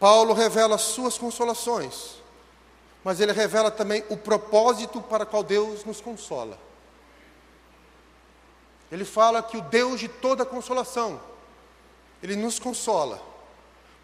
Paulo 0.00 0.34
revela 0.34 0.74
as 0.74 0.80
suas 0.80 1.16
consolações, 1.16 2.16
mas 3.04 3.20
ele 3.20 3.30
revela 3.30 3.70
também 3.70 4.02
o 4.08 4.16
propósito 4.16 5.00
para 5.00 5.24
qual 5.24 5.44
Deus 5.44 5.84
nos 5.84 6.00
consola. 6.00 6.58
Ele 8.90 9.04
fala 9.04 9.44
que 9.44 9.56
o 9.56 9.62
Deus 9.62 10.00
de 10.00 10.08
toda 10.08 10.44
consolação, 10.44 11.20
ele 12.20 12.34
nos 12.34 12.58
consola, 12.58 13.22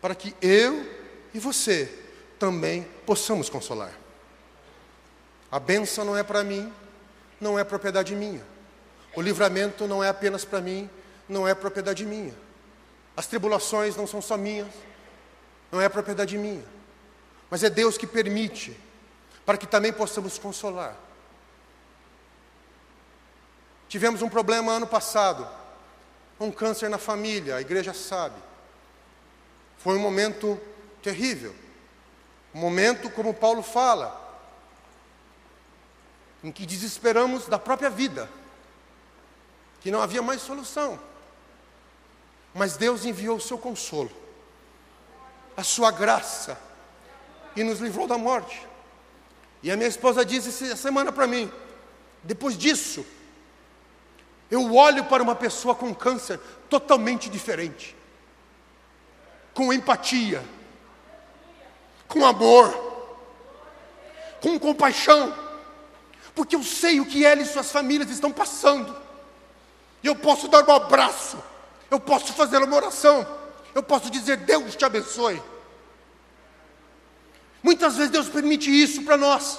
para 0.00 0.14
que 0.14 0.36
eu 0.40 0.88
e 1.34 1.40
você 1.40 1.92
também 2.38 2.84
possamos 3.04 3.50
consolar. 3.50 3.92
A 5.50 5.58
benção 5.58 6.04
não 6.04 6.16
é 6.16 6.22
para 6.22 6.44
mim, 6.44 6.72
não 7.40 7.58
é 7.58 7.64
propriedade 7.64 8.14
minha. 8.14 8.53
O 9.16 9.22
livramento 9.22 9.86
não 9.86 10.02
é 10.02 10.08
apenas 10.08 10.44
para 10.44 10.60
mim, 10.60 10.90
não 11.28 11.46
é 11.46 11.54
propriedade 11.54 12.04
minha. 12.04 12.34
As 13.16 13.26
tribulações 13.26 13.96
não 13.96 14.06
são 14.06 14.20
só 14.20 14.36
minhas, 14.36 14.72
não 15.70 15.80
é 15.80 15.88
propriedade 15.88 16.36
minha. 16.36 16.64
Mas 17.48 17.62
é 17.62 17.70
Deus 17.70 17.96
que 17.96 18.06
permite, 18.06 18.78
para 19.46 19.56
que 19.56 19.66
também 19.66 19.92
possamos 19.92 20.38
consolar. 20.38 20.96
Tivemos 23.88 24.22
um 24.22 24.28
problema 24.28 24.72
ano 24.72 24.86
passado, 24.86 25.46
um 26.40 26.50
câncer 26.50 26.88
na 26.88 26.98
família, 26.98 27.56
a 27.56 27.60
igreja 27.60 27.94
sabe. 27.94 28.36
Foi 29.78 29.96
um 29.96 30.00
momento 30.00 30.60
terrível. 31.02 31.54
Um 32.52 32.58
momento, 32.58 33.08
como 33.10 33.32
Paulo 33.32 33.62
fala, 33.62 34.20
em 36.42 36.50
que 36.50 36.66
desesperamos 36.66 37.46
da 37.46 37.58
própria 37.58 37.90
vida 37.90 38.28
que 39.84 39.90
não 39.90 40.00
havia 40.00 40.22
mais 40.22 40.40
solução. 40.40 40.98
Mas 42.54 42.74
Deus 42.74 43.04
enviou 43.04 43.36
o 43.36 43.40
seu 43.40 43.58
consolo, 43.58 44.10
a 45.54 45.62
sua 45.62 45.90
graça, 45.90 46.58
e 47.54 47.62
nos 47.62 47.80
livrou 47.80 48.06
da 48.06 48.16
morte. 48.16 48.66
E 49.62 49.70
a 49.70 49.76
minha 49.76 49.88
esposa 49.88 50.24
disse 50.24 50.48
essa 50.48 50.74
semana 50.74 51.12
para 51.12 51.26
mim: 51.26 51.52
depois 52.22 52.56
disso, 52.56 53.04
eu 54.50 54.74
olho 54.74 55.04
para 55.04 55.22
uma 55.22 55.34
pessoa 55.34 55.74
com 55.74 55.94
câncer 55.94 56.40
totalmente 56.70 57.28
diferente, 57.28 57.94
com 59.52 59.70
empatia, 59.70 60.42
com 62.08 62.24
amor, 62.24 62.72
com 64.40 64.58
compaixão, 64.58 65.36
porque 66.34 66.56
eu 66.56 66.62
sei 66.62 67.00
o 67.00 67.06
que 67.06 67.22
ela 67.22 67.42
e 67.42 67.44
suas 67.44 67.70
famílias 67.70 68.08
estão 68.08 68.32
passando. 68.32 69.03
E 70.04 70.06
eu 70.06 70.14
posso 70.14 70.48
dar 70.48 70.68
um 70.68 70.70
abraço, 70.70 71.42
eu 71.90 71.98
posso 71.98 72.34
fazer 72.34 72.58
uma 72.58 72.76
oração, 72.76 73.26
eu 73.74 73.82
posso 73.82 74.10
dizer: 74.10 74.36
Deus 74.36 74.76
te 74.76 74.84
abençoe. 74.84 75.42
Muitas 77.62 77.96
vezes 77.96 78.12
Deus 78.12 78.28
permite 78.28 78.70
isso 78.70 79.02
para 79.02 79.16
nós. 79.16 79.58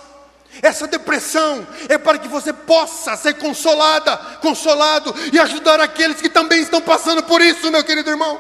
Essa 0.62 0.86
depressão 0.86 1.68
é 1.89 1.98
para 1.98 2.20
que 2.20 2.28
você 2.28 2.54
possa 2.54 3.18
ser 3.18 3.34
consolada, 3.39 4.16
consolado 4.39 5.14
e 5.34 5.39
ajudar 5.39 5.80
aqueles 5.80 6.22
que 6.22 6.30
também 6.30 6.62
estão 6.62 6.80
passando 6.80 7.24
por 7.24 7.41
isso, 7.41 7.72
meu 7.72 7.84
querido 7.84 8.12
irmão. 8.12 8.39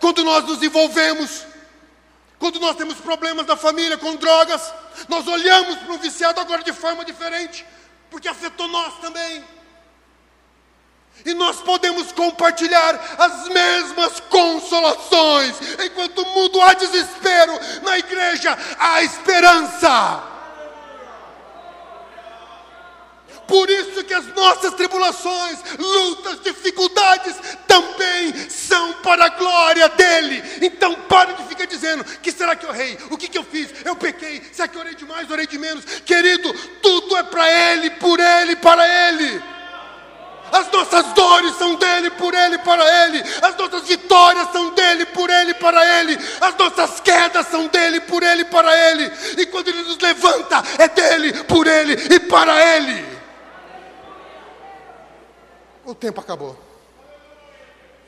Quando 0.00 0.22
nós 0.22 0.44
nos 0.44 0.62
envolvemos, 0.62 1.44
quando 2.38 2.60
nós 2.60 2.76
temos 2.76 2.98
problemas 2.98 3.44
na 3.44 3.56
família 3.56 3.98
com 3.98 4.14
drogas, 4.14 4.72
nós 5.08 5.26
olhamos 5.26 5.78
para 5.78 5.94
o 5.94 5.98
viciado 5.98 6.40
agora 6.40 6.62
de 6.62 6.72
forma 6.72 7.04
diferente 7.04 7.66
porque 8.14 8.28
afetou 8.28 8.68
nós 8.68 8.94
também. 9.00 9.44
E 11.26 11.34
nós 11.34 11.60
podemos 11.62 12.12
compartilhar 12.12 12.94
as 13.18 13.48
mesmas 13.48 14.20
consolações. 14.20 15.56
Enquanto 15.84 16.18
o 16.18 16.26
mundo 16.26 16.62
há 16.62 16.74
desespero, 16.74 17.58
na 17.82 17.98
igreja 17.98 18.56
há 18.78 19.02
esperança. 19.02 20.33
Por 23.46 23.68
isso 23.68 24.02
que 24.04 24.14
as 24.14 24.26
nossas 24.34 24.74
tribulações, 24.74 25.58
lutas, 25.78 26.40
dificuldades 26.42 27.36
também 27.66 28.32
são 28.48 28.94
para 28.94 29.26
a 29.26 29.28
glória 29.28 29.88
dele. 29.90 30.42
Então 30.62 30.94
pare 31.08 31.34
de 31.34 31.44
ficar 31.44 31.66
dizendo: 31.66 32.04
que 32.22 32.32
será 32.32 32.56
que 32.56 32.64
eu 32.66 32.74
errei? 32.74 32.98
O 33.10 33.16
que, 33.16 33.28
que 33.28 33.38
eu 33.38 33.44
fiz? 33.44 33.70
Eu 33.84 33.96
pequei? 33.96 34.42
Será 34.52 34.68
que 34.68 34.76
eu 34.76 34.80
orei 34.80 34.94
demais, 34.94 35.30
orei 35.30 35.46
de 35.46 35.58
menos? 35.58 35.84
Querido, 36.04 36.52
tudo 36.80 37.16
é 37.16 37.22
para 37.22 37.50
ele, 37.50 37.90
por 37.90 38.18
ele, 38.18 38.56
para 38.56 39.08
ele. 39.08 39.42
As 40.52 40.70
nossas 40.70 41.06
dores 41.14 41.56
são 41.56 41.74
dele, 41.74 42.10
por 42.10 42.32
ele, 42.32 42.58
para 42.58 43.06
ele. 43.06 43.24
As 43.42 43.56
nossas 43.56 43.88
vitórias 43.88 44.52
são 44.52 44.70
dele, 44.70 45.04
por 45.06 45.28
ele, 45.28 45.52
para 45.54 46.00
ele. 46.00 46.16
As 46.40 46.56
nossas 46.56 47.00
quedas 47.00 47.48
são 47.48 47.66
dele, 47.66 48.00
por 48.00 48.22
ele, 48.22 48.44
para 48.44 48.72
ele. 48.90 49.10
E 49.36 49.46
quando 49.46 49.68
ele 49.68 49.82
nos 49.82 49.98
levanta, 49.98 50.62
é 50.78 50.88
dele, 50.88 51.32
por 51.44 51.66
ele 51.66 51.94
e 52.14 52.20
para 52.20 52.76
ele. 52.76 53.13
O 55.84 55.94
tempo 55.94 56.20
acabou. 56.20 56.58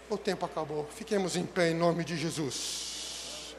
O 0.09 0.17
tempo 0.17 0.47
acabou. 0.47 0.89
Fiquemos 0.95 1.37
em 1.37 1.45
pé 1.45 1.71
em 1.71 1.75
nome 1.75 2.05
de 2.05 2.17
Jesus. 2.17 3.55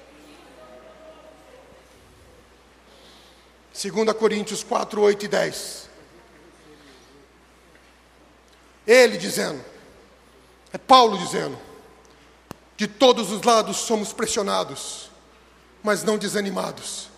2 3.80 4.14
Coríntios 4.14 4.64
4, 4.64 5.00
8 5.00 5.26
e 5.26 5.28
10. 5.28 5.90
Ele 8.88 9.18
dizendo, 9.18 9.64
é 10.74 10.78
Paulo 10.78 11.18
dizendo, 11.18 11.60
de 12.76 12.88
todos 12.88 13.32
os 13.32 13.44
lados 13.44 13.78
somos 13.78 14.14
pressionados, 14.14 15.12
mas 15.84 16.04
não 16.04 16.18
desanimados. 16.18 17.10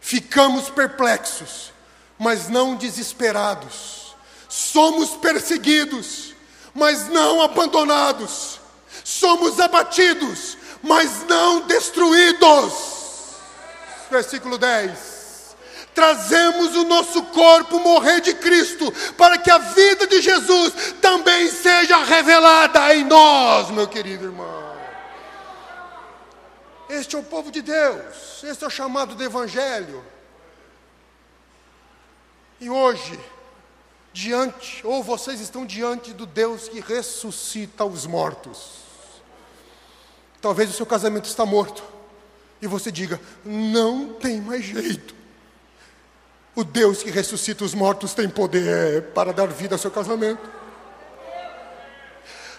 Ficamos 0.00 0.68
perplexos, 0.68 1.72
mas 2.18 2.48
não 2.48 2.74
desesperados. 2.74 4.03
Somos 4.48 5.10
perseguidos, 5.10 6.34
mas 6.74 7.08
não 7.08 7.42
abandonados. 7.42 8.60
Somos 9.02 9.60
abatidos, 9.60 10.56
mas 10.82 11.26
não 11.26 11.60
destruídos. 11.60 12.72
Versículo 14.10 14.58
10 14.58 15.14
trazemos 15.94 16.74
o 16.74 16.84
nosso 16.84 17.22
corpo 17.26 17.78
morrer 17.78 18.20
de 18.20 18.34
Cristo, 18.34 18.92
para 19.16 19.38
que 19.38 19.50
a 19.50 19.58
vida 19.58 20.06
de 20.06 20.20
Jesus 20.20 20.74
também 21.00 21.48
seja 21.48 22.02
revelada 22.02 22.94
em 22.94 23.04
nós, 23.04 23.70
meu 23.70 23.86
querido 23.86 24.24
irmão. 24.24 24.74
Este 26.88 27.16
é 27.16 27.18
o 27.18 27.22
povo 27.22 27.50
de 27.50 27.62
Deus, 27.62 28.42
este 28.42 28.64
é 28.64 28.66
o 28.66 28.70
chamado 28.70 29.14
do 29.14 29.22
Evangelho. 29.22 30.04
E 32.60 32.68
hoje, 32.68 33.18
diante, 34.14 34.86
ou 34.86 35.02
vocês 35.02 35.40
estão 35.40 35.66
diante 35.66 36.12
do 36.12 36.24
Deus 36.24 36.68
que 36.68 36.78
ressuscita 36.78 37.84
os 37.84 38.06
mortos. 38.06 38.84
Talvez 40.40 40.70
o 40.70 40.72
seu 40.72 40.86
casamento 40.86 41.24
está 41.24 41.44
morto, 41.44 41.82
e 42.62 42.66
você 42.68 42.92
diga: 42.92 43.20
não 43.44 44.14
tem 44.14 44.40
mais 44.40 44.64
jeito. 44.64 45.14
O 46.54 46.62
Deus 46.62 47.02
que 47.02 47.10
ressuscita 47.10 47.64
os 47.64 47.74
mortos 47.74 48.14
tem 48.14 48.28
poder 48.28 49.02
para 49.12 49.32
dar 49.32 49.48
vida 49.48 49.74
ao 49.74 49.78
seu 49.78 49.90
casamento. 49.90 50.48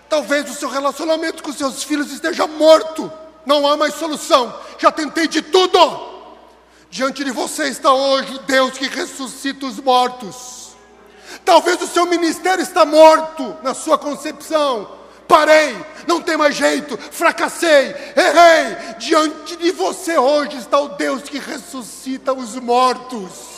Talvez 0.09 0.49
o 0.51 0.53
seu 0.53 0.69
relacionamento 0.69 1.41
com 1.41 1.53
seus 1.53 1.81
filhos 1.83 2.11
esteja 2.11 2.45
morto. 2.45 3.09
Não 3.45 3.65
há 3.65 3.77
mais 3.77 3.93
solução. 3.95 4.53
Já 4.77 4.91
tentei 4.91 5.29
de 5.29 5.41
tudo. 5.41 5.79
Diante 6.89 7.23
de 7.23 7.31
você 7.31 7.69
está 7.69 7.93
hoje 7.93 8.35
o 8.35 8.39
Deus 8.39 8.77
que 8.77 8.87
ressuscita 8.87 9.65
os 9.65 9.79
mortos. 9.79 10.54
Talvez 11.43 11.81
o 11.81 11.87
seu 11.87 12.05
ministério 12.05 12.61
está 12.61 12.85
morto 12.85 13.55
na 13.61 13.73
sua 13.73 13.97
concepção. 13.97 15.05
Parei, 15.27 15.75
não 16.07 16.21
tem 16.21 16.37
mais 16.37 16.55
jeito, 16.55 16.97
fracassei, 16.97 17.95
errei. 18.15 18.95
Diante 18.99 19.55
de 19.55 19.71
você 19.71 20.17
hoje 20.17 20.57
está 20.57 20.79
o 20.79 20.89
Deus 20.89 21.23
que 21.23 21.39
ressuscita 21.39 22.31
os 22.31 22.55
mortos 22.55 23.55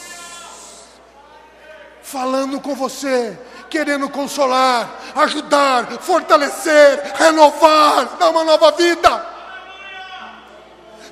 falando 2.07 2.61
com 2.61 2.73
você, 2.73 3.37
querendo 3.69 4.07
consolar, 4.07 4.89
ajudar, 5.13 5.91
fortalecer, 5.99 7.15
renovar, 7.15 8.15
dar 8.17 8.29
uma 8.29 8.45
nova 8.45 8.71
vida. 8.71 9.25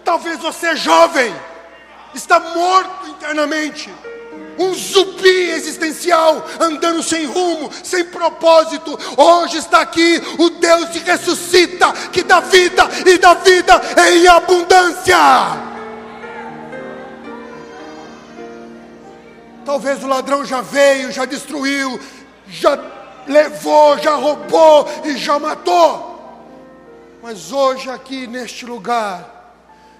Talvez 0.06 0.39
você 0.39 0.68
é 0.68 0.76
jovem, 0.78 1.36
está 2.14 2.39
morto 2.39 3.10
internamente, 3.10 3.93
um 4.58 4.74
zumbi 4.74 5.51
existencial, 5.51 6.45
andando 6.60 7.01
sem 7.03 7.26
rumo, 7.26 7.70
sem 7.84 8.03
propósito. 8.06 8.97
Hoje 9.18 9.58
está 9.58 9.82
aqui 9.82 10.22
o 10.38 10.49
Deus 10.49 10.89
que 10.89 10.99
ressuscita, 10.99 11.91
que 12.12 12.24
dá 12.24 12.39
vida 12.39 12.89
e 13.06 13.18
dá 13.18 13.34
vida 13.34 13.82
em 14.10 14.28
abundância. 14.28 15.18
Talvez 19.66 20.03
o 20.03 20.08
ladrão 20.08 20.45
já 20.45 20.62
veio, 20.62 21.12
já 21.12 21.26
destruiu, 21.26 21.99
já 22.47 22.80
levou, 23.28 23.97
já 23.97 24.16
roubou 24.16 24.88
e 25.03 25.18
já 25.18 25.39
matou. 25.39 26.14
Mas 27.22 27.51
hoje, 27.51 27.89
aqui 27.89 28.28
neste 28.28 28.66
lugar, 28.68 29.56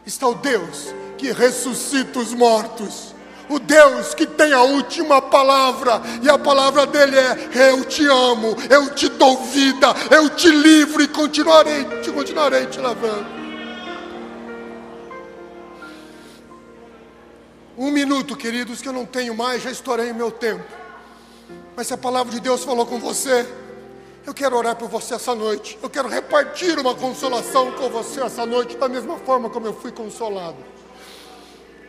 está 0.06 0.28
o 0.28 0.36
Deus 0.36 0.93
que 1.18 1.32
ressuscita 1.32 2.20
os 2.20 2.32
mortos. 2.34 3.14
O 3.47 3.59
Deus 3.59 4.13
que 4.13 4.25
tem 4.25 4.53
a 4.53 4.63
última 4.63 5.21
palavra, 5.21 6.01
e 6.21 6.29
a 6.29 6.37
palavra 6.37 6.85
dele 6.85 7.17
é: 7.17 7.71
Eu 7.71 7.85
te 7.85 8.05
amo, 8.05 8.55
eu 8.69 8.93
te 8.93 9.07
dou 9.09 9.37
vida, 9.45 9.87
eu 10.09 10.29
te 10.29 10.49
livro 10.49 11.01
e 11.01 11.07
continuarei, 11.07 11.85
te 12.01 12.11
continuarei 12.11 12.65
te 12.65 12.79
lavando. 12.79 13.35
Um 17.77 17.91
minuto, 17.91 18.35
queridos, 18.35 18.81
que 18.81 18.87
eu 18.87 18.93
não 18.93 19.05
tenho 19.05 19.35
mais, 19.35 19.61
já 19.61 19.69
estourei 19.69 20.09
o 20.11 20.15
meu 20.15 20.31
tempo. 20.31 20.63
Mas 21.75 21.87
se 21.87 21.93
a 21.93 21.97
palavra 21.97 22.31
de 22.31 22.39
Deus 22.39 22.63
falou 22.63 22.85
com 22.85 22.99
você, 22.99 23.45
eu 24.25 24.33
quero 24.33 24.55
orar 24.55 24.75
por 24.75 24.87
você 24.89 25.13
essa 25.13 25.35
noite. 25.35 25.77
Eu 25.83 25.89
quero 25.89 26.07
repartir 26.07 26.79
uma 26.79 26.95
consolação 26.95 27.73
com 27.73 27.89
você 27.89 28.21
essa 28.21 28.45
noite, 28.45 28.77
da 28.77 28.87
mesma 28.87 29.17
forma 29.19 29.49
como 29.49 29.67
eu 29.67 29.73
fui 29.73 29.91
consolado. 29.91 30.57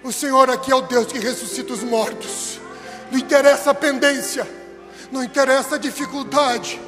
O 0.07 0.13
Senhor 0.13 0.49
aqui 0.49 0.71
é 0.71 0.75
o 0.75 0.83
Deus 0.83 1.09
que 1.09 1.19
ressuscita 1.19 1.73
os 1.73 1.83
mortos. 1.83 2.61
Não 3.11 3.19
interessa 3.19 3.73
a 3.73 3.75
pendência, 3.75 4.47
não 5.11 5.23
interessa 5.23 5.75
a 5.75 5.79
dificuldade. 5.79 6.81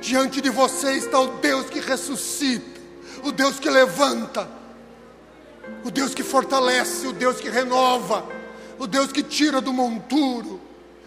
Diante 0.00 0.40
de 0.40 0.50
você 0.50 0.92
está 0.94 1.20
o 1.20 1.38
Deus 1.38 1.70
que 1.70 1.78
ressuscita, 1.78 2.80
o 3.22 3.30
Deus 3.30 3.60
que 3.60 3.70
levanta 3.70 4.60
o 5.84 5.90
Deus 5.90 6.14
que 6.14 6.22
fortalece, 6.22 7.06
o 7.06 7.12
Deus 7.12 7.40
que 7.40 7.48
renova, 7.48 8.24
o 8.78 8.86
Deus 8.86 9.12
que 9.12 9.22
tira 9.22 9.60
do 9.60 9.72
monturo 9.72 10.60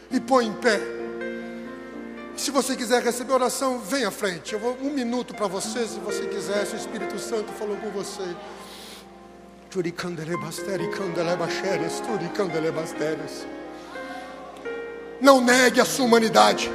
e 0.09 0.19
põe 0.19 0.47
em 0.47 0.53
pé. 0.53 0.79
Se 2.35 2.49
você 2.51 2.75
quiser 2.75 3.03
receber 3.03 3.33
oração, 3.33 3.79
vem 3.79 4.05
à 4.05 4.11
frente. 4.11 4.53
Eu 4.53 4.59
vou 4.59 4.77
um 4.81 4.91
minuto 4.91 5.35
para 5.35 5.47
você, 5.47 5.85
se 5.87 5.99
você 5.99 6.25
quiser, 6.25 6.65
se 6.65 6.75
o 6.75 6.77
Espírito 6.77 7.19
Santo 7.19 7.51
falou 7.53 7.77
com 7.77 7.89
você. 7.89 8.23
Não 15.19 15.41
negue 15.41 15.81
a 15.81 15.85
sua 15.85 16.05
humanidade. 16.05 16.71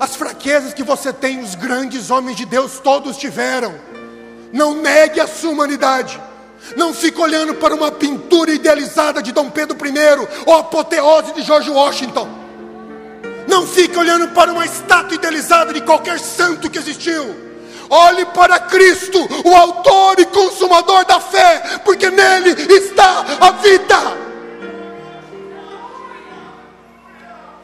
As 0.00 0.16
fraquezas 0.16 0.74
que 0.74 0.82
você 0.82 1.12
tem, 1.12 1.38
os 1.38 1.54
grandes 1.54 2.10
homens 2.10 2.36
de 2.36 2.44
Deus 2.44 2.80
todos 2.80 3.16
tiveram. 3.16 3.72
Não 4.52 4.74
negue 4.82 5.20
a 5.20 5.28
sua 5.28 5.50
humanidade. 5.50 6.20
Não 6.76 6.92
fique 6.92 7.20
olhando 7.20 7.54
para 7.54 7.72
uma 7.72 7.92
pintura 7.92 8.50
idealizada 8.52 9.22
de 9.22 9.30
Dom 9.30 9.48
Pedro 9.48 9.76
I 9.86 10.28
ou 10.44 10.54
apoteose 10.54 11.32
de 11.34 11.42
George 11.42 11.70
Washington. 11.70 12.28
Não 13.46 13.64
fique 13.64 13.96
olhando 13.96 14.26
para 14.28 14.50
uma 14.50 14.66
estátua 14.66 15.14
idealizada 15.14 15.72
de 15.72 15.80
qualquer 15.82 16.18
santo 16.18 16.68
que 16.68 16.78
existiu. 16.78 17.51
Olhe 17.94 18.24
para 18.26 18.58
Cristo, 18.58 19.18
o 19.44 19.54
autor 19.54 20.18
e 20.18 20.24
consumador 20.26 21.04
da 21.04 21.20
fé, 21.20 21.80
porque 21.84 22.08
nele 22.10 22.50
está 22.72 23.24
a 23.38 23.50
vida. 23.50 23.98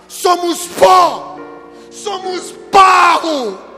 Somos 0.07 0.67
pó, 0.79 1.39
somos 1.91 2.53
barro 2.71 3.69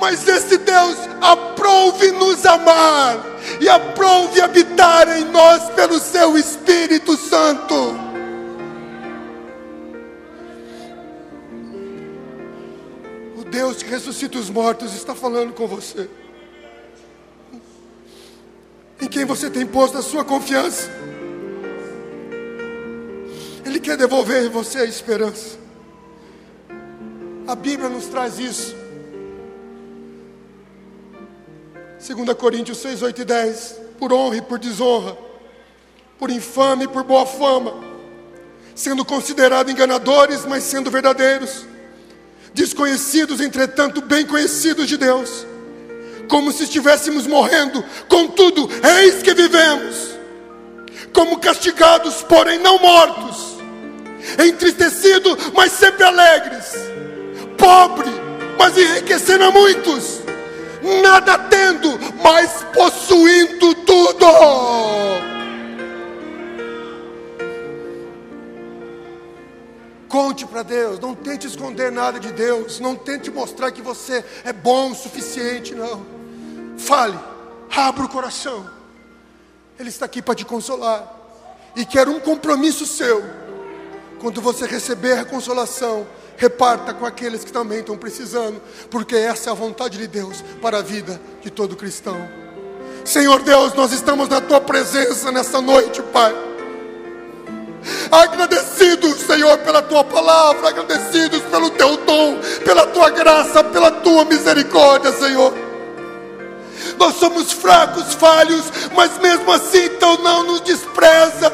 mas 0.00 0.26
esse 0.26 0.56
Deus 0.56 0.96
aprove 1.20 2.10
nos 2.12 2.44
amar 2.46 3.18
e 3.60 3.68
aprove 3.68 4.40
habitar 4.40 5.06
em 5.16 5.24
nós 5.26 5.64
pelo 5.74 6.00
seu 6.00 6.38
Espírito 6.38 7.16
Santo. 7.18 8.09
Deus 13.50 13.82
que 13.82 13.90
ressuscita 13.90 14.38
os 14.38 14.48
mortos 14.48 14.94
está 14.94 15.14
falando 15.14 15.52
com 15.52 15.66
você. 15.66 16.08
Em 19.00 19.08
quem 19.08 19.24
você 19.24 19.50
tem 19.50 19.66
posto 19.66 19.98
a 19.98 20.02
sua 20.02 20.24
confiança. 20.24 20.90
Ele 23.64 23.80
quer 23.80 23.96
devolver 23.96 24.44
em 24.44 24.48
você 24.48 24.78
a 24.78 24.84
esperança. 24.84 25.58
A 27.46 27.54
Bíblia 27.54 27.88
nos 27.88 28.06
traz 28.06 28.38
isso. 28.38 28.76
2 31.98 32.34
Coríntios 32.34 32.78
6, 32.78 33.02
8 33.02 33.22
e 33.22 33.24
10. 33.24 33.80
Por 33.98 34.12
honra 34.12 34.36
e 34.36 34.42
por 34.42 34.58
desonra, 34.58 35.16
por 36.18 36.30
infame 36.30 36.84
e 36.84 36.88
por 36.88 37.04
boa 37.04 37.26
fama, 37.26 37.74
sendo 38.74 39.04
considerados 39.04 39.70
enganadores, 39.70 40.46
mas 40.46 40.64
sendo 40.64 40.90
verdadeiros, 40.90 41.66
desconhecidos, 42.54 43.40
entretanto 43.40 44.00
bem 44.00 44.26
conhecidos 44.26 44.88
de 44.88 44.96
Deus, 44.96 45.46
como 46.28 46.52
se 46.52 46.64
estivéssemos 46.64 47.26
morrendo, 47.26 47.84
contudo, 48.08 48.68
eis 49.00 49.22
que 49.22 49.34
vivemos, 49.34 50.10
como 51.12 51.38
castigados, 51.38 52.22
porém 52.22 52.58
não 52.58 52.78
mortos, 52.78 53.58
entristecidos, 54.38 55.36
mas 55.54 55.72
sempre 55.72 56.04
alegres, 56.04 56.74
pobre, 57.58 58.10
mas 58.58 58.76
enriquecendo 58.76 59.44
a 59.44 59.50
muitos, 59.50 60.20
nada 61.02 61.38
tendo, 61.38 61.98
mas 62.22 62.64
possuindo 62.72 63.74
tudo. 63.74 65.29
Conte 70.10 70.44
para 70.44 70.64
Deus, 70.64 70.98
não 70.98 71.14
tente 71.14 71.46
esconder 71.46 71.92
nada 71.92 72.18
de 72.18 72.32
Deus, 72.32 72.80
não 72.80 72.96
tente 72.96 73.30
mostrar 73.30 73.70
que 73.70 73.80
você 73.80 74.24
é 74.44 74.52
bom 74.52 74.90
o 74.90 74.94
suficiente, 74.94 75.72
não. 75.72 76.04
Fale, 76.76 77.16
abra 77.70 78.02
o 78.02 78.08
coração. 78.08 78.68
Ele 79.78 79.88
está 79.88 80.06
aqui 80.06 80.20
para 80.20 80.34
te 80.34 80.44
consolar. 80.44 81.16
E 81.76 81.84
quer 81.86 82.08
um 82.08 82.18
compromisso 82.18 82.84
seu. 82.84 83.22
Quando 84.20 84.40
você 84.40 84.66
receber 84.66 85.16
a 85.16 85.24
consolação, 85.24 86.04
reparta 86.36 86.92
com 86.92 87.06
aqueles 87.06 87.44
que 87.44 87.52
também 87.52 87.78
estão 87.78 87.96
precisando, 87.96 88.60
porque 88.90 89.14
essa 89.14 89.50
é 89.50 89.52
a 89.52 89.54
vontade 89.54 89.96
de 89.96 90.08
Deus 90.08 90.42
para 90.60 90.78
a 90.78 90.82
vida 90.82 91.20
de 91.40 91.50
todo 91.50 91.76
cristão. 91.76 92.28
Senhor 93.04 93.40
Deus, 93.42 93.74
nós 93.74 93.92
estamos 93.92 94.28
na 94.28 94.40
tua 94.40 94.60
presença 94.60 95.30
nessa 95.30 95.60
noite, 95.60 96.02
Pai 96.12 96.49
agradecidos, 98.10 99.20
Senhor, 99.20 99.58
pela 99.58 99.82
tua 99.82 100.04
palavra, 100.04 100.68
agradecidos 100.68 101.42
pelo 101.42 101.70
teu 101.70 101.96
dom, 101.98 102.38
pela 102.64 102.86
tua 102.86 103.10
graça, 103.10 103.62
pela 103.64 103.90
tua 103.90 104.24
misericórdia, 104.24 105.12
Senhor. 105.12 105.52
Nós 106.98 107.14
somos 107.16 107.52
fracos, 107.52 108.14
falhos, 108.14 108.64
mas 108.94 109.18
mesmo 109.18 109.50
assim 109.52 109.88
tu 109.98 110.22
não 110.22 110.44
nos 110.44 110.60
despreza, 110.62 111.52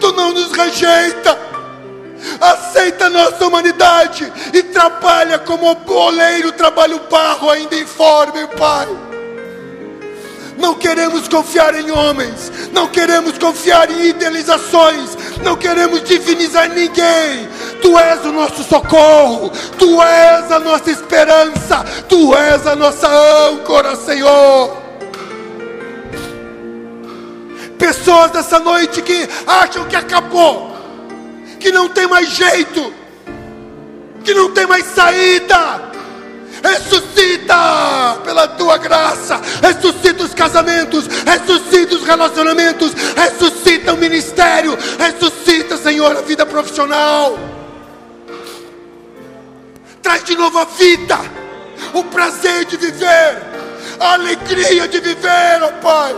tu 0.00 0.12
não 0.12 0.32
nos 0.32 0.52
rejeita. 0.52 1.50
Aceita 2.38 3.06
a 3.06 3.10
nossa 3.10 3.46
humanidade 3.46 4.30
e 4.52 4.62
trabalha 4.62 5.38
como 5.38 5.72
o 5.72 5.92
oleiro 5.92 6.52
trabalha 6.52 6.96
o 6.96 7.08
barro 7.08 7.48
ainda 7.48 7.74
informe, 7.74 8.46
Pai 8.58 9.09
não 10.60 10.74
queremos 10.74 11.26
confiar 11.26 11.74
em 11.74 11.90
homens, 11.90 12.52
não 12.72 12.86
queremos 12.86 13.38
confiar 13.38 13.90
em 13.90 14.08
idealizações, 14.08 15.16
não 15.42 15.56
queremos 15.56 16.04
divinizar 16.04 16.68
ninguém. 16.68 17.48
Tu 17.80 17.98
és 17.98 18.24
o 18.24 18.32
nosso 18.32 18.62
socorro, 18.62 19.50
tu 19.78 20.00
és 20.02 20.52
a 20.52 20.60
nossa 20.60 20.90
esperança, 20.90 21.84
tu 22.08 22.36
és 22.36 22.66
a 22.66 22.76
nossa 22.76 23.08
âncora, 23.48 23.96
Senhor. 23.96 24.76
Pessoas 27.78 28.30
dessa 28.30 28.58
noite 28.58 29.00
que 29.00 29.26
acham 29.46 29.86
que 29.86 29.96
acabou, 29.96 30.76
que 31.58 31.72
não 31.72 31.88
tem 31.88 32.06
mais 32.06 32.28
jeito, 32.28 32.92
que 34.22 34.34
não 34.34 34.52
tem 34.52 34.66
mais 34.66 34.84
saída 34.84 35.89
ressuscita 36.62 38.20
pela 38.24 38.46
tua 38.48 38.78
graça, 38.78 39.40
ressuscita 39.62 40.24
os 40.24 40.34
casamentos, 40.34 41.06
ressuscita 41.06 41.96
os 41.96 42.04
relacionamentos, 42.04 42.92
ressuscita 43.16 43.92
o 43.92 43.96
ministério, 43.96 44.76
ressuscita, 44.98 45.76
Senhor, 45.76 46.16
a 46.16 46.20
vida 46.22 46.46
profissional. 46.46 47.38
Traz 50.02 50.24
de 50.24 50.36
novo 50.36 50.58
a 50.58 50.64
vida, 50.64 51.18
o 51.94 52.04
prazer 52.04 52.64
de 52.64 52.76
viver, 52.76 53.42
a 53.98 54.14
alegria 54.14 54.88
de 54.88 55.00
viver, 55.00 55.62
ó 55.62 55.66
oh 55.66 55.72
Pai. 55.82 56.16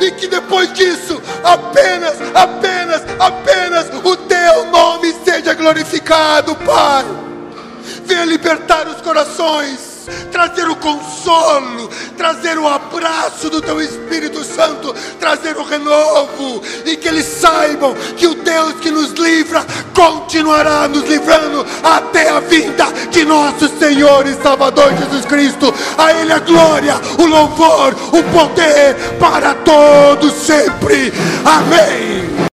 E 0.00 0.10
que 0.12 0.26
depois 0.26 0.72
disso, 0.72 1.22
apenas, 1.42 2.16
apenas, 2.34 3.02
apenas 3.18 3.86
o 4.02 4.16
teu 4.16 4.66
nome 4.66 5.14
seja 5.24 5.54
glorificado, 5.54 6.54
Pai 6.56 7.04
venha 8.04 8.24
libertar 8.24 8.86
os 8.88 9.00
corações, 9.00 10.08
trazer 10.30 10.68
o 10.68 10.76
consolo, 10.76 11.88
trazer 12.16 12.58
o 12.58 12.68
abraço 12.68 13.48
do 13.50 13.60
teu 13.60 13.80
Espírito 13.80 14.44
Santo, 14.44 14.94
trazer 15.18 15.56
o 15.56 15.64
renovo, 15.64 16.62
e 16.84 16.96
que 16.96 17.08
eles 17.08 17.24
saibam 17.24 17.94
que 18.16 18.26
o 18.26 18.34
Deus 18.34 18.74
que 18.74 18.90
nos 18.90 19.12
livra 19.12 19.64
continuará 19.94 20.88
nos 20.88 21.08
livrando 21.08 21.64
até 21.82 22.28
a 22.30 22.40
vinda 22.40 22.86
de 23.10 23.24
nosso 23.24 23.68
Senhor 23.78 24.26
e 24.26 24.34
Salvador 24.34 24.92
Jesus 24.96 25.24
Cristo. 25.24 25.72
A 25.96 26.12
Ele 26.12 26.32
a 26.32 26.38
glória, 26.38 26.94
o 27.18 27.26
louvor, 27.26 27.94
o 28.12 28.22
poder 28.32 28.94
para 29.18 29.54
todos 29.54 30.32
sempre. 30.32 31.12
Amém. 31.44 32.53